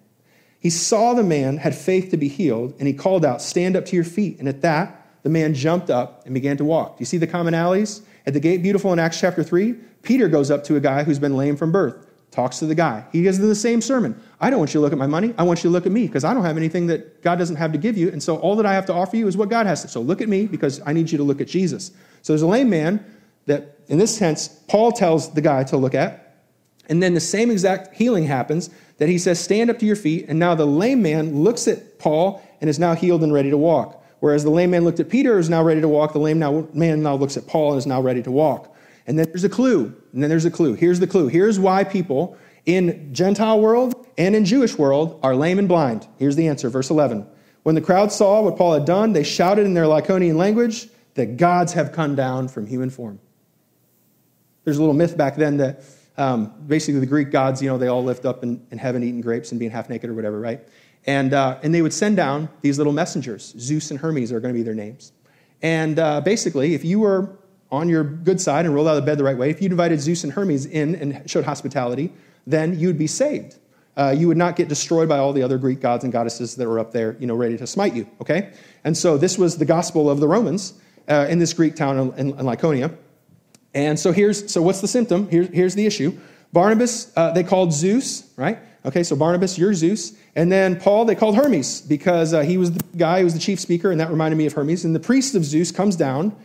He 0.61 0.69
saw 0.69 1.15
the 1.15 1.21
man 1.21 1.57
had 1.57 1.75
faith 1.75 2.11
to 2.11 2.17
be 2.17 2.29
healed, 2.29 2.75
and 2.79 2.87
he 2.87 2.93
called 2.93 3.25
out, 3.25 3.41
Stand 3.41 3.75
up 3.75 3.85
to 3.87 3.95
your 3.97 4.05
feet. 4.05 4.39
And 4.39 4.47
at 4.47 4.61
that, 4.61 4.98
the 5.23 5.29
man 5.29 5.53
jumped 5.53 5.89
up 5.89 6.25
and 6.25 6.33
began 6.33 6.57
to 6.57 6.65
walk. 6.65 6.97
Do 6.97 7.01
you 7.01 7.05
see 7.05 7.17
the 7.17 7.27
commonalities? 7.27 8.01
At 8.25 8.33
the 8.33 8.39
gate 8.39 8.61
beautiful 8.61 8.93
in 8.93 8.99
Acts 8.99 9.19
chapter 9.19 9.43
3, 9.43 9.73
Peter 10.03 10.27
goes 10.27 10.51
up 10.51 10.63
to 10.65 10.75
a 10.75 10.79
guy 10.79 11.03
who's 11.03 11.19
been 11.19 11.35
lame 11.35 11.57
from 11.57 11.71
birth, 11.71 12.05
talks 12.31 12.59
to 12.59 12.65
the 12.65 12.75
guy. 12.75 13.05
He 13.11 13.21
gives 13.21 13.39
them 13.39 13.49
the 13.49 13.55
same 13.55 13.81
sermon. 13.81 14.21
I 14.39 14.49
don't 14.49 14.59
want 14.59 14.73
you 14.73 14.79
to 14.79 14.81
look 14.81 14.93
at 14.93 14.99
my 14.99 15.07
money. 15.07 15.33
I 15.37 15.43
want 15.43 15.59
you 15.59 15.69
to 15.69 15.73
look 15.73 15.85
at 15.85 15.91
me 15.91 16.07
because 16.07 16.23
I 16.23 16.33
don't 16.33 16.45
have 16.45 16.57
anything 16.57 16.87
that 16.87 17.21
God 17.21 17.37
doesn't 17.37 17.57
have 17.57 17.71
to 17.71 17.77
give 17.77 17.97
you. 17.97 18.09
And 18.11 18.21
so 18.21 18.37
all 18.37 18.55
that 18.57 18.65
I 18.65 18.73
have 18.73 18.85
to 18.87 18.93
offer 18.93 19.17
you 19.17 19.27
is 19.27 19.35
what 19.35 19.49
God 19.49 19.65
has 19.65 19.81
to. 19.81 19.87
So 19.87 20.01
look 20.01 20.21
at 20.21 20.29
me 20.29 20.47
because 20.47 20.81
I 20.85 20.93
need 20.93 21.11
you 21.11 21.17
to 21.17 21.23
look 21.23 21.41
at 21.41 21.47
Jesus. 21.47 21.91
So 22.21 22.33
there's 22.33 22.41
a 22.41 22.47
lame 22.47 22.69
man 22.69 23.03
that, 23.45 23.79
in 23.87 23.97
this 23.97 24.15
sense, 24.15 24.47
Paul 24.67 24.91
tells 24.91 25.33
the 25.33 25.41
guy 25.41 25.63
to 25.65 25.77
look 25.77 25.95
at. 25.95 26.43
And 26.87 27.03
then 27.03 27.13
the 27.13 27.19
same 27.19 27.51
exact 27.51 27.95
healing 27.95 28.25
happens 28.25 28.69
that 28.97 29.09
he 29.09 29.17
says, 29.17 29.39
Stand 29.39 29.69
up 29.69 29.79
to 29.79 29.85
your 29.85 29.95
feet. 29.95 30.25
And 30.27 30.39
now 30.39 30.55
the 30.55 30.65
lame 30.65 31.01
man 31.01 31.43
looks 31.43 31.67
at 31.67 31.99
Paul 31.99 32.41
and 32.61 32.69
is 32.69 32.79
now 32.79 32.95
healed 32.95 33.23
and 33.23 33.33
ready 33.33 33.49
to 33.49 33.57
walk. 33.57 33.98
Whereas 34.19 34.43
the 34.43 34.49
lame 34.49 34.71
man 34.71 34.83
looked 34.83 34.99
at 34.99 35.09
Peter, 35.09 35.39
is 35.39 35.49
now 35.49 35.63
ready 35.63 35.81
to 35.81 35.87
walk. 35.87 36.13
The 36.13 36.19
lame 36.19 36.39
now, 36.39 36.67
man 36.73 37.01
now 37.01 37.15
looks 37.15 37.37
at 37.37 37.47
Paul 37.47 37.71
and 37.71 37.77
is 37.77 37.87
now 37.87 38.01
ready 38.01 38.21
to 38.23 38.31
walk. 38.31 38.75
And 39.07 39.17
then 39.17 39.27
there's 39.29 39.43
a 39.43 39.49
clue. 39.49 39.93
And 40.13 40.21
then 40.21 40.29
there's 40.29 40.45
a 40.45 40.51
clue. 40.51 40.73
Here's 40.73 40.99
the 40.99 41.07
clue. 41.07 41.27
Here's 41.27 41.59
why 41.59 41.83
people 41.83 42.37
in 42.65 43.13
Gentile 43.13 43.59
world 43.59 44.07
and 44.17 44.35
in 44.35 44.45
Jewish 44.45 44.77
world 44.77 45.19
are 45.23 45.35
lame 45.35 45.57
and 45.57 45.67
blind. 45.67 46.07
Here's 46.17 46.35
the 46.35 46.47
answer, 46.47 46.69
verse 46.69 46.89
11. 46.89 47.25
When 47.63 47.75
the 47.75 47.81
crowd 47.81 48.11
saw 48.11 48.41
what 48.41 48.57
Paul 48.57 48.73
had 48.73 48.85
done, 48.85 49.13
they 49.13 49.23
shouted 49.23 49.65
in 49.65 49.73
their 49.73 49.85
Lycaonian 49.85 50.35
language 50.35 50.89
that 51.15 51.37
gods 51.37 51.73
have 51.73 51.91
come 51.91 52.15
down 52.15 52.47
from 52.47 52.67
human 52.67 52.89
form. 52.89 53.19
There's 54.63 54.77
a 54.77 54.81
little 54.81 54.95
myth 54.95 55.17
back 55.17 55.35
then 55.35 55.57
that 55.57 55.83
um, 56.17 56.53
basically 56.67 56.99
the 56.99 57.05
Greek 57.05 57.31
gods, 57.31 57.61
you 57.61 57.69
know, 57.69 57.77
they 57.77 57.87
all 57.87 58.03
lived 58.03 58.25
up 58.25 58.43
in, 58.43 58.65
in 58.71 58.77
heaven 58.77 59.03
eating 59.03 59.21
grapes 59.21 59.51
and 59.51 59.59
being 59.59 59.71
half 59.71 59.89
naked 59.89 60.09
or 60.09 60.13
whatever, 60.13 60.39
right? 60.39 60.67
And, 61.05 61.33
uh, 61.33 61.59
and 61.63 61.73
they 61.73 61.81
would 61.81 61.93
send 61.93 62.17
down 62.17 62.49
these 62.61 62.77
little 62.77 62.93
messengers. 62.93 63.55
Zeus 63.57 63.91
and 63.91 63.99
Hermes 63.99 64.31
are 64.31 64.39
going 64.39 64.53
to 64.53 64.57
be 64.57 64.63
their 64.63 64.75
names. 64.75 65.11
And 65.61 65.99
uh, 65.99 66.21
basically, 66.21 66.73
if 66.73 66.85
you 66.85 66.99
were 66.99 67.37
on 67.71 67.89
your 67.89 68.03
good 68.03 68.39
side 68.39 68.65
and 68.65 68.73
rolled 68.73 68.87
out 68.87 68.97
of 68.97 69.05
bed 69.05 69.17
the 69.17 69.23
right 69.23 69.37
way, 69.37 69.49
if 69.49 69.61
you 69.61 69.69
invited 69.69 69.99
Zeus 69.99 70.23
and 70.23 70.33
Hermes 70.33 70.65
in 70.65 70.95
and 70.95 71.29
showed 71.29 71.45
hospitality, 71.45 72.13
then 72.45 72.79
you'd 72.79 72.97
be 72.97 73.07
saved. 73.07 73.57
Uh, 73.97 74.15
you 74.17 74.27
would 74.27 74.37
not 74.37 74.55
get 74.55 74.69
destroyed 74.69 75.09
by 75.09 75.17
all 75.17 75.33
the 75.33 75.43
other 75.43 75.57
Greek 75.57 75.81
gods 75.81 76.03
and 76.03 76.13
goddesses 76.13 76.55
that 76.55 76.67
were 76.67 76.79
up 76.79 76.91
there, 76.91 77.17
you 77.19 77.27
know, 77.27 77.35
ready 77.35 77.57
to 77.57 77.67
smite 77.67 77.93
you. 77.93 78.09
Okay, 78.21 78.53
and 78.83 78.95
so 78.95 79.17
this 79.17 79.37
was 79.37 79.57
the 79.57 79.65
gospel 79.65 80.09
of 80.09 80.19
the 80.19 80.27
Romans 80.27 80.73
uh, 81.09 81.27
in 81.29 81.39
this 81.39 81.53
Greek 81.53 81.75
town 81.75 82.13
in, 82.17 82.39
in. 82.39 82.97
And 83.73 83.99
so 83.99 84.11
here's 84.11 84.51
so 84.51 84.61
what's 84.61 84.81
the 84.81 84.87
symptom? 84.87 85.29
Here, 85.29 85.43
here's 85.43 85.75
the 85.75 85.85
issue. 85.85 86.17
Barnabas, 86.53 87.11
uh, 87.15 87.31
they 87.31 87.43
called 87.43 87.73
Zeus, 87.73 88.31
right? 88.37 88.59
Okay, 88.85 89.03
so 89.03 89.15
Barnabas, 89.15 89.57
you're 89.57 89.73
Zeus. 89.73 90.13
And 90.35 90.51
then 90.51 90.79
Paul, 90.79 91.05
they 91.05 91.15
called 91.15 91.35
Hermes 91.35 91.81
because 91.81 92.33
uh, 92.33 92.41
he 92.41 92.57
was 92.57 92.71
the 92.71 92.83
guy 92.97 93.19
who 93.19 93.25
was 93.25 93.33
the 93.33 93.39
chief 93.39 93.59
speaker, 93.59 93.91
and 93.91 93.99
that 93.99 94.09
reminded 94.09 94.37
me 94.37 94.45
of 94.45 94.53
Hermes. 94.53 94.85
And 94.85 94.95
the 94.95 94.99
priest 94.99 95.35
of 95.35 95.43
Zeus 95.43 95.71
comes 95.71 95.95
down, 95.95 96.35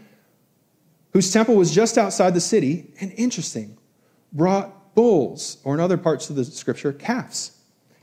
whose 1.12 1.32
temple 1.32 1.54
was 1.54 1.72
just 1.72 1.96
outside 1.96 2.34
the 2.34 2.40
city, 2.40 2.92
and 3.00 3.12
interesting, 3.16 3.78
brought 4.32 4.94
bulls, 4.94 5.58
or 5.64 5.74
in 5.74 5.80
other 5.80 5.96
parts 5.96 6.28
of 6.28 6.36
the 6.36 6.44
scripture, 6.44 6.92
calves, 6.92 7.56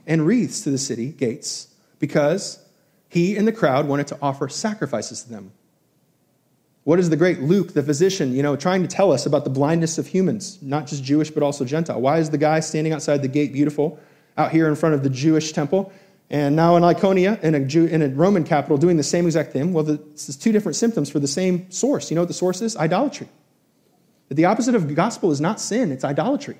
and 0.06 0.26
wreaths 0.26 0.62
to 0.62 0.70
the 0.70 0.78
city 0.78 1.08
gates 1.08 1.68
because 1.98 2.58
he 3.08 3.36
and 3.36 3.46
the 3.46 3.52
crowd 3.52 3.86
wanted 3.86 4.06
to 4.08 4.18
offer 4.22 4.48
sacrifices 4.48 5.22
to 5.22 5.30
them. 5.30 5.52
What 6.84 6.98
is 6.98 7.10
the 7.10 7.16
great 7.16 7.40
Luke, 7.40 7.74
the 7.74 7.82
physician, 7.82 8.34
you 8.34 8.42
know, 8.42 8.56
trying 8.56 8.82
to 8.82 8.88
tell 8.88 9.12
us 9.12 9.24
about 9.26 9.44
the 9.44 9.50
blindness 9.50 9.98
of 9.98 10.08
humans, 10.08 10.58
not 10.60 10.88
just 10.88 11.04
Jewish, 11.04 11.30
but 11.30 11.42
also 11.42 11.64
Gentile? 11.64 12.00
Why 12.00 12.18
is 12.18 12.30
the 12.30 12.38
guy 12.38 12.58
standing 12.58 12.92
outside 12.92 13.22
the 13.22 13.28
gate 13.28 13.52
beautiful 13.52 14.00
out 14.36 14.52
here 14.52 14.68
in 14.68 14.74
front 14.74 14.94
of 14.94 15.02
the 15.02 15.10
Jewish 15.10 15.52
temple? 15.52 15.92
And 16.30 16.56
now 16.56 16.76
in 16.76 16.82
Iconia, 16.82 17.40
in 17.42 17.54
a, 17.54 17.60
Jew, 17.60 17.84
in 17.84 18.00
a 18.00 18.08
Roman 18.08 18.42
capital, 18.42 18.78
doing 18.78 18.96
the 18.96 19.02
same 19.02 19.26
exact 19.26 19.52
thing? 19.52 19.74
Well, 19.74 19.84
this 19.84 20.30
is 20.30 20.36
two 20.36 20.50
different 20.50 20.76
symptoms 20.76 21.10
for 21.10 21.18
the 21.18 21.28
same 21.28 21.70
source. 21.70 22.10
You 22.10 22.14
know 22.14 22.22
what 22.22 22.28
the 22.28 22.34
source 22.34 22.62
is? 22.62 22.74
Idolatry. 22.74 23.28
But 24.28 24.38
the 24.38 24.46
opposite 24.46 24.74
of 24.74 24.88
the 24.88 24.94
gospel 24.94 25.30
is 25.30 25.42
not 25.42 25.60
sin, 25.60 25.92
it's 25.92 26.04
idolatry. 26.04 26.56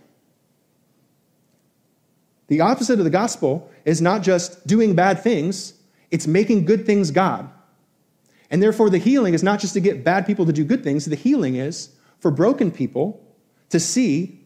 The 2.49 2.61
opposite 2.61 2.99
of 2.99 3.05
the 3.05 3.11
gospel 3.11 3.71
is 3.87 4.03
not 4.03 4.23
just 4.23 4.67
doing 4.67 4.95
bad 4.95 5.23
things, 5.23 5.73
it's 6.11 6.27
making 6.27 6.67
good 6.67 6.85
things 6.85 7.11
God. 7.11 7.51
And 8.51 8.63
therefore, 8.63 8.91
the 8.91 8.99
healing 8.99 9.33
is 9.33 9.43
not 9.43 9.59
just 9.59 9.73
to 9.73 9.81
get 9.81 10.05
bad 10.05 10.27
people 10.27 10.45
to 10.45 10.53
do 10.53 10.65
good 10.65 10.85
things, 10.85 11.07
the 11.07 11.17
healing 11.17 11.57
is 11.57 11.89
for 12.21 12.31
broken 12.31 12.71
people 12.71 13.27
to 13.71 13.81
see 13.81 14.45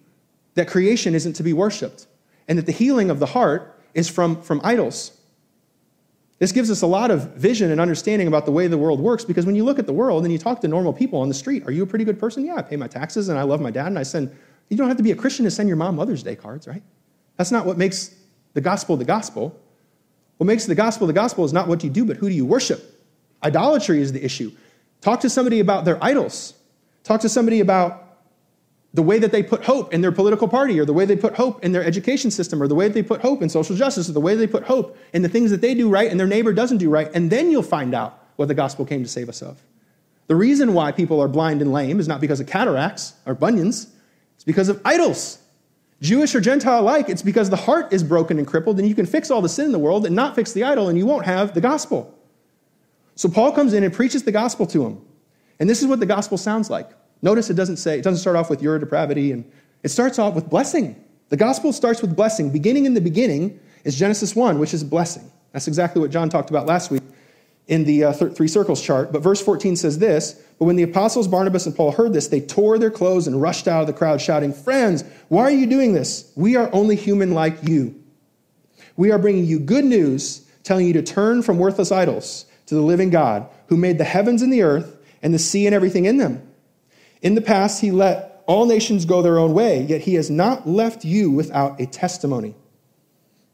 that 0.54 0.68
creation 0.68 1.16
isn't 1.16 1.32
to 1.32 1.42
be 1.42 1.52
worshiped 1.52 2.06
and 2.48 2.58
that 2.58 2.66
the 2.66 2.72
healing 2.72 3.10
of 3.10 3.18
the 3.18 3.26
heart 3.26 3.80
is 3.94 4.08
from, 4.08 4.40
from 4.42 4.60
idols. 4.62 5.12
This 6.38 6.52
gives 6.52 6.70
us 6.70 6.82
a 6.82 6.86
lot 6.86 7.10
of 7.10 7.34
vision 7.34 7.70
and 7.70 7.80
understanding 7.80 8.28
about 8.28 8.44
the 8.44 8.52
way 8.52 8.66
the 8.66 8.76
world 8.76 9.00
works 9.00 9.24
because 9.24 9.46
when 9.46 9.54
you 9.54 9.64
look 9.64 9.78
at 9.78 9.86
the 9.86 9.92
world 9.92 10.24
and 10.24 10.32
you 10.32 10.38
talk 10.38 10.60
to 10.60 10.68
normal 10.68 10.92
people 10.92 11.20
on 11.20 11.28
the 11.28 11.34
street, 11.34 11.66
are 11.66 11.70
you 11.70 11.82
a 11.82 11.86
pretty 11.86 12.04
good 12.04 12.20
person? 12.20 12.44
Yeah, 12.44 12.56
I 12.56 12.62
pay 12.62 12.76
my 12.76 12.88
taxes 12.88 13.30
and 13.30 13.38
I 13.38 13.42
love 13.42 13.60
my 13.60 13.70
dad 13.70 13.86
and 13.86 13.98
I 13.98 14.02
send, 14.02 14.36
you 14.68 14.76
don't 14.76 14.88
have 14.88 14.98
to 14.98 15.02
be 15.02 15.12
a 15.12 15.16
Christian 15.16 15.44
to 15.46 15.50
send 15.50 15.68
your 15.68 15.76
mom 15.76 15.96
Mother's 15.96 16.22
Day 16.22 16.36
cards, 16.36 16.68
right? 16.68 16.82
That's 17.38 17.50
not 17.50 17.64
what 17.64 17.78
makes 17.78 18.14
the 18.52 18.60
gospel 18.60 18.96
the 18.98 19.04
gospel. 19.04 19.58
What 20.36 20.46
makes 20.46 20.66
the 20.66 20.74
gospel 20.74 21.06
the 21.06 21.14
gospel 21.14 21.44
is 21.46 21.52
not 21.54 21.68
what 21.68 21.82
you 21.82 21.88
do, 21.88 22.04
but 22.04 22.18
who 22.18 22.28
do 22.28 22.34
you 22.34 22.44
worship. 22.44 23.02
Idolatry 23.42 24.02
is 24.02 24.12
the 24.12 24.22
issue. 24.22 24.52
Talk 25.00 25.20
to 25.20 25.30
somebody 25.30 25.60
about 25.60 25.86
their 25.86 26.02
idols. 26.04 26.54
Talk 27.02 27.22
to 27.22 27.28
somebody 27.28 27.60
about 27.60 28.05
the 28.96 29.02
way 29.02 29.18
that 29.18 29.30
they 29.30 29.42
put 29.42 29.62
hope 29.62 29.92
in 29.92 30.00
their 30.00 30.10
political 30.10 30.48
party, 30.48 30.80
or 30.80 30.86
the 30.86 30.92
way 30.92 31.04
they 31.04 31.16
put 31.16 31.34
hope 31.34 31.62
in 31.62 31.72
their 31.72 31.84
education 31.84 32.30
system, 32.30 32.62
or 32.62 32.66
the 32.66 32.74
way 32.74 32.88
they 32.88 33.02
put 33.02 33.20
hope 33.20 33.42
in 33.42 33.48
social 33.50 33.76
justice, 33.76 34.08
or 34.08 34.12
the 34.12 34.20
way 34.20 34.34
they 34.34 34.46
put 34.46 34.64
hope 34.64 34.96
in 35.12 35.20
the 35.20 35.28
things 35.28 35.50
that 35.50 35.60
they 35.60 35.74
do 35.74 35.90
right 35.90 36.10
and 36.10 36.18
their 36.18 36.26
neighbor 36.26 36.50
doesn't 36.54 36.78
do 36.78 36.88
right, 36.88 37.10
and 37.12 37.30
then 37.30 37.50
you'll 37.50 37.62
find 37.62 37.94
out 37.94 38.24
what 38.36 38.48
the 38.48 38.54
gospel 38.54 38.86
came 38.86 39.02
to 39.02 39.08
save 39.08 39.28
us 39.28 39.42
of. 39.42 39.62
The 40.28 40.34
reason 40.34 40.72
why 40.72 40.92
people 40.92 41.20
are 41.20 41.28
blind 41.28 41.60
and 41.60 41.74
lame 41.74 42.00
is 42.00 42.08
not 42.08 42.22
because 42.22 42.40
of 42.40 42.46
cataracts 42.46 43.12
or 43.26 43.34
bunions, 43.34 43.88
it's 44.34 44.44
because 44.44 44.70
of 44.70 44.80
idols. 44.82 45.40
Jewish 46.00 46.34
or 46.34 46.40
Gentile 46.40 46.80
alike, 46.80 47.10
it's 47.10 47.22
because 47.22 47.50
the 47.50 47.56
heart 47.56 47.92
is 47.92 48.02
broken 48.02 48.38
and 48.38 48.46
crippled, 48.46 48.78
and 48.78 48.88
you 48.88 48.94
can 48.94 49.04
fix 49.04 49.30
all 49.30 49.42
the 49.42 49.48
sin 49.50 49.66
in 49.66 49.72
the 49.72 49.78
world 49.78 50.06
and 50.06 50.16
not 50.16 50.34
fix 50.34 50.52
the 50.52 50.64
idol, 50.64 50.88
and 50.88 50.96
you 50.96 51.04
won't 51.04 51.26
have 51.26 51.52
the 51.52 51.60
gospel. 51.60 52.18
So 53.14 53.28
Paul 53.28 53.52
comes 53.52 53.74
in 53.74 53.84
and 53.84 53.92
preaches 53.92 54.22
the 54.22 54.32
gospel 54.32 54.66
to 54.68 54.86
him. 54.86 55.02
And 55.60 55.68
this 55.68 55.82
is 55.82 55.86
what 55.86 56.00
the 56.00 56.06
gospel 56.06 56.38
sounds 56.38 56.70
like. 56.70 56.88
Notice 57.22 57.50
it 57.50 57.54
doesn't 57.54 57.78
say, 57.78 57.98
it 57.98 58.02
doesn't 58.02 58.20
start 58.20 58.36
off 58.36 58.50
with 58.50 58.62
your 58.62 58.78
depravity, 58.78 59.32
and 59.32 59.50
it 59.82 59.88
starts 59.88 60.18
off 60.18 60.34
with 60.34 60.48
blessing. 60.48 61.02
The 61.28 61.36
gospel 61.36 61.72
starts 61.72 62.02
with 62.02 62.14
blessing. 62.14 62.50
Beginning 62.50 62.86
in 62.86 62.94
the 62.94 63.00
beginning 63.00 63.58
is 63.84 63.98
Genesis 63.98 64.36
1, 64.36 64.58
which 64.58 64.74
is 64.74 64.84
blessing. 64.84 65.30
That's 65.52 65.68
exactly 65.68 66.00
what 66.00 66.10
John 66.10 66.28
talked 66.28 66.50
about 66.50 66.66
last 66.66 66.90
week 66.90 67.02
in 67.66 67.84
the 67.84 68.04
uh, 68.04 68.12
th- 68.12 68.32
three 68.34 68.48
circles 68.48 68.80
chart. 68.80 69.12
But 69.12 69.22
verse 69.22 69.40
14 69.40 69.76
says 69.76 69.98
this 69.98 70.40
But 70.58 70.66
when 70.66 70.76
the 70.76 70.82
apostles 70.82 71.28
Barnabas 71.28 71.66
and 71.66 71.74
Paul 71.74 71.92
heard 71.92 72.12
this, 72.12 72.28
they 72.28 72.40
tore 72.40 72.78
their 72.78 72.90
clothes 72.90 73.26
and 73.26 73.40
rushed 73.40 73.66
out 73.66 73.80
of 73.80 73.86
the 73.86 73.92
crowd, 73.92 74.20
shouting, 74.20 74.52
Friends, 74.52 75.04
why 75.28 75.42
are 75.42 75.50
you 75.50 75.66
doing 75.66 75.92
this? 75.92 76.30
We 76.36 76.56
are 76.56 76.70
only 76.72 76.96
human 76.96 77.32
like 77.32 77.56
you. 77.62 78.00
We 78.96 79.10
are 79.10 79.18
bringing 79.18 79.44
you 79.44 79.58
good 79.58 79.84
news, 79.84 80.46
telling 80.62 80.86
you 80.86 80.92
to 80.94 81.02
turn 81.02 81.42
from 81.42 81.58
worthless 81.58 81.92
idols 81.92 82.46
to 82.66 82.74
the 82.74 82.80
living 82.80 83.10
God 83.10 83.48
who 83.68 83.76
made 83.76 83.98
the 83.98 84.04
heavens 84.04 84.42
and 84.42 84.52
the 84.52 84.62
earth 84.62 84.96
and 85.22 85.34
the 85.34 85.38
sea 85.38 85.66
and 85.66 85.74
everything 85.74 86.04
in 86.04 86.16
them. 86.18 86.45
In 87.22 87.34
the 87.34 87.40
past, 87.40 87.80
he 87.80 87.90
let 87.90 88.42
all 88.46 88.66
nations 88.66 89.04
go 89.04 89.22
their 89.22 89.38
own 89.38 89.52
way, 89.54 89.82
yet 89.82 90.02
he 90.02 90.14
has 90.14 90.30
not 90.30 90.68
left 90.68 91.04
you 91.04 91.30
without 91.30 91.80
a 91.80 91.86
testimony. 91.86 92.54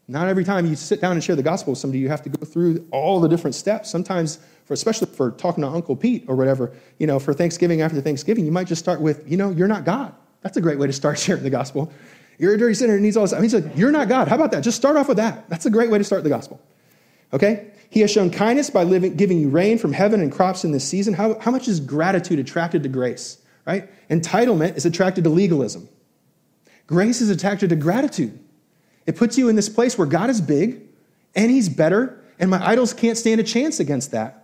Not 0.07 0.27
every 0.27 0.43
time 0.43 0.65
you 0.65 0.75
sit 0.75 0.99
down 0.99 1.13
and 1.13 1.23
share 1.23 1.35
the 1.35 1.43
gospel 1.43 1.71
with 1.71 1.79
somebody, 1.79 1.99
you 1.99 2.09
have 2.09 2.21
to 2.23 2.29
go 2.29 2.45
through 2.45 2.85
all 2.91 3.19
the 3.19 3.29
different 3.29 3.55
steps. 3.55 3.89
Sometimes, 3.89 4.37
for, 4.65 4.73
especially 4.73 5.07
for 5.07 5.31
talking 5.31 5.63
to 5.63 5.67
Uncle 5.69 5.95
Pete 5.95 6.25
or 6.27 6.35
whatever, 6.35 6.73
you 6.99 7.07
know, 7.07 7.19
for 7.19 7.33
Thanksgiving 7.33 7.81
after 7.81 8.01
Thanksgiving, 8.01 8.45
you 8.45 8.51
might 8.51 8.67
just 8.67 8.79
start 8.79 8.99
with, 8.99 9.29
you 9.29 9.37
know, 9.37 9.49
you're 9.49 9.67
not 9.67 9.85
God. 9.85 10.13
That's 10.41 10.57
a 10.57 10.61
great 10.61 10.77
way 10.77 10.87
to 10.87 10.93
start 10.93 11.17
sharing 11.19 11.43
the 11.43 11.49
gospel. 11.49 11.91
You're 12.37 12.55
a 12.55 12.57
dirty 12.57 12.73
sinner 12.73 12.93
and 12.93 13.03
needs 13.03 13.15
all 13.15 13.23
this. 13.23 13.33
I 13.33 13.37
mean, 13.37 13.43
he's 13.43 13.53
like, 13.53 13.77
you're 13.77 13.91
not 13.91 14.09
God. 14.09 14.27
How 14.27 14.35
about 14.35 14.51
that? 14.51 14.61
Just 14.61 14.77
start 14.77 14.97
off 14.97 15.07
with 15.07 15.17
that. 15.17 15.49
That's 15.49 15.65
a 15.65 15.69
great 15.69 15.89
way 15.89 15.97
to 15.97 16.03
start 16.03 16.23
the 16.23 16.29
gospel. 16.29 16.61
Okay? 17.31 17.71
He 17.89 18.01
has 18.01 18.11
shown 18.11 18.29
kindness 18.29 18.69
by 18.69 18.83
living, 18.83 19.15
giving 19.15 19.39
you 19.39 19.49
rain 19.49 19.77
from 19.77 19.93
heaven 19.93 20.19
and 20.19 20.31
crops 20.31 20.63
in 20.63 20.71
this 20.71 20.87
season. 20.87 21.13
How, 21.13 21.39
how 21.39 21.51
much 21.51 21.67
is 21.67 21.79
gratitude 21.79 22.39
attracted 22.39 22.83
to 22.83 22.89
grace, 22.89 23.37
right? 23.65 23.89
Entitlement 24.09 24.77
is 24.77 24.85
attracted 24.85 25.23
to 25.23 25.29
legalism. 25.29 25.87
Grace 26.87 27.21
is 27.21 27.29
attracted 27.29 27.69
to 27.69 27.75
gratitude. 27.75 28.39
It 29.05 29.15
puts 29.15 29.37
you 29.37 29.49
in 29.49 29.55
this 29.55 29.69
place 29.69 29.97
where 29.97 30.07
God 30.07 30.29
is 30.29 30.41
big 30.41 30.81
and 31.35 31.49
he's 31.49 31.69
better, 31.69 32.21
and 32.39 32.49
my 32.49 32.65
idols 32.65 32.93
can't 32.93 33.17
stand 33.17 33.41
a 33.41 33.43
chance 33.43 33.79
against 33.79 34.11
that. 34.11 34.43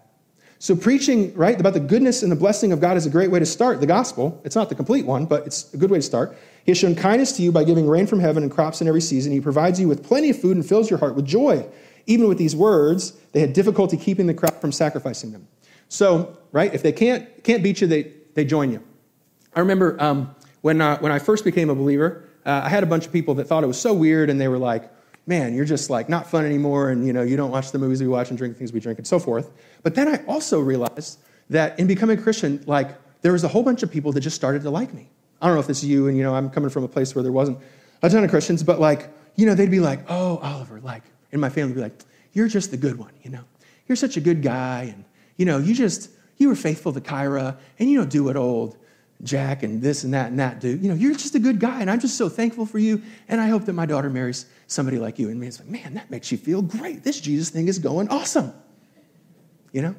So, 0.62 0.76
preaching, 0.76 1.34
right, 1.36 1.58
about 1.58 1.74
the 1.74 1.80
goodness 1.80 2.22
and 2.22 2.30
the 2.30 2.36
blessing 2.36 2.74
of 2.74 2.82
God 2.82 2.98
is 2.98 3.06
a 3.06 3.10
great 3.10 3.32
way 3.32 3.40
to 3.40 3.46
start 3.46 3.80
the 3.80 3.88
gospel. 3.88 4.42
It's 4.44 4.58
not 4.58 4.68
the 4.68 4.76
complete 4.76 5.06
one, 5.06 5.26
but 5.26 5.48
it's 5.48 5.74
a 5.74 5.78
good 5.78 5.90
way 5.90 6.00
to 6.00 6.04
start. 6.04 6.38
He 6.66 6.72
has 6.72 6.78
shown 6.78 6.96
kindness 6.96 7.32
to 7.38 7.42
you 7.42 7.54
by 7.54 7.64
giving 7.64 7.88
rain 7.88 8.08
from 8.08 8.20
heaven 8.20 8.44
and 8.44 8.52
crops 8.52 8.82
in 8.82 8.88
every 8.88 9.00
season. 9.00 9.32
He 9.32 9.40
provides 9.40 9.80
you 9.80 9.88
with 9.88 10.04
plenty 10.04 10.32
of 10.32 10.40
food 10.40 10.58
and 10.58 10.66
fills 10.66 10.90
your 10.90 11.00
heart 11.00 11.16
with 11.16 11.26
joy. 11.26 11.66
Even 12.08 12.28
with 12.28 12.38
these 12.38 12.58
words, 12.58 13.14
they 13.32 13.40
had 13.40 13.54
difficulty 13.54 13.96
keeping 13.96 14.28
the 14.28 14.34
crowd 14.34 14.60
from 14.60 14.74
sacrificing 14.74 15.32
them. 15.32 15.48
So, 15.88 16.38
right, 16.52 16.74
if 16.74 16.84
they 16.84 16.92
can't, 16.92 17.42
can't 17.46 17.64
beat 17.64 17.80
you, 17.80 17.88
they, 17.88 18.12
they 18.34 18.44
join 18.44 18.70
you. 18.72 18.84
I 19.56 19.60
remember 19.62 19.96
um, 20.02 20.36
when, 20.62 20.82
uh, 20.82 20.98
when 21.00 21.12
I 21.12 21.20
first 21.20 21.44
became 21.44 21.70
a 21.70 21.76
believer, 21.76 22.24
uh, 22.46 22.62
I 22.64 22.70
had 22.70 22.84
a 22.84 22.86
bunch 22.86 23.06
of 23.06 23.12
people 23.12 23.36
that 23.36 23.46
thought 23.46 23.64
it 23.64 23.68
was 23.68 23.80
so 23.80 23.94
weird, 23.94 24.30
and 24.30 24.40
they 24.40 24.48
were 24.48 24.58
like, 24.58 24.92
man, 25.28 25.54
you're 25.54 25.66
just 25.66 25.90
like 25.90 26.10
not 26.10 26.30
fun 26.30 26.46
anymore, 26.46 26.90
and 26.90 27.06
you 27.06 27.14
know, 27.14 27.22
you 27.22 27.38
don't 27.38 27.52
watch 27.52 27.72
the 27.72 27.80
movies 27.80 28.02
we 28.02 28.08
watch 28.08 28.30
and 28.30 28.38
drink 28.38 28.56
the 28.56 28.58
things 28.58 28.74
we 28.74 28.80
drink 28.80 28.98
and 28.98 29.08
so 29.08 29.20
forth. 29.20 29.52
But 29.84 29.96
then 29.96 30.08
I 30.08 30.24
also 30.26 30.60
realized 30.60 31.20
that 31.50 31.80
in 31.80 31.88
becoming 31.88 32.18
a 32.18 32.22
Christian, 32.22 32.64
like 32.66 32.96
there 33.22 33.32
was 33.32 33.44
a 33.44 33.48
whole 33.48 33.64
bunch 33.64 33.84
of 33.84 33.92
people 33.92 34.12
that 34.14 34.22
just 34.22 34.36
started 34.36 34.64
to 34.64 34.70
like 34.72 34.94
me. 34.94 35.08
I 35.42 35.46
don't 35.46 35.56
know 35.56 35.62
if 35.62 35.68
this 35.68 35.84
is 35.84 35.90
you, 35.90 36.08
and 36.08 36.18
you 36.18 36.24
know, 36.24 36.34
I'm 36.34 36.50
coming 36.50 36.70
from 36.72 36.84
a 36.84 36.88
place 36.88 37.14
where 37.14 37.22
there 37.22 37.32
wasn't 37.32 37.60
a 38.02 38.10
ton 38.10 38.24
of 38.24 38.30
Christians, 38.30 38.64
but 38.64 38.80
like, 38.80 39.10
you 39.36 39.46
know, 39.46 39.54
they'd 39.54 39.72
be 39.72 39.80
like, 39.80 40.00
oh, 40.10 40.38
Oliver, 40.38 40.80
like, 40.82 41.04
and 41.32 41.40
my 41.40 41.50
family 41.50 41.74
would 41.74 41.76
be 41.76 41.82
like, 41.82 42.00
you're 42.34 42.48
just 42.48 42.72
the 42.72 42.78
good 42.78 42.98
one, 42.98 43.12
you 43.22 43.30
know. 43.30 43.44
You're 43.88 43.96
such 43.96 44.18
a 44.18 44.22
good 44.22 44.42
guy, 44.42 44.92
and 44.94 45.06
you 45.38 45.46
know, 45.46 45.60
you 45.60 45.76
just 45.76 46.10
you 46.38 46.48
were 46.48 46.56
faithful 46.56 46.94
to 46.94 47.02
Kyra, 47.02 47.58
and 47.78 47.90
you 47.90 47.98
don't 47.98 48.10
do 48.10 48.30
it 48.30 48.36
old 48.36 48.78
Jack 49.22 49.64
and 49.64 49.82
this 49.82 50.06
and 50.06 50.14
that 50.14 50.28
and 50.28 50.40
that 50.40 50.62
dude. 50.62 50.82
You 50.82 50.90
know, 50.90 50.96
you're 50.96 51.14
just 51.14 51.36
a 51.36 51.40
good 51.40 51.60
guy, 51.60 51.82
and 51.82 51.92
I'm 51.92 52.00
just 52.00 52.18
so 52.18 52.30
thankful 52.30 52.66
for 52.66 52.80
you. 52.80 53.02
And 53.28 53.42
I 53.42 53.48
hope 53.48 53.66
that 53.66 53.74
my 53.74 53.86
daughter 53.86 54.10
marries 54.10 54.46
somebody 54.68 54.98
like 54.98 55.20
you. 55.20 55.30
And 55.30 55.44
it's 55.44 55.60
like, 55.60 55.68
man, 55.68 55.96
that 55.96 56.10
makes 56.10 56.32
you 56.32 56.38
feel 56.38 56.62
great. 56.62 57.04
This 57.04 57.20
Jesus 57.20 57.50
thing 57.50 57.68
is 57.68 57.80
going 57.80 58.08
awesome. 58.10 58.54
You 59.72 59.82
know? 59.82 59.96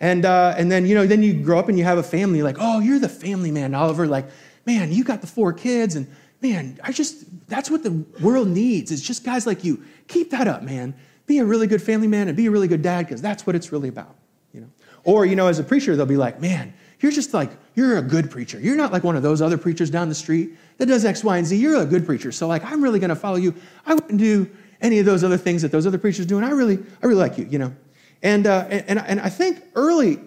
And, 0.00 0.24
uh, 0.24 0.54
and 0.56 0.70
then, 0.70 0.84
you 0.84 0.96
know, 0.96 1.06
then 1.06 1.22
you 1.22 1.32
grow 1.32 1.60
up 1.60 1.68
and 1.68 1.78
you 1.78 1.84
have 1.84 1.98
a 1.98 2.02
family, 2.02 2.42
like, 2.42 2.56
oh, 2.58 2.80
you're 2.80 2.98
the 2.98 3.08
family 3.08 3.52
man, 3.52 3.72
Oliver. 3.72 4.08
Like, 4.08 4.26
man, 4.66 4.90
you 4.90 5.04
got 5.04 5.20
the 5.20 5.28
four 5.28 5.52
kids, 5.52 5.94
and 5.94 6.08
man, 6.40 6.80
I 6.82 6.90
just, 6.90 7.24
that's 7.48 7.70
what 7.70 7.84
the 7.84 8.04
world 8.20 8.48
needs, 8.48 8.90
is 8.90 9.00
just 9.00 9.24
guys 9.24 9.46
like 9.46 9.62
you. 9.62 9.84
Keep 10.08 10.30
that 10.32 10.48
up, 10.48 10.64
man. 10.64 10.94
Be 11.26 11.38
a 11.38 11.44
really 11.44 11.68
good 11.68 11.80
family 11.80 12.08
man 12.08 12.26
and 12.26 12.36
be 12.36 12.46
a 12.46 12.50
really 12.50 12.66
good 12.66 12.82
dad, 12.82 13.06
because 13.06 13.22
that's 13.22 13.46
what 13.46 13.54
it's 13.54 13.70
really 13.70 13.88
about, 13.88 14.16
you 14.52 14.62
know? 14.62 14.70
Or, 15.04 15.24
you 15.24 15.36
know, 15.36 15.46
as 15.46 15.60
a 15.60 15.64
preacher, 15.64 15.94
they'll 15.94 16.04
be 16.04 16.16
like, 16.16 16.40
man, 16.40 16.74
you're 17.02 17.12
just 17.12 17.34
like, 17.34 17.50
you're 17.74 17.98
a 17.98 18.02
good 18.02 18.30
preacher. 18.30 18.60
You're 18.60 18.76
not 18.76 18.92
like 18.92 19.02
one 19.02 19.16
of 19.16 19.22
those 19.22 19.42
other 19.42 19.58
preachers 19.58 19.90
down 19.90 20.08
the 20.08 20.14
street 20.14 20.56
that 20.78 20.86
does 20.86 21.04
X, 21.04 21.24
Y, 21.24 21.36
and 21.36 21.46
Z. 21.46 21.56
You're 21.56 21.82
a 21.82 21.86
good 21.86 22.06
preacher. 22.06 22.30
So, 22.30 22.46
like, 22.46 22.64
I'm 22.64 22.82
really 22.82 23.00
going 23.00 23.10
to 23.10 23.16
follow 23.16 23.36
you. 23.36 23.54
I 23.84 23.94
wouldn't 23.94 24.18
do 24.18 24.48
any 24.80 24.98
of 24.98 25.06
those 25.06 25.24
other 25.24 25.36
things 25.36 25.62
that 25.62 25.72
those 25.72 25.86
other 25.86 25.98
preachers 25.98 26.26
do. 26.26 26.36
And 26.36 26.46
I 26.46 26.50
really, 26.50 26.78
I 27.02 27.06
really 27.06 27.20
like 27.20 27.38
you, 27.38 27.46
you 27.50 27.58
know? 27.58 27.74
And, 28.22 28.46
uh, 28.46 28.66
and, 28.70 29.00
and 29.00 29.20
I 29.20 29.28
think 29.28 29.62
early 29.74 30.20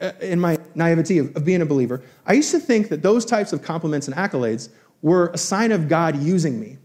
uh, 0.00 0.12
in 0.20 0.38
my 0.38 0.58
naivety 0.74 1.18
of, 1.18 1.34
of 1.34 1.44
being 1.44 1.62
a 1.62 1.66
believer, 1.66 2.02
I 2.26 2.34
used 2.34 2.50
to 2.50 2.60
think 2.60 2.90
that 2.90 3.02
those 3.02 3.24
types 3.24 3.54
of 3.54 3.62
compliments 3.62 4.06
and 4.06 4.16
accolades 4.16 4.68
were 5.00 5.28
a 5.28 5.38
sign 5.38 5.72
of 5.72 5.88
God 5.88 6.16
using 6.16 6.60
me. 6.60 6.76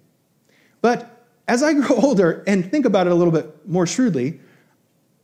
But 0.82 1.28
as 1.50 1.64
I 1.64 1.74
grow 1.74 1.96
older 2.02 2.44
and 2.48 2.70
think 2.72 2.86
about 2.86 3.08
it 3.08 3.14
a 3.14 3.16
little 3.16 3.34
bit 3.34 3.68
more 3.68 3.86
shrewdly, 3.86 4.40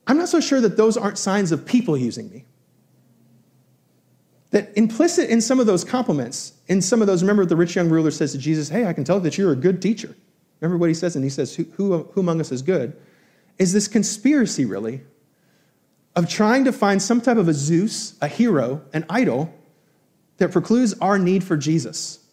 I'm 0.07 0.17
not 0.17 0.27
so 0.27 0.41
sure 0.41 0.59
that 0.59 0.75
those 0.75 0.97
aren't 0.97 1.17
signs 1.17 1.51
of 1.51 1.65
people 1.65 1.95
using 1.95 2.29
me. 2.29 2.45
That 4.51 4.75
implicit 4.75 5.29
in 5.29 5.41
some 5.41 5.59
of 5.59 5.67
those 5.67 5.83
compliments, 5.83 6.53
in 6.67 6.81
some 6.81 7.01
of 7.01 7.07
those, 7.07 7.21
remember 7.21 7.45
the 7.45 7.55
rich 7.55 7.75
young 7.75 7.89
ruler 7.89 8.09
says 8.09 8.31
to 8.31 8.37
Jesus, 8.37 8.69
Hey, 8.69 8.85
I 8.85 8.93
can 8.93 9.03
tell 9.03 9.19
that 9.19 9.37
you're 9.37 9.51
a 9.51 9.55
good 9.55 9.81
teacher. 9.81 10.15
Remember 10.59 10.77
what 10.77 10.89
he 10.89 10.95
says? 10.95 11.15
And 11.15 11.23
he 11.23 11.29
says, 11.29 11.55
Who, 11.55 11.65
who, 11.75 12.03
who 12.13 12.21
among 12.21 12.41
us 12.41 12.51
is 12.51 12.61
good? 12.61 12.99
Is 13.59 13.73
this 13.73 13.87
conspiracy, 13.87 14.65
really, 14.65 15.01
of 16.15 16.27
trying 16.27 16.63
to 16.65 16.71
find 16.71 17.01
some 17.01 17.21
type 17.21 17.37
of 17.37 17.47
a 17.47 17.53
Zeus, 17.53 18.17
a 18.21 18.27
hero, 18.27 18.81
an 18.93 19.05
idol 19.09 19.53
that 20.37 20.51
precludes 20.51 20.93
our 20.99 21.19
need 21.19 21.43
for 21.43 21.55
Jesus? 21.55 22.25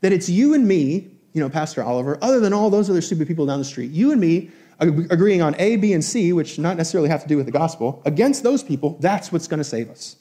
That 0.00 0.12
it's 0.12 0.28
you 0.28 0.54
and 0.54 0.66
me, 0.68 1.10
you 1.32 1.40
know, 1.40 1.48
Pastor 1.48 1.82
Oliver, 1.82 2.18
other 2.22 2.38
than 2.38 2.52
all 2.52 2.70
those 2.70 2.88
other 2.88 3.00
stupid 3.00 3.26
people 3.26 3.46
down 3.46 3.58
the 3.58 3.64
street, 3.64 3.90
you 3.90 4.12
and 4.12 4.20
me 4.20 4.50
agreeing 4.78 5.42
on 5.42 5.54
A, 5.58 5.76
B, 5.76 5.92
and 5.92 6.04
C, 6.04 6.32
which 6.32 6.58
not 6.58 6.76
necessarily 6.76 7.08
have 7.08 7.22
to 7.22 7.28
do 7.28 7.36
with 7.36 7.46
the 7.46 7.52
gospel, 7.52 8.02
against 8.04 8.42
those 8.42 8.62
people, 8.62 8.98
that's 9.00 9.30
what's 9.32 9.46
going 9.46 9.58
to 9.58 9.64
save 9.64 9.88
us. 9.90 10.16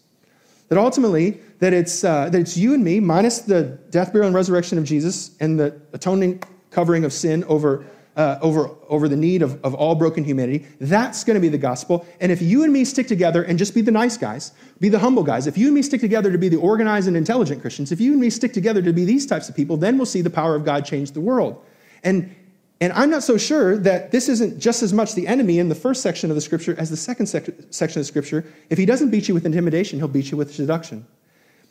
That 0.71 0.77
ultimately, 0.77 1.37
that 1.59 1.73
it's, 1.73 2.05
uh, 2.05 2.29
that 2.29 2.39
it's 2.39 2.55
you 2.55 2.73
and 2.73 2.81
me, 2.81 3.01
minus 3.01 3.39
the 3.39 3.77
death, 3.89 4.13
burial, 4.13 4.27
and 4.27 4.33
resurrection 4.33 4.77
of 4.77 4.85
Jesus 4.85 5.35
and 5.41 5.59
the 5.59 5.81
atoning 5.91 6.41
covering 6.69 7.03
of 7.03 7.11
sin 7.11 7.43
over, 7.43 7.85
uh, 8.15 8.39
over, 8.41 8.69
over 8.87 9.09
the 9.09 9.17
need 9.17 9.41
of, 9.41 9.61
of 9.65 9.73
all 9.73 9.95
broken 9.95 10.23
humanity. 10.23 10.65
That's 10.79 11.25
going 11.25 11.35
to 11.35 11.41
be 11.41 11.49
the 11.49 11.57
gospel. 11.57 12.07
And 12.21 12.31
if 12.31 12.41
you 12.41 12.63
and 12.63 12.71
me 12.71 12.85
stick 12.85 13.09
together 13.09 13.43
and 13.43 13.59
just 13.59 13.75
be 13.75 13.81
the 13.81 13.91
nice 13.91 14.15
guys, 14.15 14.53
be 14.79 14.87
the 14.87 14.99
humble 14.99 15.23
guys, 15.23 15.45
if 15.45 15.57
you 15.57 15.65
and 15.65 15.75
me 15.75 15.81
stick 15.81 15.99
together 15.99 16.31
to 16.31 16.37
be 16.37 16.47
the 16.47 16.55
organized 16.55 17.09
and 17.09 17.17
intelligent 17.17 17.59
Christians, 17.59 17.91
if 17.91 17.99
you 17.99 18.13
and 18.13 18.21
me 18.21 18.29
stick 18.29 18.53
together 18.53 18.81
to 18.81 18.93
be 18.93 19.03
these 19.03 19.25
types 19.25 19.49
of 19.49 19.57
people, 19.57 19.75
then 19.75 19.97
we'll 19.97 20.05
see 20.05 20.21
the 20.21 20.29
power 20.29 20.55
of 20.55 20.63
God 20.63 20.85
change 20.85 21.11
the 21.11 21.19
world. 21.19 21.65
And 22.01 22.33
and 22.81 22.91
I'm 22.93 23.11
not 23.11 23.21
so 23.21 23.37
sure 23.37 23.77
that 23.77 24.11
this 24.11 24.27
isn't 24.27 24.59
just 24.59 24.81
as 24.81 24.91
much 24.91 25.13
the 25.13 25.27
enemy 25.27 25.59
in 25.59 25.69
the 25.69 25.75
first 25.75 26.01
section 26.01 26.31
of 26.31 26.35
the 26.35 26.41
scripture 26.41 26.75
as 26.79 26.89
the 26.89 26.97
second 26.97 27.27
sec- 27.27 27.51
section 27.69 27.99
of 27.99 28.05
the 28.05 28.07
scripture. 28.07 28.43
If 28.71 28.79
he 28.79 28.87
doesn't 28.87 29.11
beat 29.11 29.27
you 29.27 29.35
with 29.35 29.45
intimidation, 29.45 29.99
he'll 29.99 30.07
beat 30.07 30.31
you 30.31 30.37
with 30.37 30.53
seduction. 30.53 31.05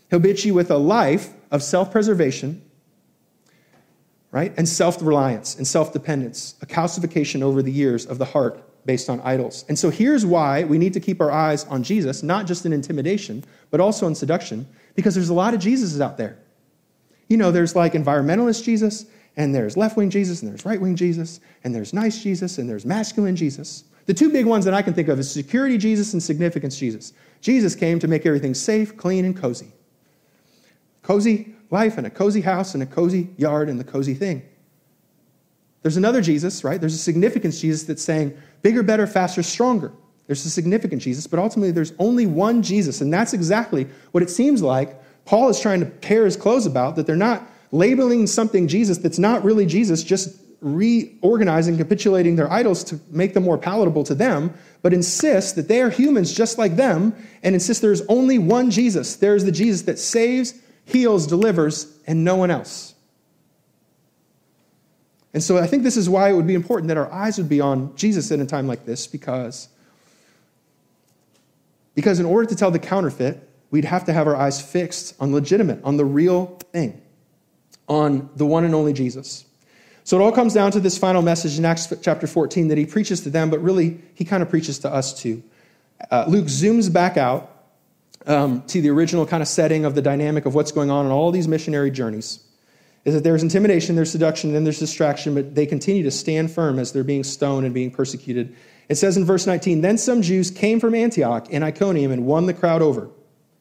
He'll 0.08 0.20
beat 0.20 0.44
you 0.44 0.54
with 0.54 0.70
a 0.70 0.78
life 0.78 1.30
of 1.50 1.64
self 1.64 1.90
preservation, 1.90 2.62
right? 4.30 4.54
And 4.56 4.68
self 4.68 5.02
reliance 5.02 5.56
and 5.56 5.66
self 5.66 5.92
dependence, 5.92 6.54
a 6.62 6.66
calcification 6.66 7.42
over 7.42 7.60
the 7.60 7.72
years 7.72 8.06
of 8.06 8.18
the 8.18 8.26
heart 8.26 8.62
based 8.86 9.10
on 9.10 9.20
idols. 9.22 9.64
And 9.68 9.76
so 9.76 9.90
here's 9.90 10.24
why 10.24 10.62
we 10.62 10.78
need 10.78 10.92
to 10.92 11.00
keep 11.00 11.20
our 11.20 11.30
eyes 11.32 11.64
on 11.64 11.82
Jesus, 11.82 12.22
not 12.22 12.46
just 12.46 12.64
in 12.64 12.72
intimidation, 12.72 13.44
but 13.70 13.80
also 13.80 14.06
in 14.06 14.14
seduction, 14.14 14.66
because 14.94 15.16
there's 15.16 15.28
a 15.28 15.34
lot 15.34 15.54
of 15.54 15.60
Jesuses 15.60 16.00
out 16.00 16.18
there. 16.18 16.38
You 17.28 17.36
know, 17.36 17.50
there's 17.50 17.74
like 17.74 17.94
environmentalist 17.94 18.62
Jesus, 18.64 19.06
and 19.36 19.54
there's 19.54 19.76
left 19.76 19.96
wing 19.96 20.10
Jesus, 20.10 20.42
and 20.42 20.50
there's 20.50 20.64
right 20.64 20.80
wing 20.80 20.96
Jesus, 20.96 21.40
and 21.64 21.74
there's 21.74 21.92
nice 21.92 22.22
Jesus, 22.22 22.58
and 22.58 22.68
there's 22.68 22.84
masculine 22.84 23.36
Jesus. 23.36 23.84
The 24.06 24.14
two 24.14 24.30
big 24.30 24.46
ones 24.46 24.64
that 24.64 24.74
I 24.74 24.82
can 24.82 24.92
think 24.92 25.08
of 25.08 25.18
is 25.18 25.30
security 25.30 25.78
Jesus 25.78 26.12
and 26.12 26.22
significance 26.22 26.76
Jesus. 26.76 27.12
Jesus 27.40 27.74
came 27.74 27.98
to 28.00 28.08
make 28.08 28.26
everything 28.26 28.54
safe, 28.54 28.96
clean, 28.96 29.24
and 29.24 29.36
cozy. 29.36 29.72
Cozy 31.02 31.54
life, 31.70 31.96
and 31.98 32.06
a 32.06 32.10
cozy 32.10 32.40
house, 32.40 32.74
and 32.74 32.82
a 32.82 32.86
cozy 32.86 33.28
yard, 33.36 33.68
and 33.68 33.78
the 33.78 33.84
cozy 33.84 34.14
thing. 34.14 34.42
There's 35.82 35.96
another 35.96 36.20
Jesus, 36.20 36.64
right? 36.64 36.80
There's 36.80 36.94
a 36.94 36.98
significance 36.98 37.60
Jesus 37.60 37.84
that's 37.84 38.02
saying 38.02 38.36
bigger, 38.62 38.82
better, 38.82 39.06
faster, 39.06 39.42
stronger. 39.42 39.92
There's 40.26 40.44
a 40.44 40.50
significant 40.50 41.02
Jesus, 41.02 41.26
but 41.26 41.38
ultimately 41.38 41.70
there's 41.70 41.92
only 41.98 42.26
one 42.26 42.62
Jesus, 42.62 43.00
and 43.00 43.12
that's 43.12 43.32
exactly 43.32 43.86
what 44.10 44.22
it 44.22 44.30
seems 44.30 44.62
like 44.62 45.00
Paul 45.24 45.48
is 45.48 45.60
trying 45.60 45.80
to 45.80 45.86
tear 46.00 46.24
his 46.24 46.36
clothes 46.36 46.66
about, 46.66 46.96
that 46.96 47.06
they're 47.06 47.16
not 47.16 47.48
labeling 47.72 48.26
something 48.26 48.68
Jesus 48.68 48.98
that's 48.98 49.18
not 49.18 49.44
really 49.44 49.66
Jesus, 49.66 50.02
just 50.02 50.36
reorganizing, 50.60 51.76
capitulating 51.78 52.36
their 52.36 52.50
idols 52.50 52.84
to 52.84 53.00
make 53.10 53.34
them 53.34 53.44
more 53.44 53.56
palatable 53.56 54.04
to 54.04 54.14
them, 54.14 54.52
but 54.82 54.92
insist 54.92 55.56
that 55.56 55.68
they 55.68 55.80
are 55.80 55.90
humans 55.90 56.32
just 56.32 56.58
like 56.58 56.76
them 56.76 57.14
and 57.42 57.54
insist 57.54 57.80
there's 57.80 58.02
only 58.06 58.38
one 58.38 58.70
Jesus. 58.70 59.16
There's 59.16 59.44
the 59.44 59.52
Jesus 59.52 59.82
that 59.82 59.98
saves, 59.98 60.54
heals, 60.84 61.26
delivers, 61.26 61.98
and 62.06 62.24
no 62.24 62.36
one 62.36 62.50
else. 62.50 62.94
And 65.32 65.42
so 65.42 65.56
I 65.56 65.66
think 65.66 65.84
this 65.84 65.96
is 65.96 66.10
why 66.10 66.30
it 66.30 66.34
would 66.34 66.46
be 66.46 66.54
important 66.54 66.88
that 66.88 66.96
our 66.96 67.10
eyes 67.10 67.38
would 67.38 67.48
be 67.48 67.60
on 67.60 67.94
Jesus 67.96 68.30
in 68.30 68.40
a 68.40 68.46
time 68.46 68.66
like 68.66 68.84
this 68.84 69.06
because, 69.06 69.68
because 71.94 72.18
in 72.18 72.26
order 72.26 72.48
to 72.48 72.56
tell 72.56 72.72
the 72.72 72.80
counterfeit, 72.80 73.48
we'd 73.70 73.84
have 73.84 74.04
to 74.06 74.12
have 74.12 74.26
our 74.26 74.34
eyes 74.34 74.60
fixed 74.60 75.14
on 75.20 75.32
legitimate, 75.32 75.80
on 75.84 75.96
the 75.96 76.04
real 76.04 76.58
thing 76.72 77.00
on 77.90 78.30
the 78.36 78.46
one 78.46 78.64
and 78.64 78.74
only 78.74 78.92
Jesus. 78.92 79.44
So 80.04 80.18
it 80.18 80.22
all 80.22 80.32
comes 80.32 80.54
down 80.54 80.70
to 80.72 80.80
this 80.80 80.96
final 80.96 81.22
message 81.22 81.58
in 81.58 81.64
Acts 81.64 81.92
chapter 82.00 82.26
14 82.26 82.68
that 82.68 82.78
he 82.78 82.86
preaches 82.86 83.20
to 83.22 83.30
them, 83.30 83.50
but 83.50 83.60
really 83.60 84.00
he 84.14 84.24
kind 84.24 84.42
of 84.42 84.48
preaches 84.48 84.78
to 84.80 84.88
us 84.88 85.12
too. 85.12 85.42
Uh, 86.10 86.24
Luke 86.28 86.46
zooms 86.46 86.90
back 86.90 87.16
out 87.16 87.50
um, 88.26 88.62
to 88.68 88.80
the 88.80 88.90
original 88.90 89.26
kind 89.26 89.42
of 89.42 89.48
setting 89.48 89.84
of 89.84 89.94
the 89.94 90.02
dynamic 90.02 90.46
of 90.46 90.54
what's 90.54 90.72
going 90.72 90.90
on 90.90 91.04
in 91.04 91.12
all 91.12 91.32
these 91.32 91.48
missionary 91.48 91.90
journeys. 91.90 92.38
is 93.04 93.14
that 93.14 93.24
there's 93.24 93.42
intimidation, 93.42 93.96
there's 93.96 94.10
seduction, 94.10 94.52
then 94.52 94.62
there's 94.62 94.78
distraction, 94.78 95.34
but 95.34 95.54
they 95.54 95.66
continue 95.66 96.04
to 96.04 96.10
stand 96.12 96.50
firm 96.50 96.78
as 96.78 96.92
they're 96.92 97.04
being 97.04 97.24
stoned 97.24 97.66
and 97.66 97.74
being 97.74 97.90
persecuted. 97.90 98.54
It 98.88 98.96
says 98.96 99.16
in 99.16 99.24
verse 99.24 99.46
19, 99.46 99.80
Then 99.80 99.98
some 99.98 100.22
Jews 100.22 100.50
came 100.50 100.78
from 100.78 100.94
Antioch 100.94 101.48
and 101.50 101.64
Iconium 101.64 102.12
and 102.12 102.24
won 102.24 102.46
the 102.46 102.54
crowd 102.54 102.82
over. 102.82 103.10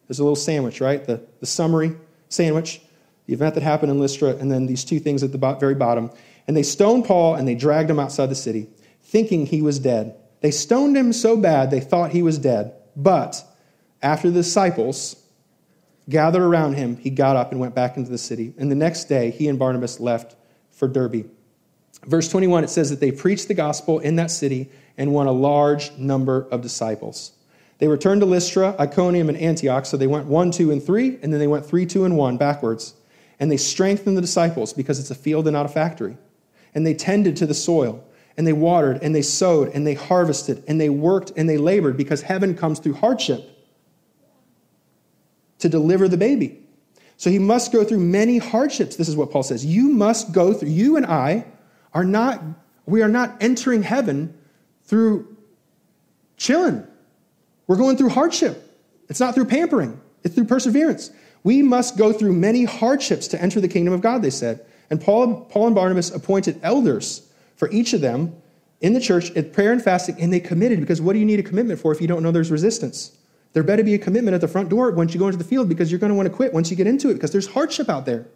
There's 0.07 0.19
a 0.19 0.23
little 0.23 0.35
sandwich, 0.35 0.81
right? 0.81 1.03
The, 1.03 1.21
the 1.39 1.45
summary 1.45 1.95
sandwich, 2.29 2.81
the 3.29 3.35
event 3.35 3.53
that 3.53 3.61
happened 3.61 3.91
in 3.91 3.99
Lystra, 3.99 4.29
and 4.37 4.51
then 4.51 4.65
these 4.65 4.83
two 4.83 4.99
things 4.99 5.21
at 5.21 5.31
the 5.31 5.37
very 5.59 5.75
bottom. 5.75 6.09
And 6.47 6.57
they 6.57 6.63
stoned 6.63 7.05
Paul 7.05 7.35
and 7.35 7.47
they 7.47 7.53
dragged 7.53 7.87
him 7.87 7.99
outside 7.99 8.25
the 8.25 8.33
city, 8.33 8.67
thinking 9.03 9.45
he 9.45 9.61
was 9.61 9.77
dead. 9.77 10.15
They 10.41 10.49
stoned 10.49 10.97
him 10.97 11.13
so 11.13 11.37
bad 11.37 11.69
they 11.69 11.79
thought 11.79 12.09
he 12.09 12.23
was 12.23 12.39
dead. 12.39 12.73
But 12.95 13.43
after 14.01 14.31
the 14.31 14.39
disciples, 14.39 15.15
gathered 16.09 16.41
around 16.41 16.73
him, 16.73 16.97
he 16.97 17.11
got 17.11 17.35
up 17.35 17.51
and 17.51 17.59
went 17.59 17.75
back 17.75 17.97
into 17.97 18.09
the 18.09 18.17
city. 18.17 18.51
And 18.57 18.71
the 18.71 18.75
next 18.75 19.03
day, 19.03 19.29
he 19.29 19.47
and 19.47 19.59
Barnabas 19.59 19.99
left 19.99 20.35
for 20.71 20.87
Derbe. 20.87 21.29
Verse 22.07 22.29
21, 22.29 22.63
it 22.63 22.71
says 22.71 22.89
that 22.89 22.99
they 22.99 23.11
preached 23.11 23.47
the 23.47 23.53
gospel 23.53 23.99
in 23.99 24.15
that 24.15 24.31
city 24.31 24.71
and 24.97 25.13
won 25.13 25.27
a 25.27 25.31
large 25.31 25.91
number 25.99 26.47
of 26.49 26.61
disciples. 26.61 27.33
They 27.77 27.87
returned 27.87 28.21
to 28.21 28.25
Lystra, 28.25 28.75
Iconium, 28.79 29.29
and 29.29 29.37
Antioch, 29.37 29.85
so 29.85 29.97
they 29.97 30.07
went 30.07 30.25
1, 30.25 30.49
2, 30.49 30.71
and 30.71 30.83
3, 30.83 31.19
and 31.21 31.31
then 31.31 31.39
they 31.39 31.45
went 31.45 31.63
3, 31.63 31.85
2, 31.85 32.05
and 32.05 32.17
1 32.17 32.37
backwards. 32.37 32.95
And 33.39 33.51
they 33.51 33.57
strengthened 33.57 34.17
the 34.17 34.21
disciples 34.21 34.73
because 34.73 34.99
it's 34.99 35.11
a 35.11 35.15
field 35.15 35.47
and 35.47 35.53
not 35.53 35.65
a 35.65 35.69
factory. 35.69 36.17
And 36.75 36.85
they 36.85 36.93
tended 36.93 37.37
to 37.37 37.45
the 37.45 37.53
soil, 37.53 38.03
and 38.37 38.45
they 38.45 38.53
watered, 38.53 39.01
and 39.01 39.15
they 39.15 39.21
sowed, 39.21 39.69
and 39.69 39.87
they 39.87 39.93
harvested, 39.93 40.63
and 40.67 40.79
they 40.79 40.89
worked, 40.89 41.31
and 41.35 41.49
they 41.49 41.57
labored 41.57 41.97
because 41.97 42.21
heaven 42.21 42.55
comes 42.55 42.79
through 42.79 42.93
hardship 42.93 43.49
to 45.59 45.69
deliver 45.69 46.07
the 46.07 46.17
baby. 46.17 46.59
So 47.17 47.29
he 47.29 47.39
must 47.39 47.71
go 47.71 47.83
through 47.83 47.99
many 47.99 48.37
hardships. 48.37 48.95
This 48.95 49.09
is 49.09 49.15
what 49.17 49.29
Paul 49.29 49.43
says. 49.43 49.65
You 49.65 49.89
must 49.89 50.31
go 50.31 50.53
through, 50.53 50.69
you 50.69 50.95
and 50.95 51.05
I 51.05 51.45
are 51.93 52.05
not, 52.05 52.41
we 52.85 53.01
are 53.01 53.09
not 53.09 53.35
entering 53.41 53.83
heaven 53.83 54.37
through 54.83 55.35
chilling. 56.37 56.85
We're 57.67 57.75
going 57.75 57.97
through 57.97 58.09
hardship. 58.09 58.65
It's 59.09 59.19
not 59.19 59.35
through 59.35 59.45
pampering, 59.45 59.99
it's 60.23 60.35
through 60.35 60.45
perseverance. 60.45 61.11
We 61.43 61.61
must 61.61 61.97
go 61.97 62.11
through 62.11 62.33
many 62.33 62.65
hardships 62.65 63.27
to 63.29 63.41
enter 63.41 63.61
the 63.61 63.67
kingdom 63.67 63.93
of 63.93 64.01
God, 64.01 64.21
they 64.21 64.29
said. 64.29 64.65
And 64.89 65.01
Paul, 65.01 65.45
Paul 65.45 65.67
and 65.67 65.75
Barnabas 65.75 66.11
appointed 66.11 66.59
elders 66.63 67.29
for 67.55 67.69
each 67.71 67.93
of 67.93 68.01
them 68.01 68.35
in 68.81 68.93
the 68.93 68.99
church 68.99 69.31
at 69.31 69.53
prayer 69.53 69.71
and 69.71 69.81
fasting, 69.81 70.15
and 70.19 70.31
they 70.31 70.39
committed 70.39 70.79
because 70.79 71.01
what 71.01 71.13
do 71.13 71.19
you 71.19 71.25
need 71.25 71.39
a 71.39 71.43
commitment 71.43 71.79
for 71.79 71.91
if 71.91 72.01
you 72.01 72.07
don't 72.07 72.23
know 72.23 72.31
there's 72.31 72.51
resistance? 72.51 73.17
There 73.53 73.63
better 73.63 73.83
be 73.83 73.93
a 73.93 73.99
commitment 73.99 74.35
at 74.35 74.41
the 74.41 74.47
front 74.47 74.69
door 74.69 74.91
once 74.91 75.13
you 75.13 75.19
go 75.19 75.25
into 75.25 75.37
the 75.37 75.43
field 75.43 75.69
because 75.69 75.91
you're 75.91 75.99
going 75.99 76.11
to 76.11 76.15
want 76.15 76.27
to 76.27 76.33
quit 76.33 76.53
once 76.53 76.69
you 76.69 76.77
get 76.77 76.87
into 76.87 77.09
it 77.09 77.15
because 77.15 77.31
there's 77.31 77.47
hardship 77.47 77.89
out 77.89 78.05
there. 78.05 78.27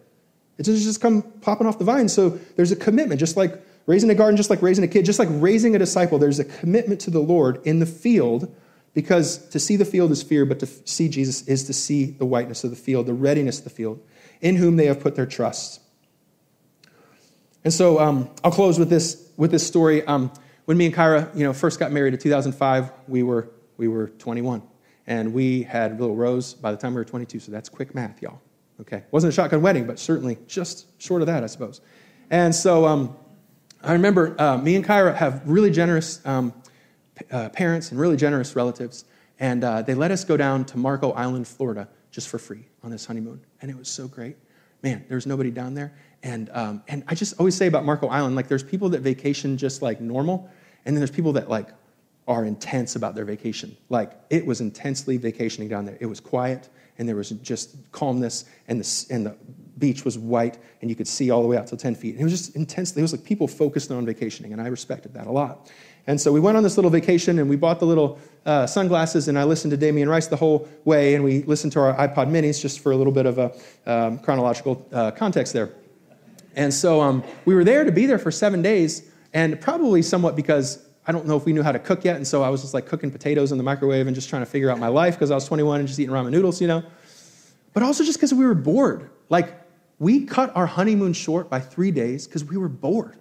It 0.58 0.66
doesn't 0.66 0.82
just 0.82 1.00
come 1.00 1.22
popping 1.40 1.66
off 1.66 1.78
the 1.78 1.84
vine. 1.84 2.08
So 2.08 2.30
there's 2.56 2.72
a 2.72 2.76
commitment, 2.76 3.20
just 3.20 3.36
like 3.36 3.60
raising 3.86 4.10
a 4.10 4.14
garden, 4.14 4.36
just 4.36 4.50
like 4.50 4.62
raising 4.62 4.84
a 4.84 4.88
kid, 4.88 5.04
just 5.04 5.18
like 5.18 5.28
raising 5.30 5.74
a 5.76 5.78
disciple. 5.78 6.18
There's 6.18 6.38
a 6.38 6.44
commitment 6.44 7.00
to 7.02 7.10
the 7.10 7.20
Lord 7.20 7.60
in 7.64 7.78
the 7.78 7.86
field 7.86 8.54
because 8.94 9.48
to 9.48 9.58
see 9.58 9.76
the 9.76 9.84
field 9.84 10.10
is 10.12 10.22
fear, 10.22 10.46
but 10.46 10.60
to 10.60 10.66
see 10.66 11.08
Jesus 11.08 11.46
is 11.48 11.64
to 11.64 11.72
see 11.72 12.06
the 12.06 12.24
whiteness 12.24 12.64
of 12.64 12.70
the 12.70 12.76
field, 12.76 13.06
the 13.06 13.14
readiness 13.14 13.58
of 13.58 13.64
the 13.64 13.70
field, 13.70 14.00
in 14.40 14.56
whom 14.56 14.76
they 14.76 14.86
have 14.86 15.00
put 15.00 15.16
their 15.16 15.26
trust. 15.26 15.80
And 17.64 17.72
so 17.72 17.98
um, 17.98 18.30
I'll 18.44 18.52
close 18.52 18.78
with 18.78 18.90
this, 18.90 19.30
with 19.36 19.50
this 19.50 19.66
story. 19.66 20.06
Um, 20.06 20.30
when 20.66 20.76
me 20.76 20.86
and 20.86 20.94
Kyra, 20.94 21.34
you 21.36 21.44
know, 21.44 21.52
first 21.52 21.80
got 21.80 21.92
married 21.92 22.14
in 22.14 22.20
2005, 22.20 22.92
we 23.08 23.22
were, 23.22 23.50
we 23.76 23.88
were 23.88 24.08
21. 24.08 24.62
And 25.06 25.34
we 25.34 25.62
had 25.62 26.00
little 26.00 26.14
Rose 26.14 26.54
by 26.54 26.70
the 26.70 26.76
time 26.76 26.94
we 26.94 27.00
were 27.00 27.04
22, 27.04 27.40
so 27.40 27.52
that's 27.52 27.68
quick 27.68 27.94
math, 27.94 28.22
y'all. 28.22 28.40
Okay. 28.80 29.04
Wasn't 29.10 29.32
a 29.32 29.34
shotgun 29.34 29.60
wedding, 29.60 29.86
but 29.86 29.98
certainly 29.98 30.38
just 30.46 30.86
short 31.00 31.20
of 31.20 31.26
that, 31.26 31.42
I 31.42 31.46
suppose. 31.46 31.80
And 32.30 32.54
so 32.54 32.86
um, 32.86 33.16
I 33.82 33.92
remember 33.92 34.40
uh, 34.40 34.56
me 34.56 34.76
and 34.76 34.84
Kyra 34.84 35.14
have 35.14 35.42
really 35.44 35.70
generous 35.70 36.24
um, 36.26 36.54
uh, 37.30 37.48
parents 37.50 37.90
and 37.90 38.00
really 38.00 38.16
generous 38.16 38.56
relatives, 38.56 39.04
and 39.38 39.64
uh, 39.64 39.82
they 39.82 39.94
let 39.94 40.10
us 40.10 40.24
go 40.24 40.36
down 40.36 40.64
to 40.66 40.78
Marco 40.78 41.12
Island, 41.12 41.46
Florida, 41.48 41.88
just 42.10 42.28
for 42.28 42.38
free 42.38 42.64
on 42.82 42.90
this 42.90 43.06
honeymoon. 43.06 43.40
And 43.62 43.70
it 43.70 43.76
was 43.76 43.88
so 43.88 44.06
great. 44.06 44.36
Man, 44.82 45.04
there 45.08 45.16
was 45.16 45.26
nobody 45.26 45.50
down 45.50 45.74
there. 45.74 45.92
And, 46.22 46.50
um, 46.52 46.82
and 46.88 47.04
I 47.08 47.14
just 47.14 47.38
always 47.38 47.54
say 47.54 47.66
about 47.66 47.84
Marco 47.84 48.08
Island, 48.08 48.36
like, 48.36 48.48
there's 48.48 48.62
people 48.62 48.88
that 48.90 49.00
vacation 49.00 49.56
just 49.56 49.82
like 49.82 50.00
normal, 50.00 50.48
and 50.84 50.94
then 50.94 51.00
there's 51.00 51.10
people 51.10 51.32
that 51.32 51.48
like 51.48 51.70
are 52.26 52.44
intense 52.44 52.96
about 52.96 53.14
their 53.14 53.24
vacation. 53.24 53.76
Like 53.88 54.12
it 54.30 54.44
was 54.44 54.60
intensely 54.60 55.16
vacationing 55.16 55.68
down 55.68 55.84
there. 55.84 55.98
It 56.00 56.06
was 56.06 56.20
quiet 56.20 56.68
and 56.98 57.08
there 57.08 57.16
was 57.16 57.30
just 57.30 57.76
calmness 57.92 58.46
and 58.68 58.80
the, 58.80 59.06
and 59.10 59.26
the 59.26 59.36
beach 59.78 60.04
was 60.04 60.16
white 60.16 60.58
and 60.80 60.88
you 60.88 60.96
could 60.96 61.08
see 61.08 61.30
all 61.30 61.42
the 61.42 61.48
way 61.48 61.56
out 61.56 61.66
to 61.68 61.76
10 61.76 61.94
feet. 61.94 62.12
And 62.12 62.20
it 62.20 62.24
was 62.24 62.32
just 62.32 62.56
intensely, 62.56 63.00
it 63.00 63.02
was 63.02 63.12
like 63.12 63.24
people 63.24 63.46
focused 63.46 63.90
on 63.90 64.06
vacationing 64.06 64.52
and 64.52 64.62
I 64.62 64.68
respected 64.68 65.12
that 65.14 65.26
a 65.26 65.30
lot. 65.30 65.70
And 66.06 66.20
so 66.20 66.32
we 66.32 66.40
went 66.40 66.56
on 66.56 66.62
this 66.62 66.76
little 66.76 66.90
vacation 66.90 67.38
and 67.38 67.48
we 67.48 67.56
bought 67.56 67.80
the 67.80 67.86
little 67.86 68.18
uh, 68.44 68.66
sunglasses 68.66 69.28
and 69.28 69.38
I 69.38 69.44
listened 69.44 69.70
to 69.70 69.76
Damien 69.76 70.08
Rice 70.08 70.26
the 70.26 70.36
whole 70.36 70.68
way 70.84 71.14
and 71.14 71.24
we 71.24 71.42
listened 71.44 71.72
to 71.72 71.80
our 71.80 71.94
iPod 71.94 72.28
minis 72.28 72.60
just 72.60 72.80
for 72.80 72.92
a 72.92 72.96
little 72.96 73.12
bit 73.12 73.26
of 73.26 73.38
a 73.38 73.52
um, 73.86 74.18
chronological 74.18 74.86
uh, 74.92 75.10
context 75.12 75.52
there. 75.54 75.70
And 76.56 76.72
so 76.72 77.00
um, 77.00 77.24
we 77.46 77.54
were 77.54 77.64
there 77.64 77.84
to 77.84 77.92
be 77.92 78.06
there 78.06 78.18
for 78.18 78.30
seven 78.30 78.60
days 78.60 79.10
and 79.32 79.60
probably 79.60 80.02
somewhat 80.02 80.36
because 80.36 80.84
I 81.06 81.12
don't 81.12 81.26
know 81.26 81.36
if 81.36 81.44
we 81.44 81.52
knew 81.52 81.62
how 81.62 81.72
to 81.72 81.78
cook 81.78 82.04
yet, 82.04 82.16
and 82.16 82.26
so 82.26 82.42
I 82.42 82.48
was 82.48 82.62
just 82.62 82.72
like 82.72 82.86
cooking 82.86 83.10
potatoes 83.10 83.52
in 83.52 83.58
the 83.58 83.64
microwave 83.64 84.06
and 84.06 84.14
just 84.14 84.30
trying 84.30 84.40
to 84.40 84.46
figure 84.46 84.70
out 84.70 84.78
my 84.78 84.88
life 84.88 85.14
because 85.14 85.30
I 85.30 85.34
was 85.34 85.46
21 85.46 85.80
and 85.80 85.88
just 85.88 86.00
eating 86.00 86.14
ramen 86.14 86.30
noodles, 86.30 86.62
you 86.62 86.66
know. 86.66 86.82
But 87.74 87.82
also 87.82 88.04
just 88.04 88.18
because 88.18 88.32
we 88.32 88.46
were 88.46 88.54
bored. 88.54 89.10
Like, 89.28 89.60
we 89.98 90.24
cut 90.24 90.56
our 90.56 90.66
honeymoon 90.66 91.12
short 91.12 91.50
by 91.50 91.60
three 91.60 91.90
days 91.90 92.26
because 92.26 92.44
we 92.44 92.56
were 92.56 92.68
bored. 92.68 93.16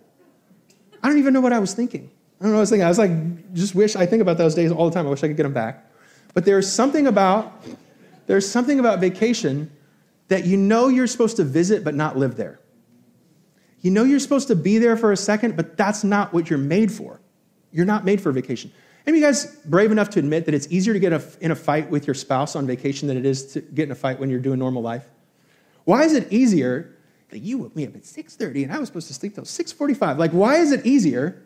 I 1.01 1.09
don't 1.09 1.17
even 1.17 1.33
know 1.33 1.41
what 1.41 1.51
I 1.51 1.59
was 1.59 1.73
thinking. 1.73 2.09
I 2.43 2.47
don't 2.47 2.51
know 2.51 2.57
what 2.57 2.59
I 2.59 2.63
was 2.63 2.69
thinking. 2.71 2.85
I 2.85 2.89
was 2.89 2.97
like, 2.97 3.53
just 3.53 3.73
wish, 3.73 3.95
I 3.95 4.05
think 4.05 4.21
about 4.21 4.37
those 4.37 4.53
days 4.53 4.69
all 4.69 4.89
the 4.89 4.93
time. 4.93 5.07
I 5.07 5.09
wish 5.09 5.23
I 5.23 5.29
could 5.29 5.37
get 5.37 5.43
them 5.43 5.53
back. 5.53 5.89
But 6.33 6.43
there's 6.43 6.69
something 6.69 7.07
about, 7.07 7.63
there's 8.27 8.51
something 8.51 8.81
about 8.81 8.99
vacation 8.99 9.71
that 10.27 10.45
you 10.45 10.57
know 10.57 10.89
you're 10.89 11.07
supposed 11.07 11.37
to 11.37 11.45
visit 11.45 11.85
but 11.85 11.95
not 11.95 12.17
live 12.17 12.35
there. 12.35 12.59
You 13.79 13.91
know 13.91 14.03
you're 14.03 14.19
supposed 14.19 14.49
to 14.49 14.57
be 14.57 14.77
there 14.77 14.97
for 14.97 15.13
a 15.13 15.17
second, 15.17 15.55
but 15.55 15.77
that's 15.77 16.03
not 16.03 16.33
what 16.33 16.49
you're 16.49 16.59
made 16.59 16.91
for. 16.91 17.21
You're 17.71 17.85
not 17.85 18.03
made 18.03 18.19
for 18.19 18.33
vacation. 18.33 18.73
Any 19.07 19.19
of 19.19 19.21
you 19.21 19.25
guys 19.25 19.45
brave 19.63 19.93
enough 19.93 20.09
to 20.09 20.19
admit 20.19 20.43
that 20.45 20.53
it's 20.53 20.67
easier 20.69 20.91
to 20.93 20.99
get 20.99 21.13
in 21.39 21.51
a 21.51 21.55
fight 21.55 21.89
with 21.89 22.05
your 22.07 22.13
spouse 22.13 22.57
on 22.57 22.67
vacation 22.67 23.07
than 23.07 23.15
it 23.15 23.25
is 23.25 23.53
to 23.53 23.61
get 23.61 23.83
in 23.83 23.91
a 23.91 23.95
fight 23.95 24.19
when 24.19 24.29
you're 24.29 24.39
doing 24.41 24.59
normal 24.59 24.81
life? 24.81 25.05
Why 25.85 26.03
is 26.03 26.11
it 26.11 26.29
easier 26.29 26.93
that 27.29 27.39
you 27.39 27.57
woke 27.59 27.73
me 27.73 27.87
up 27.87 27.95
at 27.95 28.01
6.30 28.01 28.63
and 28.63 28.73
I 28.73 28.79
was 28.79 28.89
supposed 28.89 29.07
to 29.07 29.13
sleep 29.13 29.35
till 29.35 29.45
6.45? 29.45 30.17
Like, 30.17 30.31
why 30.31 30.57
is 30.57 30.73
it 30.73 30.85
easier 30.85 31.41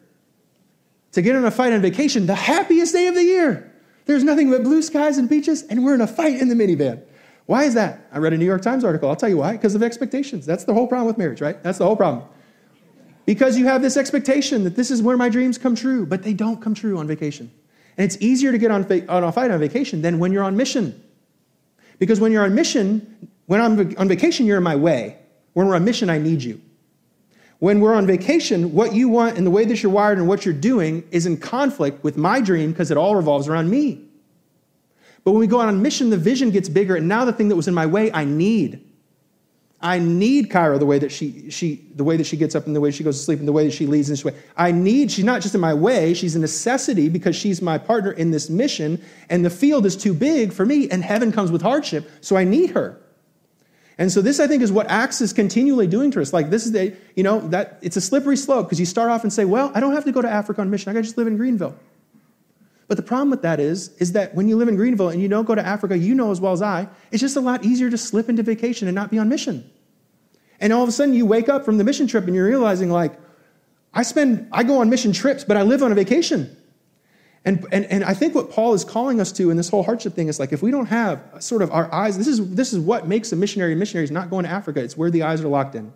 to 1.14 1.22
get 1.22 1.36
in 1.36 1.46
a 1.46 1.52
fight 1.52 1.74
on 1.74 1.82
vacation, 1.82 2.26
the 2.26 2.36
happiest 2.36 2.94
day 2.94 3.08
of 3.08 3.16
the 3.16 3.24
year? 3.24 3.74
There's 4.06 4.24
nothing 4.24 4.50
but 4.50 4.64
blue 4.64 4.82
skies 4.82 5.18
and 5.18 5.30
beaches, 5.30 5.64
and 5.64 5.84
we're 5.84 5.96
in 5.96 6.02
a 6.02 6.08
fight 6.08 6.40
in 6.40 6.48
the 6.48 6.56
minivan. 6.56 7.02
Why 7.46 7.64
is 7.64 7.74
that? 7.76 8.08
I 8.12 8.18
read 8.18 8.34
a 8.34 8.38
New 8.38 8.46
York 8.46 8.62
Times 8.62 8.84
article. 8.84 9.10
I'll 9.10 9.16
tell 9.16 9.30
you 9.30 9.38
why. 9.38 9.54
Because 9.54 9.76
of 9.76 9.84
expectations. 9.84 10.46
That's 10.46 10.66
the 10.66 10.74
whole 10.74 10.88
problem 10.88 11.08
with 11.08 11.18
marriage, 11.18 11.42
right? 11.42 11.62
That's 11.64 11.78
the 11.78 11.86
whole 11.86 11.96
problem 11.96 12.28
because 13.28 13.58
you 13.58 13.68
have 13.68 13.82
this 13.82 13.98
expectation 13.98 14.64
that 14.64 14.76
this 14.76 14.90
is 14.90 15.02
where 15.02 15.18
my 15.18 15.28
dreams 15.28 15.58
come 15.58 15.76
true, 15.76 16.06
but 16.06 16.24
they 16.24 16.34
don't 16.34 16.62
come 16.62 16.74
true 16.74 16.98
on 16.98 17.08
vacation. 17.08 17.52
And 17.98 18.06
it's 18.06 18.18
easier 18.22 18.54
to 18.54 18.58
get 18.58 18.72
on, 18.72 18.90
on 19.10 19.24
a 19.26 19.32
fight 19.34 19.52
on 19.52 19.60
vacation 19.60 20.02
than 20.02 20.18
when 20.18 20.32
you're 20.32 20.46
on 20.46 20.56
mission. 20.56 21.04
Because 22.00 22.22
when 22.22 22.32
you're 22.32 22.46
on 22.46 22.56
mission, 22.56 23.30
when 23.48 23.60
I'm 23.60 23.96
on 23.98 24.08
vacation, 24.08 24.46
you're 24.46 24.58
in 24.58 24.64
my 24.64 24.78
way. 24.78 25.18
When 25.54 25.68
we're 25.68 25.76
on 25.76 25.84
mission, 25.84 26.10
I 26.10 26.20
need 26.20 26.42
you. 26.42 26.62
When 27.60 27.80
we're 27.80 27.96
on 27.96 28.06
vacation, 28.06 28.74
what 28.74 28.94
you 28.94 29.10
want 29.10 29.38
and 29.38 29.46
the 29.46 29.52
way 29.52 29.66
that 29.66 29.82
you're 29.82 29.92
wired 29.92 30.20
and 30.20 30.28
what 30.28 30.46
you're 30.46 30.54
doing 30.54 31.04
is 31.12 31.26
in 31.26 31.38
conflict 31.38 32.04
with 32.04 32.16
my 32.16 32.40
dream 32.40 32.72
because 32.72 32.92
it 32.92 32.98
all 32.98 33.16
revolves 33.16 33.48
around 33.48 33.70
me. 33.70 34.04
But 35.24 35.32
when 35.32 35.40
we 35.40 35.48
go 35.48 35.60
on 35.60 35.82
mission, 35.82 36.10
the 36.10 36.18
vision 36.18 36.52
gets 36.52 36.70
bigger, 36.70 36.96
and 36.96 37.08
now 37.08 37.26
the 37.26 37.34
thing 37.34 37.50
that 37.50 37.56
was 37.56 37.68
in 37.68 37.74
my 37.74 37.86
way, 37.86 38.12
I 38.14 38.24
need. 38.24 38.84
I 39.82 40.00
need 40.00 40.50
Kyra 40.50 40.80
the 40.80 40.86
way 40.86 40.98
that 41.00 41.12
she, 41.12 41.52
she, 41.52 41.86
the 41.96 42.04
way 42.04 42.18
that 42.18 42.26
she 42.26 42.38
gets 42.38 42.56
up 42.56 42.66
and 42.66 42.76
the 42.76 42.82
way 42.82 42.92
she 42.92 43.04
goes 43.04 43.18
to 43.18 43.24
sleep 43.24 43.40
and 43.40 43.48
the 43.48 43.52
way 43.52 43.66
that 43.66 43.74
she 43.74 43.86
leads 43.86 44.10
in 44.10 44.14
this 44.14 44.26
way. 44.26 44.34
I 44.56 44.72
need, 44.72 45.12
she's 45.12 45.26
not 45.26 45.42
just 45.42 45.54
in 45.54 45.62
my 45.62 45.74
way, 45.74 46.14
she's 46.14 46.36
a 46.36 46.40
necessity 46.40 47.10
because 47.10 47.36
she's 47.36 47.62
my 47.62 47.78
partner 47.78 48.12
in 48.12 48.32
this 48.32 48.50
mission, 48.50 49.04
and 49.30 49.44
the 49.44 49.50
field 49.50 49.86
is 49.86 49.96
too 49.96 50.14
big 50.14 50.54
for 50.54 50.66
me, 50.66 50.90
and 50.90 51.04
heaven 51.04 51.32
comes 51.32 51.52
with 51.52 51.62
hardship, 51.62 52.10
so 52.22 52.38
I 52.38 52.44
need 52.44 52.72
her. 52.72 53.00
And 53.98 54.12
so 54.12 54.22
this, 54.22 54.40
I 54.40 54.48
think, 54.48 54.62
is 54.62 54.72
what 54.72 54.88
Acts 54.90 55.22
is 55.22 55.34
continually 55.34 55.88
doing 55.88 56.12
to 56.12 56.22
us. 56.22 56.32
Like 56.32 56.50
this 56.50 56.66
is 56.66 56.72
the, 56.72 56.96
you 57.16 57.24
know, 57.24 57.40
that 57.50 57.80
it's 57.82 57.98
a 57.98 58.02
slippery 58.02 58.38
slope 58.38 58.68
because 58.68 58.80
you 58.80 58.86
start 58.86 59.10
off 59.10 59.24
and 59.24 59.34
say, 59.34 59.44
well, 59.44 59.72
I 59.74 59.80
don't 59.80 59.94
have 59.94 60.06
to 60.06 60.12
go 60.12 60.22
to 60.22 60.30
Africa 60.30 60.62
on 60.62 60.70
mission. 60.70 60.90
I 60.90 60.94
can 60.94 61.04
just 61.04 61.18
live 61.18 61.28
in 61.28 61.36
Greenville. 61.38 61.76
But 62.88 62.96
the 62.96 63.04
problem 63.04 63.32
with 63.32 63.42
that 63.42 63.60
is, 63.60 63.90
is 63.98 64.14
that 64.14 64.34
when 64.34 64.48
you 64.48 64.56
live 64.56 64.68
in 64.68 64.76
Greenville 64.76 65.10
and 65.10 65.22
you 65.22 65.28
don't 65.28 65.46
go 65.46 65.56
to 65.56 65.66
Africa, 65.66 65.98
you 65.98 66.16
know 66.16 66.32
as 66.32 66.40
well 66.40 66.54
as 66.54 66.62
I, 66.62 66.88
it's 67.12 67.22
just 67.22 67.36
a 67.36 67.42
lot 67.42 67.66
easier 67.66 67.90
to 67.90 67.98
slip 67.98 68.30
into 68.30 68.44
vacation 68.44 68.88
and 68.88 68.96
not 68.96 69.12
be 69.12 69.18
on 69.18 69.28
mission. 69.30 69.70
And 70.60 70.72
all 70.72 70.84
of 70.84 70.90
a 70.90 70.92
sudden 70.92 71.14
you 71.14 71.26
wake 71.26 71.50
up 71.50 71.66
from 71.66 71.78
the 71.78 71.84
mission 71.84 72.08
trip 72.08 72.26
and 72.26 72.36
you're 72.36 72.48
realizing 72.48 72.90
like, 72.90 73.20
I 73.94 74.04
spend, 74.04 74.48
I 74.52 74.64
go 74.64 74.80
on 74.80 74.90
mission 74.90 75.12
trips, 75.12 75.44
but 75.44 75.58
I 75.58 75.64
live 75.64 75.82
on 75.82 75.92
a 75.92 75.96
vacation. 75.96 76.56
And, 77.48 77.66
and, 77.72 77.86
and 77.86 78.04
I 78.04 78.14
think 78.14 78.36
what 78.36 78.52
Paul 78.52 78.74
is 78.74 78.84
calling 78.84 79.22
us 79.22 79.32
to 79.32 79.50
in 79.50 79.56
this 79.56 79.70
whole 79.70 79.82
hardship 79.82 80.14
thing 80.14 80.28
is 80.28 80.38
like, 80.38 80.52
if 80.52 80.62
we 80.62 80.70
don't 80.70 80.88
have 80.88 81.22
sort 81.40 81.62
of 81.62 81.72
our 81.72 81.90
eyes, 81.94 82.18
this 82.18 82.28
is, 82.28 82.54
this 82.54 82.74
is 82.74 82.80
what 82.80 83.08
makes 83.08 83.32
a 83.32 83.38
missionary 83.38 83.72
a 83.72 83.76
missionary 83.78 84.04
is 84.04 84.12
not 84.12 84.30
going 84.30 84.44
to 84.44 84.52
Africa. 84.52 84.84
It's 84.84 84.98
where 84.98 85.10
the 85.10 85.24
eyes 85.24 85.40
are 85.40 85.48
locked 85.48 85.74
in. 85.74 85.94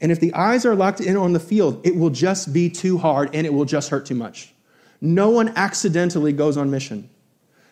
And 0.00 0.12
if 0.12 0.20
the 0.20 0.32
eyes 0.34 0.64
are 0.64 0.76
locked 0.76 1.00
in 1.00 1.16
on 1.16 1.32
the 1.32 1.40
field, 1.40 1.84
it 1.84 1.96
will 1.96 2.10
just 2.10 2.52
be 2.52 2.70
too 2.70 2.96
hard 2.96 3.34
and 3.34 3.44
it 3.44 3.52
will 3.52 3.64
just 3.64 3.90
hurt 3.90 4.06
too 4.06 4.14
much. 4.14 4.54
No 5.00 5.30
one 5.30 5.48
accidentally 5.56 6.32
goes 6.32 6.56
on 6.56 6.70
mission. 6.70 7.10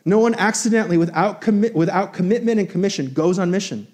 No 0.04 0.18
one 0.18 0.34
accidentally, 0.34 0.98
without, 0.98 1.40
commit, 1.40 1.76
without 1.76 2.12
commitment 2.12 2.58
and 2.58 2.68
commission, 2.68 3.12
goes 3.12 3.38
on 3.38 3.52
mission. 3.52 3.86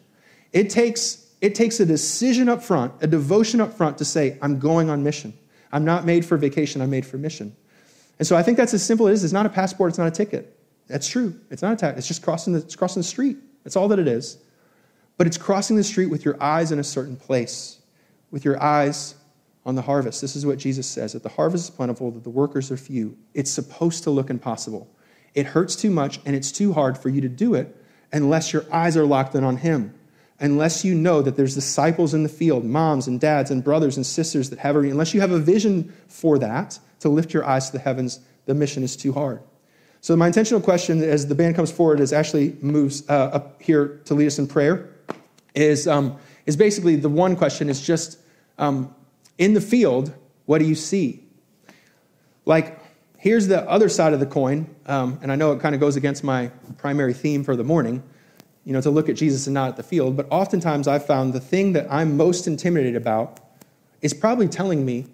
It 0.54 0.70
takes, 0.70 1.30
it 1.42 1.54
takes 1.54 1.80
a 1.80 1.84
decision 1.84 2.48
up 2.48 2.62
front, 2.62 2.94
a 3.02 3.06
devotion 3.06 3.60
up 3.60 3.74
front 3.74 3.98
to 3.98 4.06
say, 4.06 4.38
I'm 4.40 4.58
going 4.58 4.88
on 4.88 5.02
mission. 5.02 5.34
I'm 5.70 5.84
not 5.84 6.06
made 6.06 6.24
for 6.24 6.38
vacation, 6.38 6.80
I'm 6.80 6.88
made 6.88 7.04
for 7.04 7.18
mission. 7.18 7.54
And 8.18 8.26
so 8.26 8.36
I 8.36 8.42
think 8.42 8.56
that's 8.56 8.74
as 8.74 8.82
simple 8.82 9.08
as 9.08 9.12
it 9.12 9.14
is. 9.14 9.24
It's 9.24 9.32
not 9.32 9.46
a 9.46 9.50
passport, 9.50 9.90
it's 9.90 9.98
not 9.98 10.08
a 10.08 10.12
ticket. 10.12 10.58
That's 10.88 11.08
true. 11.08 11.38
It's 11.50 11.62
not 11.62 11.72
a 11.72 11.76
tax. 11.76 11.98
It's 11.98 12.08
just 12.08 12.22
crossing 12.22 12.52
the, 12.52 12.60
it's 12.60 12.76
crossing 12.76 13.00
the 13.00 13.08
street. 13.08 13.38
That's 13.64 13.76
all 13.76 13.88
that 13.88 13.98
it 13.98 14.08
is. 14.08 14.38
But 15.16 15.26
it's 15.26 15.38
crossing 15.38 15.76
the 15.76 15.84
street 15.84 16.06
with 16.06 16.24
your 16.24 16.42
eyes 16.42 16.72
in 16.72 16.78
a 16.78 16.84
certain 16.84 17.16
place, 17.16 17.80
with 18.30 18.44
your 18.44 18.62
eyes 18.62 19.14
on 19.64 19.74
the 19.74 19.82
harvest. 19.82 20.20
This 20.20 20.34
is 20.34 20.44
what 20.44 20.58
Jesus 20.58 20.86
says 20.86 21.12
that 21.12 21.22
the 21.22 21.28
harvest 21.28 21.64
is 21.64 21.70
plentiful, 21.70 22.10
that 22.10 22.24
the 22.24 22.30
workers 22.30 22.70
are 22.70 22.76
few. 22.76 23.16
It's 23.34 23.50
supposed 23.50 24.02
to 24.04 24.10
look 24.10 24.30
impossible. 24.30 24.88
It 25.34 25.46
hurts 25.46 25.76
too 25.76 25.90
much 25.90 26.20
and 26.26 26.34
it's 26.34 26.52
too 26.52 26.72
hard 26.72 26.98
for 26.98 27.08
you 27.08 27.20
to 27.20 27.28
do 27.28 27.54
it 27.54 27.76
unless 28.12 28.52
your 28.52 28.64
eyes 28.72 28.96
are 28.96 29.06
locked 29.06 29.34
in 29.34 29.44
on 29.44 29.56
Him. 29.56 29.94
Unless 30.40 30.84
you 30.84 30.94
know 30.94 31.22
that 31.22 31.36
there's 31.36 31.54
disciples 31.54 32.14
in 32.14 32.22
the 32.22 32.28
field, 32.28 32.64
moms 32.64 33.06
and 33.06 33.20
dads 33.20 33.50
and 33.50 33.62
brothers 33.62 33.96
and 33.96 34.04
sisters 34.04 34.50
that 34.50 34.58
have 34.58 34.74
unless 34.76 35.14
you 35.14 35.20
have 35.20 35.30
a 35.30 35.38
vision 35.38 35.92
for 36.08 36.38
that 36.38 36.78
to 37.00 37.08
lift 37.08 37.32
your 37.32 37.44
eyes 37.44 37.66
to 37.66 37.72
the 37.72 37.78
heavens, 37.78 38.20
the 38.46 38.54
mission 38.54 38.82
is 38.82 38.96
too 38.96 39.12
hard. 39.12 39.40
So, 40.00 40.16
my 40.16 40.26
intentional 40.26 40.60
question 40.60 41.00
as 41.02 41.28
the 41.28 41.34
band 41.36 41.54
comes 41.54 41.70
forward, 41.70 42.00
as 42.00 42.12
Ashley 42.12 42.56
moves 42.60 43.08
uh, 43.08 43.30
up 43.32 43.62
here 43.62 44.00
to 44.06 44.14
lead 44.14 44.26
us 44.26 44.38
in 44.38 44.48
prayer, 44.48 44.90
is, 45.54 45.86
um, 45.86 46.16
is 46.44 46.56
basically 46.56 46.96
the 46.96 47.08
one 47.08 47.36
question 47.36 47.68
is 47.68 47.80
just 47.80 48.18
um, 48.58 48.92
in 49.38 49.54
the 49.54 49.60
field, 49.60 50.12
what 50.46 50.58
do 50.58 50.64
you 50.64 50.74
see? 50.74 51.22
Like, 52.44 52.80
here's 53.16 53.46
the 53.46 53.68
other 53.70 53.88
side 53.88 54.12
of 54.12 54.18
the 54.18 54.26
coin, 54.26 54.74
um, 54.86 55.20
and 55.22 55.30
I 55.30 55.36
know 55.36 55.52
it 55.52 55.60
kind 55.60 55.74
of 55.74 55.80
goes 55.80 55.94
against 55.94 56.24
my 56.24 56.48
primary 56.78 57.14
theme 57.14 57.44
for 57.44 57.54
the 57.54 57.64
morning, 57.64 58.02
you 58.64 58.72
know, 58.72 58.80
to 58.80 58.90
look 58.90 59.08
at 59.08 59.16
Jesus 59.16 59.46
and 59.46 59.54
not 59.54 59.70
at 59.70 59.76
the 59.76 59.82
field, 59.82 60.16
but 60.16 60.26
oftentimes 60.30 60.86
I've 60.86 61.04
found 61.04 61.32
the 61.32 61.40
thing 61.40 61.72
that 61.72 61.86
I'm 61.90 62.16
most 62.16 62.46
intimidated 62.46 62.96
about 62.96 63.40
is 64.00 64.14
probably 64.14 64.48
telling 64.48 64.84
me 64.84 65.06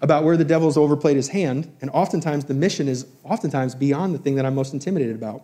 about 0.00 0.24
where 0.24 0.36
the 0.36 0.44
devil's 0.44 0.78
overplayed 0.78 1.16
his 1.16 1.28
hand, 1.28 1.70
and 1.82 1.90
oftentimes 1.90 2.46
the 2.46 2.54
mission 2.54 2.88
is 2.88 3.06
oftentimes 3.22 3.74
beyond 3.74 4.14
the 4.14 4.18
thing 4.18 4.34
that 4.36 4.46
I'm 4.46 4.54
most 4.54 4.72
intimidated 4.72 5.14
about. 5.14 5.42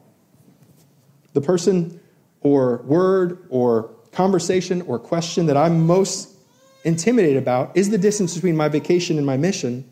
The 1.34 1.42
person 1.42 2.00
or 2.40 2.78
word 2.78 3.46
or 3.50 3.90
conversation 4.12 4.80
or 4.82 4.98
question 4.98 5.46
that 5.46 5.56
I'm 5.56 5.86
most 5.86 6.36
intimidated 6.84 7.36
about 7.36 7.76
is 7.76 7.90
the 7.90 7.98
distance 7.98 8.34
between 8.34 8.56
my 8.56 8.68
vacation 8.68 9.18
and 9.18 9.26
my 9.26 9.36
mission. 9.36 9.88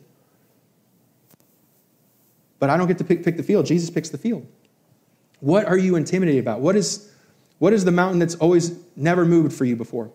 But 2.58 2.70
I 2.70 2.78
don't 2.78 2.86
get 2.86 2.98
to 2.98 3.04
pick, 3.04 3.22
pick 3.22 3.36
the 3.36 3.42
field. 3.42 3.66
Jesus 3.66 3.90
picks 3.90 4.08
the 4.08 4.16
field. 4.16 4.46
What 5.40 5.66
are 5.66 5.76
you 5.76 5.96
intimidated 5.96 6.40
about? 6.40 6.60
What 6.60 6.76
is, 6.76 7.12
what 7.64 7.72
is 7.72 7.86
the 7.86 7.92
mountain 7.92 8.18
that's 8.18 8.34
always 8.34 8.78
never 8.94 9.24
moved 9.24 9.50
for 9.50 9.64
you 9.64 9.74
before? 9.74 10.10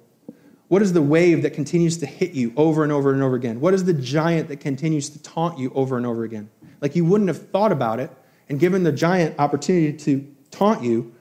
What 0.67 0.83
is 0.83 0.93
the 0.93 1.01
wave 1.01 1.41
that 1.41 1.55
continues 1.55 1.97
to 1.97 2.05
hit 2.05 2.33
you 2.33 2.53
over 2.55 2.83
and 2.83 2.91
over 2.91 3.11
and 3.11 3.23
over 3.23 3.35
again? 3.35 3.59
What 3.59 3.73
is 3.73 3.85
the 3.85 3.93
giant 3.95 4.49
that 4.49 4.57
continues 4.57 5.09
to 5.09 5.23
taunt 5.23 5.57
you 5.57 5.71
over 5.73 5.97
and 5.97 6.05
over 6.05 6.23
again? 6.25 6.51
Like 6.79 6.95
you 6.95 7.05
wouldn't 7.05 7.27
have 7.27 7.49
thought 7.49 7.71
about 7.71 7.99
it 7.99 8.11
and 8.49 8.59
given 8.59 8.83
the 8.83 8.91
giant 8.91 9.39
opportunity 9.39 9.97
to 9.97 10.31
taunt 10.51 10.83
you 10.83 11.11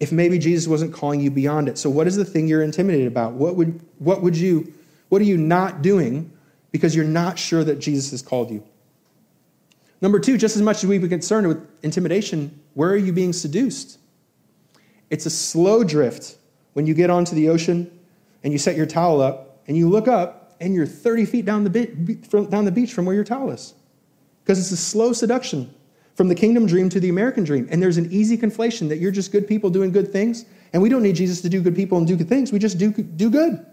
if 0.00 0.12
maybe 0.12 0.38
Jesus 0.38 0.66
wasn't 0.66 0.94
calling 0.94 1.20
you 1.20 1.30
beyond 1.30 1.68
it. 1.68 1.76
So 1.76 1.90
what 1.90 2.06
is 2.06 2.16
the 2.16 2.24
thing 2.24 2.48
you're 2.48 2.62
intimidated 2.62 3.06
about? 3.06 3.34
What 3.34 3.54
would 3.54 3.84
what 3.98 4.22
would 4.22 4.38
you 4.38 4.72
what 5.10 5.20
are 5.20 5.26
you 5.26 5.36
not 5.36 5.82
doing 5.82 6.32
because 6.72 6.96
you're 6.96 7.04
not 7.04 7.38
sure 7.38 7.62
that 7.62 7.80
Jesus 7.80 8.12
has 8.12 8.22
called 8.22 8.50
you? 8.50 8.64
Number 10.00 10.18
2, 10.18 10.38
just 10.38 10.56
as 10.56 10.62
much 10.62 10.78
as 10.78 10.86
we 10.86 10.96
be 10.96 11.06
concerned 11.06 11.46
with 11.48 11.68
intimidation, 11.82 12.62
where 12.72 12.88
are 12.88 12.96
you 12.96 13.12
being 13.12 13.34
seduced? 13.34 13.98
It's 15.10 15.26
a 15.26 15.30
slow 15.30 15.84
drift 15.84 16.36
when 16.72 16.86
you 16.86 16.94
get 16.94 17.10
onto 17.10 17.34
the 17.34 17.48
ocean 17.48 17.90
and 18.42 18.52
you 18.52 18.58
set 18.58 18.76
your 18.76 18.86
towel 18.86 19.20
up 19.20 19.62
and 19.66 19.76
you 19.76 19.88
look 19.88 20.08
up 20.08 20.56
and 20.60 20.74
you're 20.74 20.86
30 20.86 21.24
feet 21.24 21.44
down 21.44 21.64
the, 21.64 21.70
be- 21.70 22.46
down 22.46 22.64
the 22.64 22.72
beach 22.72 22.92
from 22.92 23.04
where 23.04 23.14
your 23.14 23.24
towel 23.24 23.50
is. 23.50 23.74
Because 24.42 24.58
it's 24.58 24.70
a 24.70 24.76
slow 24.76 25.12
seduction 25.12 25.74
from 26.14 26.28
the 26.28 26.34
kingdom 26.34 26.66
dream 26.66 26.88
to 26.90 27.00
the 27.00 27.08
American 27.08 27.44
dream. 27.44 27.66
And 27.70 27.82
there's 27.82 27.96
an 27.96 28.10
easy 28.12 28.36
conflation 28.36 28.88
that 28.88 28.98
you're 28.98 29.10
just 29.10 29.32
good 29.32 29.48
people 29.48 29.70
doing 29.70 29.90
good 29.90 30.12
things. 30.12 30.44
And 30.72 30.82
we 30.82 30.88
don't 30.88 31.02
need 31.02 31.16
Jesus 31.16 31.40
to 31.42 31.48
do 31.48 31.60
good 31.60 31.74
people 31.74 31.98
and 31.98 32.06
do 32.06 32.16
good 32.16 32.28
things. 32.28 32.52
We 32.52 32.58
just 32.58 32.78
do, 32.78 32.92
do 32.92 33.30
good. 33.30 33.64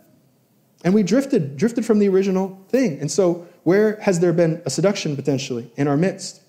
And 0.84 0.94
we 0.94 1.04
drifted, 1.04 1.58
drifted 1.58 1.86
from 1.86 2.00
the 2.00 2.08
original 2.10 2.60
thing. 2.70 3.00
And 3.00 3.12
so, 3.12 3.48
where 3.64 4.00
has 4.02 4.20
there 4.20 4.34
been 4.34 4.62
a 4.66 4.70
seduction 4.72 5.16
potentially 5.16 5.72
in 5.76 5.88
our 5.88 5.98
midst? 5.98 6.42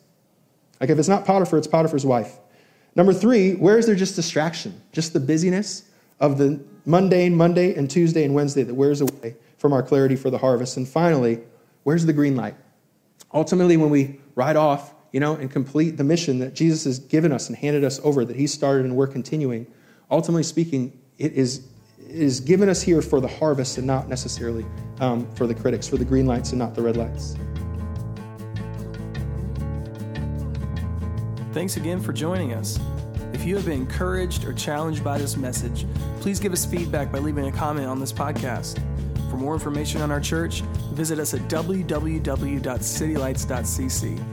Like, 0.80 0.88
if 0.88 0.98
it's 0.98 1.08
not 1.08 1.26
Potiphar, 1.26 1.58
it's 1.58 1.66
Potiphar's 1.66 2.06
wife. 2.06 2.38
Number 2.94 3.14
three, 3.14 3.54
where 3.54 3.78
is 3.78 3.86
there 3.86 3.94
just 3.94 4.16
distraction? 4.16 4.80
Just 4.92 5.12
the 5.12 5.20
busyness 5.20 5.84
of 6.20 6.38
the 6.38 6.62
mundane 6.84 7.34
Monday 7.36 7.74
and 7.74 7.90
Tuesday 7.90 8.24
and 8.24 8.34
Wednesday 8.34 8.62
that 8.62 8.74
wears 8.74 9.00
away 9.00 9.36
from 9.58 9.72
our 9.72 9.82
clarity 9.82 10.16
for 10.16 10.30
the 10.30 10.38
harvest. 10.38 10.76
And 10.76 10.86
finally, 10.86 11.40
where's 11.84 12.04
the 12.04 12.12
green 12.12 12.36
light? 12.36 12.54
Ultimately, 13.32 13.76
when 13.76 13.90
we 13.90 14.20
ride 14.34 14.56
off, 14.56 14.94
you 15.12 15.20
know, 15.20 15.34
and 15.34 15.50
complete 15.50 15.96
the 15.96 16.04
mission 16.04 16.38
that 16.40 16.54
Jesus 16.54 16.84
has 16.84 16.98
given 16.98 17.32
us 17.32 17.48
and 17.48 17.56
handed 17.56 17.84
us 17.84 18.00
over, 18.02 18.24
that 18.24 18.36
He 18.36 18.46
started 18.46 18.84
and 18.84 18.96
we're 18.96 19.06
continuing, 19.06 19.66
ultimately 20.10 20.42
speaking, 20.42 20.98
it 21.18 21.32
is, 21.32 21.68
it 21.98 22.16
is 22.16 22.40
given 22.40 22.68
us 22.68 22.82
here 22.82 23.02
for 23.02 23.20
the 23.20 23.28
harvest 23.28 23.78
and 23.78 23.86
not 23.86 24.08
necessarily 24.08 24.66
um, 25.00 25.30
for 25.34 25.46
the 25.46 25.54
critics, 25.54 25.88
for 25.88 25.96
the 25.96 26.04
green 26.04 26.26
lights 26.26 26.50
and 26.50 26.58
not 26.58 26.74
the 26.74 26.82
red 26.82 26.96
lights. 26.96 27.36
Thanks 31.52 31.76
again 31.76 32.00
for 32.00 32.14
joining 32.14 32.54
us. 32.54 32.80
If 33.34 33.44
you 33.44 33.54
have 33.56 33.66
been 33.66 33.80
encouraged 33.80 34.44
or 34.44 34.52
challenged 34.52 35.02
by 35.04 35.18
this 35.18 35.36
message, 35.36 35.86
please 36.20 36.40
give 36.40 36.52
us 36.52 36.64
feedback 36.64 37.12
by 37.12 37.18
leaving 37.18 37.46
a 37.46 37.52
comment 37.52 37.86
on 37.86 38.00
this 38.00 38.12
podcast. 38.12 38.80
For 39.30 39.36
more 39.36 39.54
information 39.54 40.02
on 40.02 40.10
our 40.10 40.20
church, 40.20 40.62
visit 40.92 41.18
us 41.18 41.34
at 41.34 41.40
www.citylights.cc. 41.48 44.31